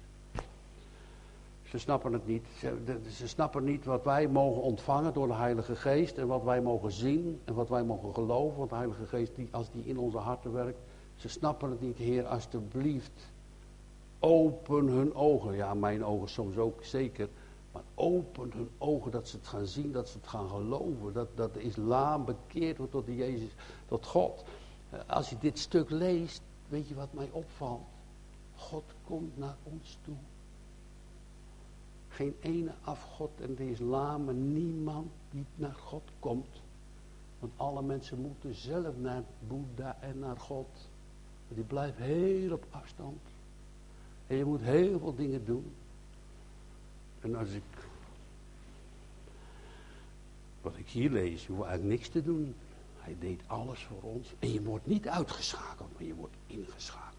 Ze 1.63 1.78
snappen 1.78 2.13
het 2.13 2.28
niet. 2.28 2.46
Ze, 2.60 3.00
ze, 3.10 3.28
snappen 3.28 3.63
niet 3.63 3.86
wat 3.86 4.04
wij 4.04 4.28
mogen 4.28 4.62
ontvangen 4.62 5.13
door 5.13 5.28
de 5.28 5.34
Heilige 5.34 5.76
Geest. 5.76 6.18
En 6.18 6.28
wat 6.28 6.44
wij 6.44 6.62
mogen 6.62 6.91
zien. 6.91 7.39
En 7.46 7.54
wat 7.54 7.70
wij 7.70 7.84
mogen 7.84 8.13
geloven. 8.13 8.58
Want 8.58 8.70
de 8.70 8.76
Heilige 8.76 9.06
Geest, 9.06 9.36
die, 9.36 9.48
als 9.52 9.72
die 9.72 9.86
in 9.86 9.98
onze 9.98 10.18
harten 10.18 10.54
werkt. 10.54 10.80
Ze 11.15 11.30
snappen 11.30 11.70
het 11.70 11.82
niet, 11.82 11.98
Heer, 11.98 12.26
alsjeblieft. 12.26 13.34
Open 14.19 14.88
hun 14.88 15.15
ogen. 15.15 15.56
Ja, 15.56 15.73
mijn 15.73 16.06
ogen 16.06 16.30
soms 16.30 16.58
ook 16.58 16.84
zeker. 16.84 17.30
Maar 17.71 17.84
open 17.95 18.51
hun 18.51 18.69
ogen 18.78 19.12
dat 19.12 19.28
ze 19.28 19.36
het 19.38 19.47
gaan 19.47 19.65
zien, 19.65 19.91
dat 19.91 20.10
ze 20.10 20.17
het 20.17 20.28
gaan 20.28 20.49
geloven. 20.49 21.13
Dat, 21.13 21.28
dat 21.36 21.54
de 21.54 21.62
islam 21.62 22.25
bekeerd 22.25 22.78
wordt 22.78 22.91
tot 22.91 23.06
de 23.06 23.15
Jezus, 23.15 23.56
tot 23.88 24.06
God. 24.06 24.43
Eh, 24.89 24.99
als 25.08 25.30
je 25.30 25.38
dit 25.38 25.60
stuk 25.60 25.89
leest, 25.89 26.41
weet 26.67 26.88
je 26.88 26.95
wat 26.95 27.13
mij 27.13 27.30
opvalt? 27.32 27.82
God 28.56 28.84
komt 29.04 29.38
naar 29.38 29.58
ons 29.63 29.97
toe. 30.01 30.15
Geen 32.08 32.36
ene 32.39 32.71
afgod 32.84 33.30
en 33.41 33.56
de 33.56 33.69
islam 33.69 34.51
niemand 34.54 35.12
die 35.32 35.45
naar 35.56 35.75
God 35.75 36.12
komt. 36.19 36.62
Want 37.39 37.54
alle 37.56 37.82
mensen 37.82 38.21
moeten 38.21 38.56
zelf 38.56 38.97
naar 38.97 39.23
Boeddha 39.47 39.97
en 40.01 40.19
naar 40.19 40.38
God. 40.38 40.89
Die 41.47 41.63
blijft 41.63 41.97
heel 41.97 42.54
op 42.54 42.65
afstand. 42.69 43.19
En 44.27 44.38
je 44.38 44.45
moet 44.45 44.61
heel 44.61 44.99
veel 44.99 45.15
dingen 45.15 45.45
doen. 45.45 45.73
En 47.19 47.35
als 47.35 47.49
ik. 47.49 47.63
Wat 50.61 50.77
ik 50.77 50.89
hier 50.89 51.09
lees, 51.09 51.45
je 51.45 51.51
hoeft 51.51 51.67
eigenlijk 51.67 51.97
niks 51.99 52.09
te 52.09 52.23
doen. 52.23 52.55
Hij 52.99 53.15
deed 53.19 53.41
alles 53.47 53.83
voor 53.83 54.11
ons. 54.11 54.33
En 54.39 54.53
je 54.53 54.63
wordt 54.63 54.85
niet 54.85 55.07
uitgeschakeld, 55.07 55.89
maar 55.93 56.03
je 56.03 56.15
wordt 56.15 56.35
ingeschakeld. 56.47 57.13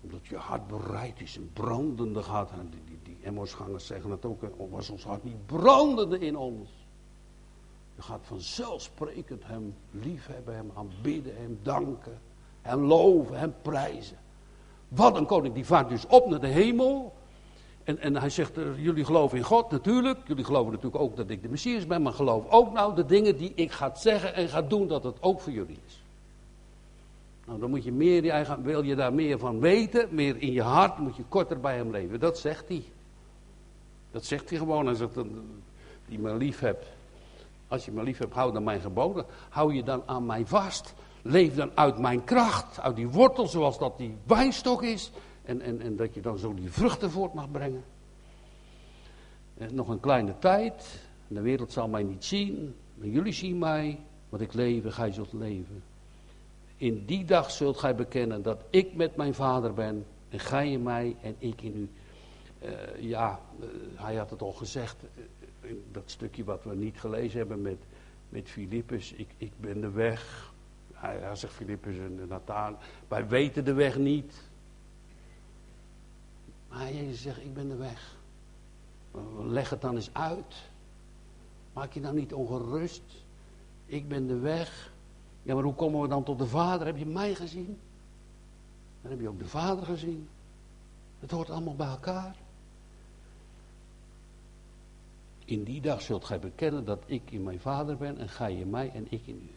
Omdat 0.00 0.26
je 0.26 0.36
hart 0.36 0.66
bereid 0.66 1.20
is, 1.20 1.36
een 1.36 1.50
brandende 1.52 2.20
hart. 2.20 2.50
Die, 2.70 2.98
die, 3.02 3.16
die 3.22 3.78
zeggen 3.78 4.10
het 4.10 4.24
ook, 4.24 4.70
was 4.70 4.90
ons 4.90 5.04
hart 5.04 5.24
niet 5.24 5.46
brandende 5.46 6.18
in 6.18 6.36
ons. 6.36 6.68
Je 7.94 8.02
gaat 8.02 8.20
vanzelfsprekend 8.22 9.46
hem 9.46 9.74
liefhebben, 9.90 10.54
hem 10.54 10.70
aanbidden, 10.74 11.36
hem 11.36 11.58
danken, 11.62 12.20
hem 12.62 12.80
loven, 12.80 13.38
hem 13.38 13.54
prijzen. 13.62 14.18
Wat 14.88 15.16
een 15.16 15.26
koning, 15.26 15.54
die 15.54 15.66
vaart 15.66 15.88
dus 15.88 16.06
op 16.06 16.28
naar 16.28 16.40
de 16.40 16.46
hemel. 16.46 17.14
En, 17.84 17.98
en 17.98 18.16
hij 18.16 18.30
zegt, 18.30 18.58
uh, 18.58 18.84
jullie 18.84 19.04
geloven 19.04 19.38
in 19.38 19.44
God, 19.44 19.70
natuurlijk. 19.70 20.18
Jullie 20.26 20.44
geloven 20.44 20.72
natuurlijk 20.72 21.02
ook 21.02 21.16
dat 21.16 21.30
ik 21.30 21.42
de 21.42 21.48
Messias 21.48 21.86
ben. 21.86 22.02
Maar 22.02 22.12
geloof 22.12 22.44
ook 22.48 22.72
nou 22.72 22.94
de 22.94 23.06
dingen 23.06 23.36
die 23.36 23.52
ik 23.54 23.72
ga 23.72 23.94
zeggen 23.94 24.34
en 24.34 24.48
ga 24.48 24.62
doen, 24.62 24.88
dat 24.88 25.04
het 25.04 25.22
ook 25.22 25.40
voor 25.40 25.52
jullie 25.52 25.78
is. 25.86 26.02
Nou, 27.46 27.60
dan 27.60 27.70
moet 27.70 27.84
je 27.84 27.92
meer, 27.92 28.46
wil 28.62 28.82
je 28.82 28.94
daar 28.94 29.12
meer 29.12 29.38
van 29.38 29.60
weten, 29.60 30.08
meer 30.10 30.36
in 30.38 30.52
je 30.52 30.62
hart, 30.62 30.98
moet 30.98 31.16
je 31.16 31.22
korter 31.28 31.60
bij 31.60 31.76
hem 31.76 31.90
leven. 31.90 32.20
Dat 32.20 32.38
zegt 32.38 32.68
hij. 32.68 32.84
Dat 34.10 34.24
zegt 34.24 34.50
hij 34.50 34.58
gewoon. 34.58 34.86
Hij 34.86 34.94
zegt, 34.94 35.14
die 36.08 36.18
me 36.18 36.34
lief 36.34 36.60
hebt. 36.60 36.86
Als 37.68 37.84
je 37.84 37.90
me 37.90 38.02
lief 38.02 38.18
hebt, 38.18 38.34
hou 38.34 38.52
dan 38.52 38.64
mijn 38.64 38.80
geboden. 38.80 39.26
Hou 39.48 39.74
je 39.74 39.82
dan 39.82 40.02
aan 40.06 40.26
mij 40.26 40.46
vast. 40.46 40.94
Leef 41.28 41.54
dan 41.54 41.70
uit 41.74 41.98
mijn 41.98 42.24
kracht, 42.24 42.80
uit 42.80 42.96
die 42.96 43.08
wortel 43.08 43.46
zoals 43.46 43.78
dat 43.78 43.98
die 43.98 44.16
wijnstok 44.26 44.82
is. 44.82 45.10
En, 45.44 45.60
en, 45.60 45.80
en 45.80 45.96
dat 45.96 46.14
je 46.14 46.20
dan 46.20 46.38
zo 46.38 46.54
die 46.54 46.70
vruchten 46.70 47.10
voort 47.10 47.34
mag 47.34 47.50
brengen. 47.50 47.84
En 49.58 49.74
nog 49.74 49.88
een 49.88 50.00
kleine 50.00 50.38
tijd. 50.38 51.00
De 51.28 51.40
wereld 51.40 51.72
zal 51.72 51.88
mij 51.88 52.02
niet 52.02 52.24
zien. 52.24 52.74
Maar 52.94 53.08
jullie 53.08 53.32
zien 53.32 53.58
mij. 53.58 54.00
Want 54.28 54.42
ik 54.42 54.52
leven, 54.52 54.92
gij 54.92 55.12
zult 55.12 55.32
leven. 55.32 55.82
In 56.76 57.04
die 57.06 57.24
dag 57.24 57.50
zult 57.50 57.78
gij 57.78 57.94
bekennen 57.94 58.42
dat 58.42 58.64
ik 58.70 58.94
met 58.94 59.16
mijn 59.16 59.34
vader 59.34 59.74
ben. 59.74 60.06
En 60.28 60.40
gij 60.40 60.70
in 60.70 60.82
mij 60.82 61.16
en 61.22 61.34
ik 61.38 61.62
in 61.62 61.76
u. 61.76 61.88
Uh, 62.62 62.70
ja, 63.00 63.40
uh, 63.60 63.66
hij 63.94 64.14
had 64.14 64.30
het 64.30 64.42
al 64.42 64.52
gezegd. 64.52 64.96
In 65.60 65.84
dat 65.92 66.02
stukje 66.06 66.44
wat 66.44 66.64
we 66.64 66.74
niet 66.74 67.00
gelezen 67.00 67.38
hebben 67.38 67.62
met, 67.62 67.78
met 68.28 68.48
Filippus. 68.48 69.12
Ik, 69.12 69.28
ik 69.36 69.52
ben 69.60 69.80
de 69.80 69.90
weg. 69.90 70.54
Hij, 70.96 71.18
hij 71.18 71.36
zegt 71.36 71.52
Filippus 71.52 71.98
en 71.98 72.28
Nathan. 72.28 72.76
Wij 73.08 73.28
weten 73.28 73.64
de 73.64 73.72
weg 73.72 73.96
niet. 73.98 74.34
Maar 76.68 76.92
Jezus 76.92 77.22
zegt, 77.22 77.40
ik 77.40 77.54
ben 77.54 77.68
de 77.68 77.76
weg. 77.76 78.16
Leg 79.38 79.70
het 79.70 79.80
dan 79.80 79.94
eens 79.94 80.10
uit. 80.12 80.70
Maak 81.72 81.92
je 81.92 82.00
nou 82.00 82.14
niet 82.14 82.34
ongerust. 82.34 83.24
Ik 83.86 84.08
ben 84.08 84.26
de 84.26 84.38
weg. 84.38 84.92
Ja, 85.42 85.54
maar 85.54 85.62
hoe 85.62 85.74
komen 85.74 86.00
we 86.00 86.08
dan 86.08 86.24
tot 86.24 86.38
de 86.38 86.46
Vader? 86.46 86.86
Heb 86.86 86.96
je 86.96 87.06
mij 87.06 87.34
gezien? 87.34 87.78
Dan 89.02 89.10
heb 89.10 89.20
je 89.20 89.28
ook 89.28 89.38
de 89.38 89.48
Vader 89.48 89.84
gezien. 89.84 90.28
Het 91.18 91.30
hoort 91.30 91.50
allemaal 91.50 91.76
bij 91.76 91.86
elkaar. 91.86 92.36
In 95.44 95.64
die 95.64 95.80
dag 95.80 96.02
zult 96.02 96.24
gij 96.24 96.38
bekennen 96.38 96.84
dat 96.84 97.02
ik 97.06 97.30
in 97.30 97.42
mijn 97.42 97.60
Vader 97.60 97.96
ben 97.96 98.18
en 98.18 98.28
gij 98.28 98.54
in 98.54 98.70
mij 98.70 98.90
en 98.90 99.06
ik 99.10 99.26
in 99.26 99.50
u. 99.50 99.55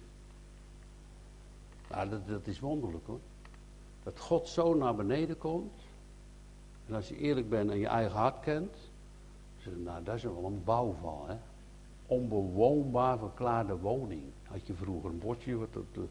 Nou, 1.90 2.10
dat, 2.10 2.28
dat 2.28 2.48
is 2.48 2.60
wonderlijk 2.60 3.08
hoor. 3.08 3.20
Dat 4.04 4.20
God 4.20 4.48
zo 4.48 4.74
naar 4.74 4.96
beneden 4.96 5.38
komt. 5.38 5.82
En 6.88 6.96
als 6.96 7.08
je 7.08 7.18
eerlijk 7.18 7.50
bent 7.50 7.72
en 7.72 7.80
je 7.80 7.88
eigen 7.88 8.18
hart 8.18 8.40
kent. 8.40 8.76
Nou, 9.76 10.04
dat 10.04 10.16
is 10.16 10.24
wel 10.24 10.46
een 10.46 10.64
bouwval 10.64 11.26
hè. 11.28 11.36
Onbewoonbaar 12.06 13.18
verklaarde 13.18 13.78
woning. 13.78 14.24
Had 14.44 14.68
je 14.68 14.74
vroeger 14.74 15.10
een 15.10 15.20
bordje. 15.20 15.56
Wat 15.56 15.68
eh, 15.74 16.02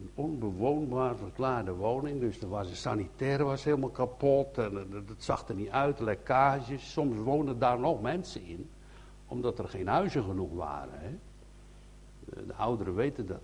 een 0.00 0.10
onbewoonbaar 0.14 1.16
verklaarde 1.16 1.74
woning. 1.74 2.20
Dus 2.20 2.40
er 2.40 2.48
was 2.48 2.68
een 2.68 2.76
sanitaire 2.76 3.44
was 3.44 3.64
helemaal 3.64 3.90
kapot. 3.90 4.58
En 4.58 4.74
het 5.06 5.24
zag 5.24 5.48
er 5.48 5.54
niet 5.54 5.70
uit. 5.70 6.00
Lekkages. 6.00 6.92
Soms 6.92 7.16
woonden 7.16 7.58
daar 7.58 7.78
nog 7.78 8.00
mensen 8.00 8.42
in. 8.44 8.70
Omdat 9.26 9.58
er 9.58 9.68
geen 9.68 9.88
huizen 9.88 10.24
genoeg 10.24 10.52
waren. 10.52 10.94
Hè. 11.00 11.16
De 12.46 12.54
ouderen 12.54 12.94
weten 12.94 13.26
dat 13.26 13.40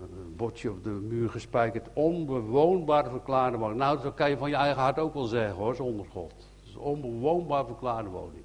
een 0.00 0.36
bordje 0.36 0.70
op 0.70 0.84
de 0.84 0.90
muur 0.90 1.30
gespijkerd, 1.30 1.88
onbewoonbaar 1.92 3.10
verklaarde 3.10 3.56
woning. 3.56 3.78
Nou, 3.78 4.02
dat 4.02 4.14
kan 4.14 4.30
je 4.30 4.36
van 4.36 4.50
je 4.50 4.56
eigen 4.56 4.82
hart 4.82 4.98
ook 4.98 5.14
wel 5.14 5.24
zeggen 5.24 5.54
hoor, 5.54 5.74
zonder 5.74 6.06
God. 6.06 6.32
Het 6.32 6.68
is 6.68 6.74
een 6.74 6.80
onbewoonbaar 6.80 7.66
verklaarde 7.66 8.08
woning. 8.08 8.42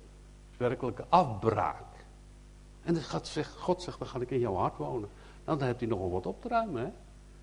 Is 0.52 0.58
werkelijke 0.58 1.06
afbraak. 1.10 1.84
En 2.84 2.94
dan 2.94 3.04
gaat, 3.04 3.28
zegt, 3.28 3.56
God 3.56 3.82
zegt, 3.82 4.00
dan 4.00 4.08
ga 4.08 4.20
ik 4.20 4.32
in 4.32 4.40
jouw 4.40 4.56
hart 4.56 4.78
wonen. 4.78 5.10
Nou, 5.46 5.58
dan 5.58 5.68
hebt 5.68 5.80
hij 5.80 5.90
nogal 5.90 6.12
wat 6.12 6.26
op 6.26 6.42
te 6.42 6.48
ruimen, 6.48 6.82
hè. 6.82 6.92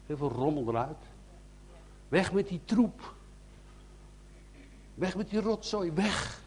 Heel 0.06 0.16
veel 0.16 0.30
rommel 0.30 0.68
eruit. 0.68 0.96
Weg 2.08 2.32
met 2.32 2.48
die 2.48 2.60
troep. 2.64 3.14
Weg 4.94 5.16
met 5.16 5.30
die 5.30 5.40
rotzooi, 5.40 5.92
weg. 5.92 6.40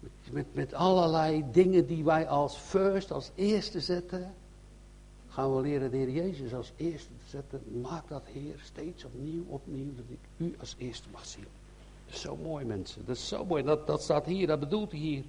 Met, 0.00 0.12
met, 0.30 0.54
met 0.54 0.74
allerlei 0.74 1.44
dingen 1.52 1.86
die 1.86 2.04
wij 2.04 2.28
als 2.28 2.56
first, 2.56 3.12
als 3.12 3.30
eerste 3.34 3.80
zetten 3.80 4.34
gaan 5.38 5.56
we 5.56 5.62
leren 5.62 5.90
de 5.90 5.96
Heer 5.96 6.10
Jezus 6.10 6.54
als 6.54 6.72
eerste 6.76 7.08
te 7.08 7.28
zetten. 7.28 7.80
Maak 7.80 8.08
dat 8.08 8.22
Heer 8.32 8.54
steeds 8.62 9.04
opnieuw, 9.04 9.44
opnieuw, 9.48 9.94
dat 9.96 10.04
ik 10.08 10.46
u 10.46 10.54
als 10.60 10.74
eerste 10.78 11.08
mag 11.12 11.26
zien. 11.26 11.46
Dat 12.06 12.14
is 12.14 12.20
zo 12.20 12.36
mooi 12.36 12.64
mensen, 12.64 13.02
dat 13.06 13.16
is 13.16 13.28
zo 13.28 13.44
mooi. 13.44 13.62
Dat, 13.62 13.86
dat 13.86 14.02
staat 14.02 14.26
hier, 14.26 14.46
dat 14.46 14.60
bedoelt 14.60 14.90
hij 14.90 15.00
hier. 15.00 15.22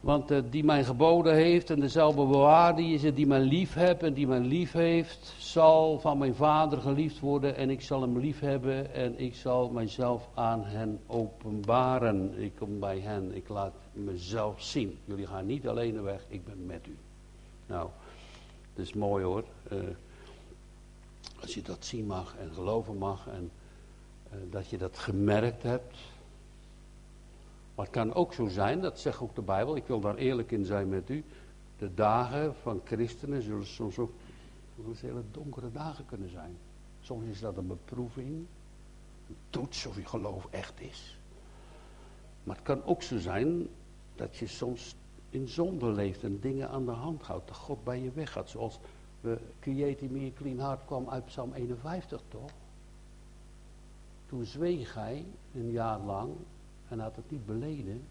Want 0.00 0.30
uh, 0.30 0.38
die 0.50 0.64
mij 0.64 0.84
geboden 0.84 1.34
heeft 1.34 1.70
en 1.70 1.80
dezelfde 1.80 2.26
bewaar, 2.26 2.76
die 2.76 2.94
is 2.94 3.02
het 3.02 3.16
die 3.16 3.26
mij 3.26 3.40
lief 3.40 3.74
hebt 3.74 4.02
en 4.02 4.12
die 4.12 4.26
mij 4.26 4.40
lief 4.40 4.72
heeft, 4.72 5.34
zal 5.38 5.98
van 6.00 6.18
mijn 6.18 6.34
vader 6.34 6.78
geliefd 6.80 7.20
worden 7.20 7.56
en 7.56 7.70
ik 7.70 7.82
zal 7.82 8.00
hem 8.00 8.18
lief 8.18 8.40
hebben 8.40 8.94
en 8.94 9.20
ik 9.20 9.34
zal 9.34 9.70
mijzelf 9.70 10.28
aan 10.34 10.64
hen 10.64 11.00
openbaren. 11.06 12.42
Ik 12.42 12.52
kom 12.58 12.78
bij 12.78 12.98
hen, 12.98 13.34
ik 13.34 13.48
laat 13.48 13.74
mezelf 13.92 14.62
zien. 14.62 14.98
Jullie 15.04 15.26
gaan 15.26 15.46
niet 15.46 15.68
alleen 15.68 16.02
weg, 16.02 16.24
ik 16.28 16.44
ben 16.44 16.66
met 16.66 16.86
u. 16.86 16.96
Nou, 17.66 17.88
dat 18.78 18.86
is 18.86 18.92
mooi 18.92 19.24
hoor. 19.24 19.44
Uh, 19.72 19.78
als 21.40 21.54
je 21.54 21.62
dat 21.62 21.84
zien 21.84 22.06
mag 22.06 22.36
en 22.36 22.52
geloven 22.52 22.96
mag 22.96 23.28
en 23.28 23.50
uh, 24.32 24.38
dat 24.50 24.68
je 24.68 24.78
dat 24.78 24.98
gemerkt 24.98 25.62
hebt. 25.62 25.96
Maar 27.74 27.84
het 27.84 27.94
kan 27.94 28.14
ook 28.14 28.32
zo 28.32 28.46
zijn, 28.46 28.80
dat 28.80 29.00
zegt 29.00 29.20
ook 29.20 29.34
de 29.34 29.42
Bijbel, 29.42 29.76
ik 29.76 29.86
wil 29.86 30.00
daar 30.00 30.16
eerlijk 30.16 30.50
in 30.50 30.64
zijn 30.64 30.88
met 30.88 31.10
u. 31.10 31.24
de 31.78 31.94
dagen 31.94 32.54
van 32.54 32.80
christenen 32.84 33.42
zullen 33.42 33.66
soms 33.66 33.98
ook 33.98 34.12
hele 35.00 35.22
donkere 35.30 35.72
dagen 35.72 36.06
kunnen 36.06 36.30
zijn. 36.30 36.56
Soms 37.00 37.24
is 37.26 37.40
dat 37.40 37.56
een 37.56 37.66
beproeving, 37.66 38.28
een 39.28 39.36
toets 39.50 39.86
of 39.86 39.96
je 39.96 40.06
geloof 40.06 40.46
echt 40.50 40.80
is. 40.80 41.18
Maar 42.44 42.56
het 42.56 42.64
kan 42.64 42.84
ook 42.84 43.02
zo 43.02 43.18
zijn 43.18 43.68
dat 44.14 44.36
je 44.36 44.46
soms 44.46 44.94
in 45.30 45.48
zonde 45.48 45.86
leeft 45.86 46.22
en 46.22 46.40
dingen 46.40 46.68
aan 46.68 46.84
de 46.84 46.90
hand 46.90 47.22
houdt. 47.22 47.46
Dat 47.46 47.56
God 47.56 47.84
bij 47.84 48.00
je 48.02 48.10
weg 48.10 48.32
gaat. 48.32 48.48
Zoals 48.48 48.78
we 49.20 49.38
Create 49.60 50.04
Me 50.04 50.32
Clean 50.32 50.58
Heart 50.58 50.84
kwam 50.84 51.08
uit 51.08 51.24
Psalm 51.24 51.52
51 51.52 52.22
toch? 52.28 52.50
Toen 54.26 54.44
zweeg 54.44 54.94
hij 54.94 55.24
een 55.54 55.70
jaar 55.70 56.00
lang 56.00 56.32
en 56.88 56.98
had 56.98 57.16
het 57.16 57.30
niet 57.30 57.46
beleden. 57.46 58.02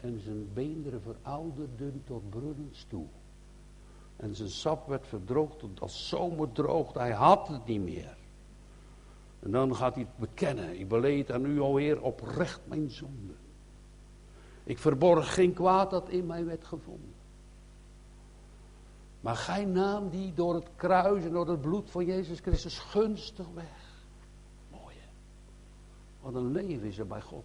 En 0.00 0.20
zijn 0.20 0.52
beenderen 0.52 1.02
verouderden 1.02 2.02
tot 2.04 2.30
brunnens 2.30 2.86
toe. 2.88 3.06
En 4.16 4.34
zijn 4.34 4.48
sap 4.48 4.88
werd 4.88 5.06
verdroogd 5.06 5.58
tot 5.58 5.80
als 5.80 6.08
zomerdroogd. 6.08 6.94
Hij 6.94 7.12
had 7.12 7.48
het 7.48 7.66
niet 7.66 7.82
meer. 7.82 8.16
En 9.40 9.50
dan 9.50 9.76
gaat 9.76 9.94
hij 9.94 10.06
bekennen. 10.16 10.78
Ik 10.78 10.88
beleed 10.88 11.30
aan 11.30 11.44
u 11.44 11.60
alweer 11.60 12.02
oprecht 12.02 12.60
mijn 12.64 12.90
zonde. 12.90 13.32
Ik 14.64 14.78
verborg 14.78 15.34
geen 15.34 15.52
kwaad 15.52 15.90
dat 15.90 16.08
in 16.08 16.26
mij 16.26 16.44
werd 16.44 16.64
gevonden. 16.64 17.14
Maar 19.20 19.36
gij 19.36 19.64
naam 19.64 20.10
die 20.10 20.34
door 20.34 20.54
het 20.54 20.68
kruis 20.76 21.24
en 21.24 21.32
door 21.32 21.48
het 21.48 21.60
bloed 21.60 21.90
van 21.90 22.04
Jezus 22.04 22.40
Christus 22.40 22.78
gunstig 22.78 23.46
weg. 23.54 24.04
Mooi 24.70 24.96
hè. 24.98 25.08
Wat 26.20 26.34
een 26.34 26.52
leven 26.52 26.86
is 26.86 26.98
er 26.98 27.06
bij 27.06 27.20
God. 27.20 27.44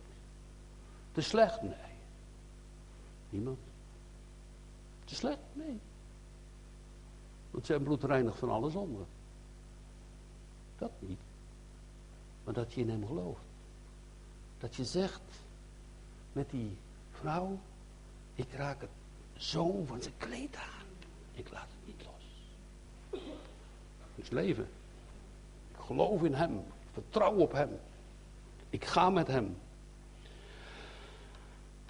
Te 1.11 1.22
slecht? 1.22 1.61
Nee. 1.61 1.97
Niemand? 3.30 3.57
Te 5.05 5.15
slecht? 5.15 5.39
Nee. 5.53 5.80
Want 7.51 7.65
zijn 7.65 7.84
bloed 7.84 8.03
reinigt 8.03 8.38
van 8.38 8.49
alle 8.49 8.70
zonde. 8.70 9.03
Dat 10.78 10.91
niet. 10.99 11.22
Maar 12.43 12.53
dat 12.53 12.74
je 12.74 12.82
in 12.82 12.89
hem 12.89 13.05
gelooft. 13.05 13.41
Dat 14.57 14.76
je 14.76 14.86
zegt 14.86 15.22
met 16.32 16.49
die 16.49 16.78
vrouw, 17.20 17.59
ik 18.36 18.53
raak 18.53 18.82
het 18.82 18.89
zo 19.38 19.84
van 19.86 20.01
zijn 20.01 20.13
kleed 20.17 20.55
aan. 20.55 20.88
Ik 21.32 21.51
laat 21.51 21.67
het 21.67 21.88
niet 21.88 22.05
los. 22.05 22.51
Het 24.15 24.24
is 24.26 24.30
leven. 24.30 24.67
Ik 25.72 25.80
geloof 25.86 26.24
in 26.24 26.34
hem. 26.34 26.57
Ik 26.57 26.89
vertrouw 26.91 27.36
op 27.36 27.51
hem. 27.51 27.70
Ik 28.70 28.86
ga 28.86 29.09
met 29.09 29.28
hem. 29.28 29.57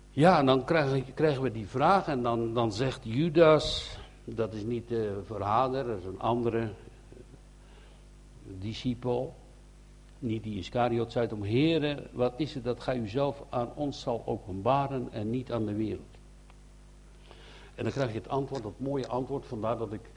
Ja, 0.09 0.39
en 0.39 0.45
dan 0.45 0.63
krijgen, 0.63 1.41
we 1.41 1.51
die 1.51 1.67
vraag 1.67 2.07
en 2.07 2.23
dan, 2.23 2.53
dan 2.53 2.73
zegt 2.73 2.99
Judas, 3.03 3.97
dat 4.23 4.53
is 4.53 4.63
niet 4.63 4.87
de 4.87 5.21
verrader, 5.25 5.85
dat 5.85 5.97
is 5.97 6.05
een 6.05 6.19
andere 6.19 6.59
eh, 6.59 6.69
discipel. 8.43 9.35
Niet 10.19 10.43
die 10.43 10.57
Iscariot 10.57 11.11
zei 11.11 11.27
om, 11.31 11.43
heren, 11.43 12.07
wat 12.11 12.33
is 12.37 12.53
het 12.53 12.63
dat 12.63 12.79
gij 12.79 12.97
uzelf 12.97 13.43
aan 13.49 13.75
ons 13.75 13.99
zal 13.99 14.23
openbaren 14.25 15.07
en 15.11 15.29
niet 15.29 15.51
aan 15.51 15.65
de 15.65 15.73
wereld? 15.73 16.17
En 17.75 17.83
dan 17.83 17.93
krijg 17.93 18.11
je 18.11 18.17
het 18.17 18.29
antwoord, 18.29 18.63
dat 18.63 18.79
mooie 18.79 19.07
antwoord, 19.07 19.45
vandaar 19.45 19.77
dat 19.77 19.93
ik 19.93 20.11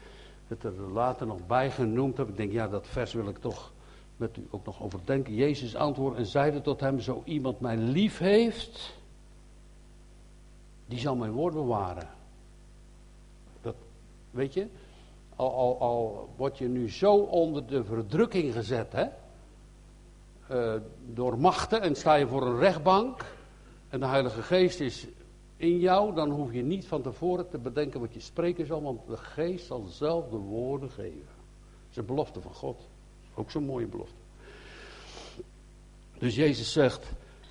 het 0.49 0.65
er 0.65 0.81
later 0.93 1.27
nog 1.27 1.47
bij 1.47 1.71
genoemd 1.71 2.17
heb. 2.17 2.29
Ik 2.29 2.37
denk, 2.37 2.53
ja, 2.53 2.69
dat 2.69 2.87
vers 2.87 3.13
wil 3.13 3.29
ik 3.29 3.39
toch 3.39 3.73
met 4.17 4.37
u 4.37 4.47
ook 4.51 4.65
nog 4.65 4.83
overdenken. 4.83 5.35
Jezus 5.35 5.75
antwoordde 5.75 6.19
en 6.19 6.27
zeide 6.27 6.61
tot 6.61 6.81
hem, 6.81 7.01
zo 7.01 7.23
iemand 7.25 7.61
mij 7.61 7.77
lief 7.77 8.19
heeft, 8.19 8.99
die 10.87 10.99
zal 10.99 11.17
mijn 11.17 11.33
woord 11.33 11.55
bewaren. 11.55 12.09
Dat, 13.61 13.75
weet 14.31 14.55
je, 14.55 14.67
al, 15.37 15.55
al, 15.55 15.81
al 15.81 16.29
word 16.37 16.59
je 16.59 16.69
nu 16.69 16.91
zo 16.91 17.17
onder 17.17 17.67
de 17.67 17.85
verdrukking 17.85 18.53
gezet, 18.53 18.93
hè. 18.93 19.07
Uh, 20.53 20.75
door 21.07 21.39
machten 21.39 21.81
en 21.81 21.97
sta 21.97 22.15
je 22.15 22.27
voor 22.27 22.47
een 22.47 22.59
rechtbank 22.59 23.25
en 23.89 24.01
de 24.01 24.07
Heilige 24.07 24.43
Geest 24.43 24.81
is 24.81 25.07
in 25.57 25.79
jou, 25.79 26.15
dan 26.15 26.31
hoef 26.31 26.53
je 26.53 26.63
niet 26.63 26.87
van 26.87 27.03
tevoren 27.03 27.49
te 27.49 27.59
bedenken 27.59 28.01
wat 28.01 28.15
je 28.15 28.21
spreken 28.21 28.67
zal, 28.67 28.83
want 28.83 29.01
de 29.07 29.17
Geest 29.17 29.67
zal 29.67 29.85
zelf 29.89 30.29
de 30.29 30.37
woorden 30.37 30.91
geven. 30.91 31.13
Dat 31.13 31.91
is 31.91 31.97
een 31.97 32.07
belofte 32.07 32.41
van 32.41 32.55
God. 32.55 32.81
Ook 33.35 33.51
zo'n 33.51 33.65
mooie 33.65 33.87
belofte. 33.87 34.15
Dus 36.19 36.35
Jezus 36.35 36.73
zegt, 36.73 37.07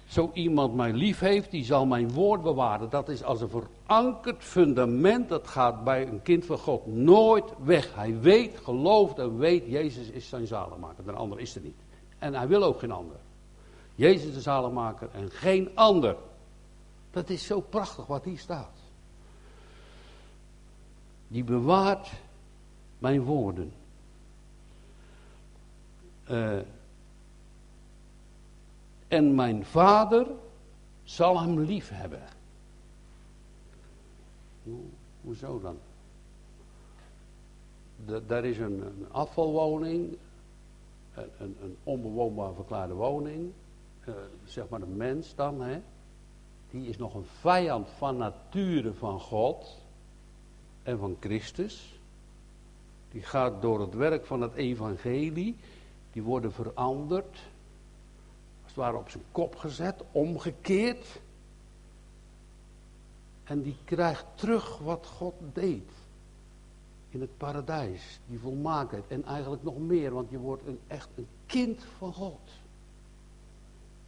zo 0.07 0.31
iemand 0.33 0.75
mij 0.75 0.93
lief 0.93 1.19
heeft, 1.19 1.51
die 1.51 1.63
zal 1.63 1.85
mijn 1.85 2.11
woord 2.11 2.41
bewaren. 2.41 2.89
Dat 2.89 3.09
is 3.09 3.23
als 3.23 3.41
een 3.41 3.49
verankerd 3.49 4.43
fundament. 4.43 5.29
Dat 5.29 5.47
gaat 5.47 5.83
bij 5.83 6.07
een 6.07 6.21
kind 6.21 6.45
van 6.45 6.57
God 6.57 6.85
nooit 6.85 7.45
weg. 7.63 7.95
Hij 7.95 8.19
weet, 8.19 8.57
gelooft 8.63 9.19
en 9.19 9.37
weet, 9.37 9.65
Jezus 9.65 10.09
is 10.09 10.29
zijn 10.29 10.47
zaligmaker. 10.47 11.07
Een 11.07 11.15
ander 11.15 11.39
is 11.39 11.55
er 11.55 11.61
niet. 11.61 11.79
En 12.21 12.33
hij 12.33 12.47
wil 12.47 12.63
ook 12.63 12.79
geen 12.79 12.91
ander. 12.91 13.15
Jezus 13.95 14.33
de 14.33 14.41
zaligmaker 14.41 15.09
en 15.13 15.31
geen 15.31 15.75
ander. 15.75 16.15
Dat 17.11 17.29
is 17.29 17.45
zo 17.45 17.61
prachtig 17.61 18.05
wat 18.05 18.23
hier 18.23 18.37
staat. 18.37 18.77
Die 21.27 21.43
bewaart 21.43 22.11
mijn 22.99 23.23
woorden. 23.23 23.73
Uh, 26.29 26.59
en 29.07 29.35
mijn 29.35 29.65
vader 29.65 30.27
zal 31.03 31.41
hem 31.41 31.59
lief 31.59 31.89
hebben. 31.89 32.23
Hoe, 34.63 34.79
hoezo 35.21 35.61
dan? 35.61 35.77
Daar 38.27 38.45
is 38.45 38.57
een 38.57 39.07
afvalwoning, 39.11 40.17
een, 41.15 41.57
een, 41.61 41.77
onbewoonbaar 41.83 42.53
verklaarde 42.53 42.93
woning. 42.93 43.51
Uh, 44.05 44.15
zeg 44.43 44.69
maar 44.69 44.81
een 44.81 44.97
mens 44.97 45.35
dan, 45.35 45.61
hè. 45.61 45.81
Die 46.69 46.87
is 46.87 46.97
nog 46.97 47.13
een 47.13 47.25
vijand 47.25 47.89
van 47.89 48.17
nature 48.17 48.93
van 48.93 49.19
God 49.19 49.77
en 50.83 50.97
van 50.97 51.17
Christus. 51.19 51.99
Die 53.11 53.21
gaat 53.21 53.61
door 53.61 53.79
het 53.81 53.93
werk 53.93 54.25
van 54.25 54.41
het 54.41 54.53
evangelie, 54.53 55.55
die 56.11 56.23
worden 56.23 56.51
veranderd 56.51 57.39
het 58.71 58.79
ware 58.79 58.97
op 58.97 59.09
zijn 59.09 59.23
kop 59.31 59.55
gezet, 59.55 60.03
omgekeerd. 60.11 61.21
En 63.43 63.61
die 63.61 63.75
krijgt 63.83 64.25
terug 64.35 64.77
wat 64.77 65.05
God 65.07 65.33
deed. 65.53 65.91
In 67.11 67.21
het 67.21 67.37
paradijs, 67.37 68.19
die 68.27 68.39
volmaaktheid. 68.39 69.03
En 69.07 69.23
eigenlijk 69.23 69.63
nog 69.63 69.77
meer, 69.77 70.13
want 70.13 70.29
je 70.29 70.37
wordt 70.37 70.67
een, 70.67 70.79
echt 70.87 71.09
een 71.15 71.27
kind 71.45 71.83
van 71.97 72.13
God. 72.13 72.49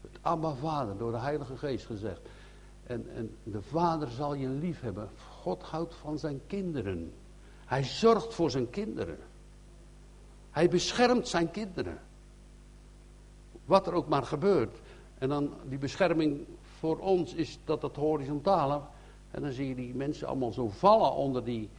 Het 0.01 0.17
Abba 0.21 0.53
Vader, 0.53 0.97
door 0.97 1.11
de 1.11 1.17
Heilige 1.17 1.57
Geest 1.57 1.85
gezegd. 1.85 2.21
En, 2.83 3.15
en 3.15 3.35
de 3.43 3.61
Vader 3.61 4.09
zal 4.09 4.33
je 4.33 4.47
lief 4.47 4.81
hebben. 4.81 5.09
God 5.41 5.63
houdt 5.63 5.95
van 5.95 6.19
zijn 6.19 6.41
kinderen. 6.47 7.13
Hij 7.65 7.83
zorgt 7.83 8.33
voor 8.33 8.51
zijn 8.51 8.69
kinderen. 8.69 9.17
Hij 10.51 10.69
beschermt 10.69 11.27
zijn 11.27 11.51
kinderen. 11.51 11.99
Wat 13.65 13.87
er 13.87 13.93
ook 13.93 14.07
maar 14.07 14.23
gebeurt. 14.23 14.79
En 15.17 15.29
dan 15.29 15.53
die 15.69 15.77
bescherming 15.77 16.45
voor 16.61 16.97
ons 16.97 17.33
is 17.33 17.59
dat 17.65 17.81
het 17.81 17.95
horizontale. 17.95 18.81
En 19.31 19.41
dan 19.41 19.51
zie 19.51 19.67
je 19.67 19.75
die 19.75 19.95
mensen 19.95 20.27
allemaal 20.27 20.51
zo 20.51 20.69
vallen 20.69 21.13
onder 21.13 21.43
die 21.43 21.69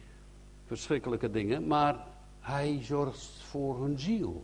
verschrikkelijke 0.65 1.31
dingen. 1.31 1.67
Maar 1.67 2.07
hij 2.39 2.79
zorgt 2.83 3.25
voor 3.25 3.81
hun 3.81 3.99
ziel. 3.99 4.43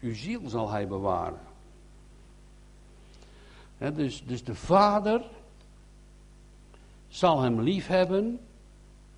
Uw 0.00 0.14
ziel 0.14 0.48
zal 0.48 0.70
hij 0.70 0.88
bewaren. 0.88 1.40
dus, 3.78 4.24
dus 4.26 4.44
de 4.44 4.54
Vader 4.54 5.24
zal 7.08 7.40
hem 7.40 7.60
lief 7.60 7.86
hebben. 7.86 8.40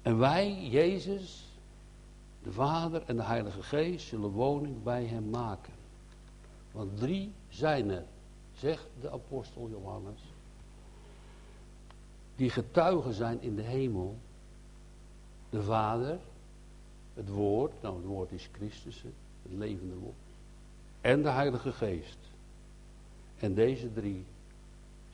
En 0.03 0.19
wij, 0.19 0.69
Jezus, 0.69 1.45
de 2.43 2.53
Vader 2.53 3.03
en 3.07 3.17
de 3.17 3.23
Heilige 3.23 3.63
Geest, 3.63 4.07
zullen 4.07 4.31
woning 4.31 4.83
bij 4.83 5.05
hem 5.05 5.31
maken. 5.31 5.73
Want 6.73 6.99
drie 6.99 7.33
zijn 7.49 7.91
er, 7.91 8.05
zegt 8.55 8.87
de 9.01 9.11
apostel 9.11 9.69
Johannes, 9.71 10.21
die 12.37 12.51
getuigen 12.51 13.13
zijn 13.13 13.43
in 13.43 13.57
de 13.57 13.63
hemel. 13.63 14.17
De 15.51 15.63
Vader, 15.63 16.19
het 17.15 17.29
Woord, 17.29 17.83
nou 17.83 17.97
het 17.97 18.05
Woord 18.05 18.33
is 18.33 18.49
Christus, 18.53 19.03
het 19.03 19.13
levende 19.53 19.95
Woord. 19.95 20.15
En 21.01 21.23
de 21.23 21.29
Heilige 21.29 21.73
Geest. 21.73 22.19
En 23.39 23.55
deze 23.55 23.93
drie 23.93 24.25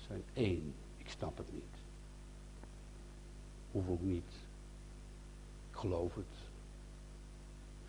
zijn 0.07 0.23
één. 0.33 0.75
Ik 0.97 1.09
snap 1.09 1.37
het 1.37 1.53
niet. 1.53 1.63
Hoef 3.71 3.89
ook 3.89 4.03
niet. 4.03 4.33
Ik 5.71 5.77
geloof 5.77 6.15
het. 6.15 6.25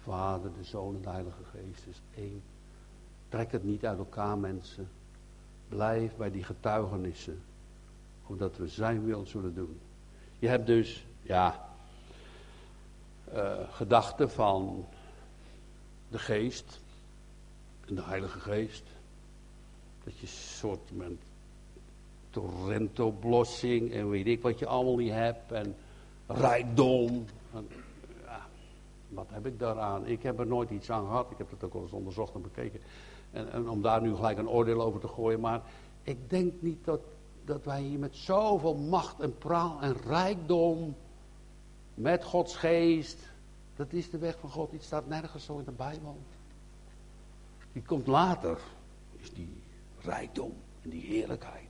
Vader, 0.03 0.51
de 0.57 0.63
Zoon 0.63 0.95
en 0.95 1.01
de 1.01 1.09
Heilige 1.09 1.43
Geest 1.43 1.87
is 1.87 2.01
één. 2.15 2.41
Trek 3.29 3.51
het 3.51 3.63
niet 3.63 3.85
uit 3.85 3.97
elkaar, 3.97 4.37
mensen. 4.37 4.87
Blijf 5.67 6.15
bij 6.15 6.31
die 6.31 6.43
getuigenissen. 6.43 7.41
Omdat 8.27 8.57
we 8.57 8.67
zijn 8.67 9.05
wil 9.05 9.25
zullen 9.25 9.55
doen. 9.55 9.79
Je 10.39 10.47
hebt 10.47 10.65
dus 10.65 11.05
ja, 11.21 11.72
uh, 13.36 13.53
gedachte 13.69 14.29
van 14.29 14.86
de 16.09 16.19
geest 16.19 16.81
en 17.88 17.95
de 17.95 18.03
Heilige 18.03 18.39
Geest. 18.39 18.84
Dat 20.03 20.17
je 20.17 20.27
soort 20.27 20.91
met 20.91 21.11
torrentoblossing 22.29 23.91
en 23.91 24.09
weet 24.09 24.27
ik 24.27 24.41
wat 24.41 24.59
je 24.59 24.67
allemaal 24.67 24.95
niet 24.95 25.11
hebt 25.11 25.51
en 25.51 25.75
rijkdom. 26.27 27.25
En, 27.53 27.67
ja, 28.25 28.45
wat 29.09 29.27
heb 29.29 29.45
ik 29.45 29.59
daaraan? 29.59 30.05
Ik 30.05 30.23
heb 30.23 30.39
er 30.39 30.47
nooit 30.47 30.69
iets 30.69 30.89
aan 30.89 31.05
gehad. 31.05 31.31
Ik 31.31 31.38
heb 31.38 31.51
het 31.51 31.63
ook 31.63 31.73
al 31.73 31.81
eens 31.81 31.91
onderzocht 31.91 32.34
en 32.34 32.41
bekeken. 32.41 32.79
En, 33.31 33.51
en 33.51 33.69
om 33.69 33.81
daar 33.81 34.01
nu 34.01 34.15
gelijk 34.15 34.38
een 34.38 34.49
oordeel 34.49 34.81
over 34.81 34.99
te 34.99 35.07
gooien. 35.07 35.39
Maar 35.39 35.61
ik 36.03 36.29
denk 36.29 36.53
niet 36.59 36.86
dat, 36.86 37.01
dat 37.45 37.63
wij 37.63 37.81
hier 37.81 37.99
met 37.99 38.15
zoveel 38.15 38.75
macht 38.75 39.19
en 39.19 39.38
praal 39.38 39.81
en 39.81 39.95
rijkdom. 40.07 40.95
Met 41.93 42.23
Gods 42.23 42.55
geest. 42.55 43.19
Dat 43.75 43.93
is 43.93 44.09
de 44.09 44.17
weg 44.17 44.39
van 44.39 44.49
God. 44.49 44.71
Die 44.71 44.81
staat 44.81 45.07
nergens 45.07 45.45
zo 45.45 45.57
in 45.57 45.63
de 45.63 45.71
Bijbel. 45.71 46.17
Die 47.71 47.83
komt 47.83 48.07
later. 48.07 48.57
Is 49.11 49.33
die 49.33 49.61
rijkdom 50.01 50.53
en 50.81 50.89
die 50.89 51.01
heerlijkheid. 51.01 51.69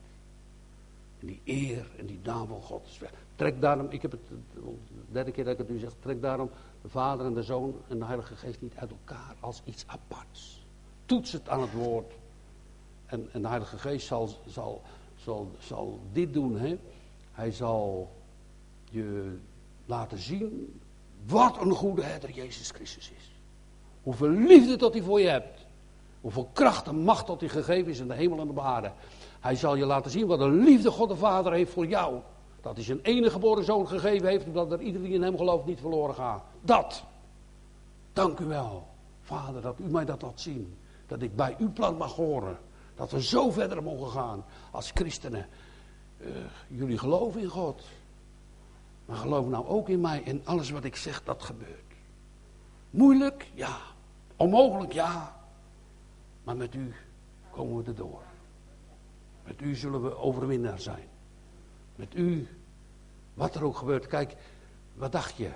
En 1.19 1.27
die 1.27 1.41
eer 1.43 1.91
en 1.97 2.05
die 2.05 2.19
naam 2.23 2.47
van 2.47 2.61
God. 2.61 2.87
Trek 3.35 3.61
daarom, 3.61 3.87
ik 3.89 4.01
heb 4.01 4.11
het 4.11 4.27
de 4.27 4.75
derde 5.11 5.31
keer 5.31 5.43
dat 5.43 5.53
ik 5.53 5.59
het 5.59 5.69
nu 5.69 5.77
zeg, 5.77 5.91
trek 5.99 6.21
daarom 6.21 6.49
de 6.81 6.89
Vader 6.89 7.25
en 7.25 7.33
de 7.33 7.43
Zoon 7.43 7.75
en 7.87 7.99
de 7.99 8.05
Heilige 8.05 8.35
Geest 8.35 8.61
niet 8.61 8.75
uit 8.75 8.91
elkaar 8.91 9.35
als 9.39 9.61
iets 9.65 9.83
aparts. 9.87 10.65
Toets 11.05 11.31
het 11.31 11.49
aan 11.49 11.61
het 11.61 11.73
woord. 11.73 12.13
En, 13.05 13.29
en 13.31 13.41
de 13.41 13.47
Heilige 13.47 13.77
Geest 13.77 14.07
zal, 14.07 14.29
zal, 14.47 14.81
zal, 15.15 15.51
zal 15.59 15.99
dit 16.11 16.33
doen. 16.33 16.57
Hè? 16.57 16.77
Hij 17.31 17.51
zal 17.51 18.11
je 18.89 19.37
laten 19.85 20.17
zien 20.17 20.81
wat 21.25 21.61
een 21.61 21.71
goede 21.71 22.03
herder 22.03 22.31
Jezus 22.31 22.69
Christus 22.69 23.11
is. 23.11 23.31
Hoeveel 24.03 24.29
liefde 24.29 24.75
dat 24.75 24.93
hij 24.93 25.01
voor 25.01 25.21
je 25.21 25.27
hebt. 25.27 25.65
Hoeveel 26.21 26.49
kracht 26.53 26.87
en 26.87 26.95
macht 26.95 27.27
dat 27.27 27.39
hij 27.39 27.49
gegeven 27.49 27.91
is 27.91 27.99
in 27.99 28.07
de 28.07 28.13
hemel 28.13 28.39
en 28.39 28.53
de 28.53 28.61
aarde. 28.61 28.91
Hij 29.39 29.55
zal 29.55 29.75
je 29.75 29.85
laten 29.85 30.11
zien 30.11 30.27
wat 30.27 30.39
een 30.39 30.63
liefde 30.63 30.91
God 30.91 31.09
de 31.09 31.15
Vader 31.15 31.53
heeft 31.53 31.71
voor 31.71 31.85
jou. 31.85 32.19
Dat 32.61 32.75
hij 32.75 32.83
zijn 32.83 32.99
enige 33.01 33.31
geboren 33.31 33.63
zoon 33.63 33.87
gegeven 33.87 34.27
heeft, 34.27 34.45
omdat 34.45 34.71
er 34.71 34.81
ieder 34.81 35.01
die 35.01 35.13
in 35.13 35.21
hem 35.21 35.37
gelooft 35.37 35.65
niet 35.65 35.79
verloren 35.79 36.15
gaat. 36.15 36.43
Dat. 36.61 37.03
Dank 38.13 38.39
u 38.39 38.45
wel, 38.45 38.87
Vader, 39.21 39.61
dat 39.61 39.79
u 39.79 39.83
mij 39.83 40.05
dat 40.05 40.21
laat 40.21 40.41
zien. 40.41 40.77
Dat 41.07 41.21
ik 41.21 41.35
bij 41.35 41.55
uw 41.59 41.71
plan 41.71 41.97
mag 41.97 42.15
horen. 42.15 42.57
Dat 42.95 43.11
we 43.11 43.23
zo 43.23 43.51
verder 43.51 43.83
mogen 43.83 44.09
gaan 44.09 44.45
als 44.71 44.91
christenen. 44.93 45.47
Uh, 46.17 46.27
jullie 46.67 46.97
geloven 46.97 47.41
in 47.41 47.47
God. 47.47 47.81
Maar 49.13 49.21
geloof 49.21 49.47
nou 49.47 49.67
ook 49.67 49.89
in 49.89 50.01
mij 50.01 50.23
en 50.23 50.41
alles 50.43 50.69
wat 50.69 50.83
ik 50.83 50.95
zeg, 50.95 51.23
dat 51.23 51.43
gebeurt. 51.43 51.93
Moeilijk? 52.89 53.51
Ja. 53.53 53.77
Onmogelijk? 54.35 54.93
Ja. 54.93 55.39
Maar 56.43 56.55
met 56.55 56.75
u 56.75 56.93
komen 57.51 57.83
we 57.83 57.89
erdoor. 57.89 58.21
Met 59.45 59.61
u 59.61 59.75
zullen 59.75 60.03
we 60.03 60.17
overwinnaar 60.17 60.79
zijn. 60.79 61.07
Met 61.95 62.15
u, 62.15 62.47
wat 63.33 63.55
er 63.55 63.63
ook 63.63 63.77
gebeurt. 63.77 64.07
Kijk, 64.07 64.35
wat 64.93 65.11
dacht 65.11 65.35
je? 65.35 65.51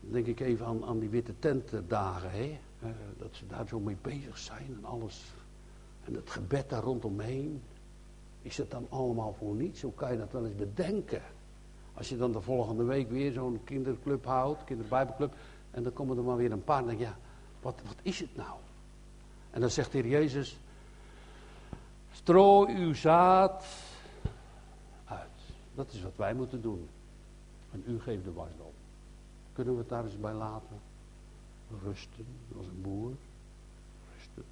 Dan 0.00 0.12
denk 0.12 0.26
ik 0.26 0.40
even 0.40 0.66
aan, 0.66 0.84
aan 0.84 0.98
die 0.98 1.08
witte 1.08 1.38
tentdagen, 1.38 2.30
hè? 2.30 2.58
Uh, 2.82 2.90
dat 3.18 3.30
ze 3.30 3.46
daar 3.46 3.68
zo 3.68 3.80
mee 3.80 3.96
bezig 4.02 4.38
zijn 4.38 4.66
en 4.76 4.84
alles. 4.84 5.24
En 6.04 6.14
het 6.14 6.30
gebed 6.30 6.68
daar 6.68 6.82
rondomheen. 6.82 7.62
Is 8.42 8.56
het 8.56 8.70
dan 8.70 8.86
allemaal 8.88 9.34
voor 9.38 9.54
niets? 9.54 9.82
Hoe 9.82 9.94
kan 9.94 10.12
je 10.12 10.18
dat 10.18 10.32
wel 10.32 10.46
eens 10.46 10.56
bedenken? 10.56 11.22
Als 11.94 12.08
je 12.08 12.16
dan 12.16 12.32
de 12.32 12.40
volgende 12.40 12.84
week 12.84 13.10
weer 13.10 13.32
zo'n 13.32 13.60
kinderclub 13.64 14.24
houdt, 14.24 14.64
kinderbijbelclub. 14.64 15.34
En 15.70 15.82
dan 15.82 15.92
komen 15.92 16.16
er 16.16 16.22
maar 16.22 16.36
weer 16.36 16.52
een 16.52 16.64
paar. 16.64 16.78
En 16.78 16.86
dan 16.86 16.96
denk 16.96 17.08
ja, 17.08 17.18
wat, 17.60 17.80
wat 17.86 17.96
is 18.02 18.20
het 18.20 18.36
nou? 18.36 18.58
En 19.50 19.60
dan 19.60 19.70
zegt 19.70 19.92
de 19.92 19.98
Heer 19.98 20.10
Jezus, 20.10 20.58
strooi 22.12 22.76
uw 22.76 22.94
zaad 22.94 23.64
uit. 25.04 25.28
Dat 25.74 25.92
is 25.92 26.02
wat 26.02 26.16
wij 26.16 26.34
moeten 26.34 26.62
doen. 26.62 26.88
En 27.72 27.84
u 27.86 28.00
geeft 28.00 28.24
de 28.24 28.32
wasdom. 28.32 28.72
Kunnen 29.52 29.74
we 29.74 29.80
het 29.80 29.88
daar 29.88 30.04
eens 30.04 30.20
bij 30.20 30.32
laten? 30.32 30.80
Rusten, 31.82 32.26
als 32.56 32.66
een 32.66 32.82
boer. 32.82 33.12
Rusten. 34.14 34.44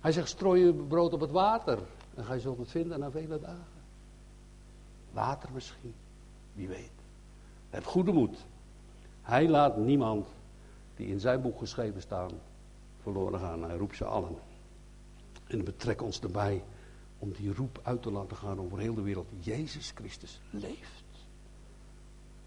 Hij 0.00 0.12
zegt, 0.12 0.28
strooi 0.28 0.64
je 0.64 0.72
brood 0.72 1.12
op 1.12 1.20
het 1.20 1.30
water. 1.30 1.78
En 2.14 2.24
gij 2.24 2.38
zult 2.38 2.58
het 2.58 2.70
vinden 2.70 3.00
na 3.00 3.10
vele 3.10 3.40
dagen. 3.40 3.82
Water 5.12 5.48
misschien, 5.52 5.94
wie 6.52 6.68
weet. 6.68 6.90
Heb 7.70 7.84
goede 7.84 8.12
moed. 8.12 8.44
Hij 9.22 9.48
laat 9.48 9.76
niemand 9.76 10.26
die 10.96 11.06
in 11.06 11.20
zijn 11.20 11.42
boek 11.42 11.58
geschreven 11.58 12.00
staan 12.00 12.30
verloren 13.02 13.40
gaan. 13.40 13.62
Hij 13.62 13.76
roept 13.76 13.96
ze 13.96 14.04
allen. 14.04 14.36
En 15.46 15.64
betrek 15.64 16.02
ons 16.02 16.20
erbij 16.20 16.64
om 17.18 17.32
die 17.32 17.54
roep 17.54 17.80
uit 17.82 18.02
te 18.02 18.10
laten 18.10 18.36
gaan 18.36 18.60
over 18.60 18.78
heel 18.78 18.94
de 18.94 19.02
wereld. 19.02 19.28
Jezus 19.40 19.92
Christus 19.94 20.40
leeft. 20.50 21.04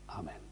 Amen. 0.05 0.46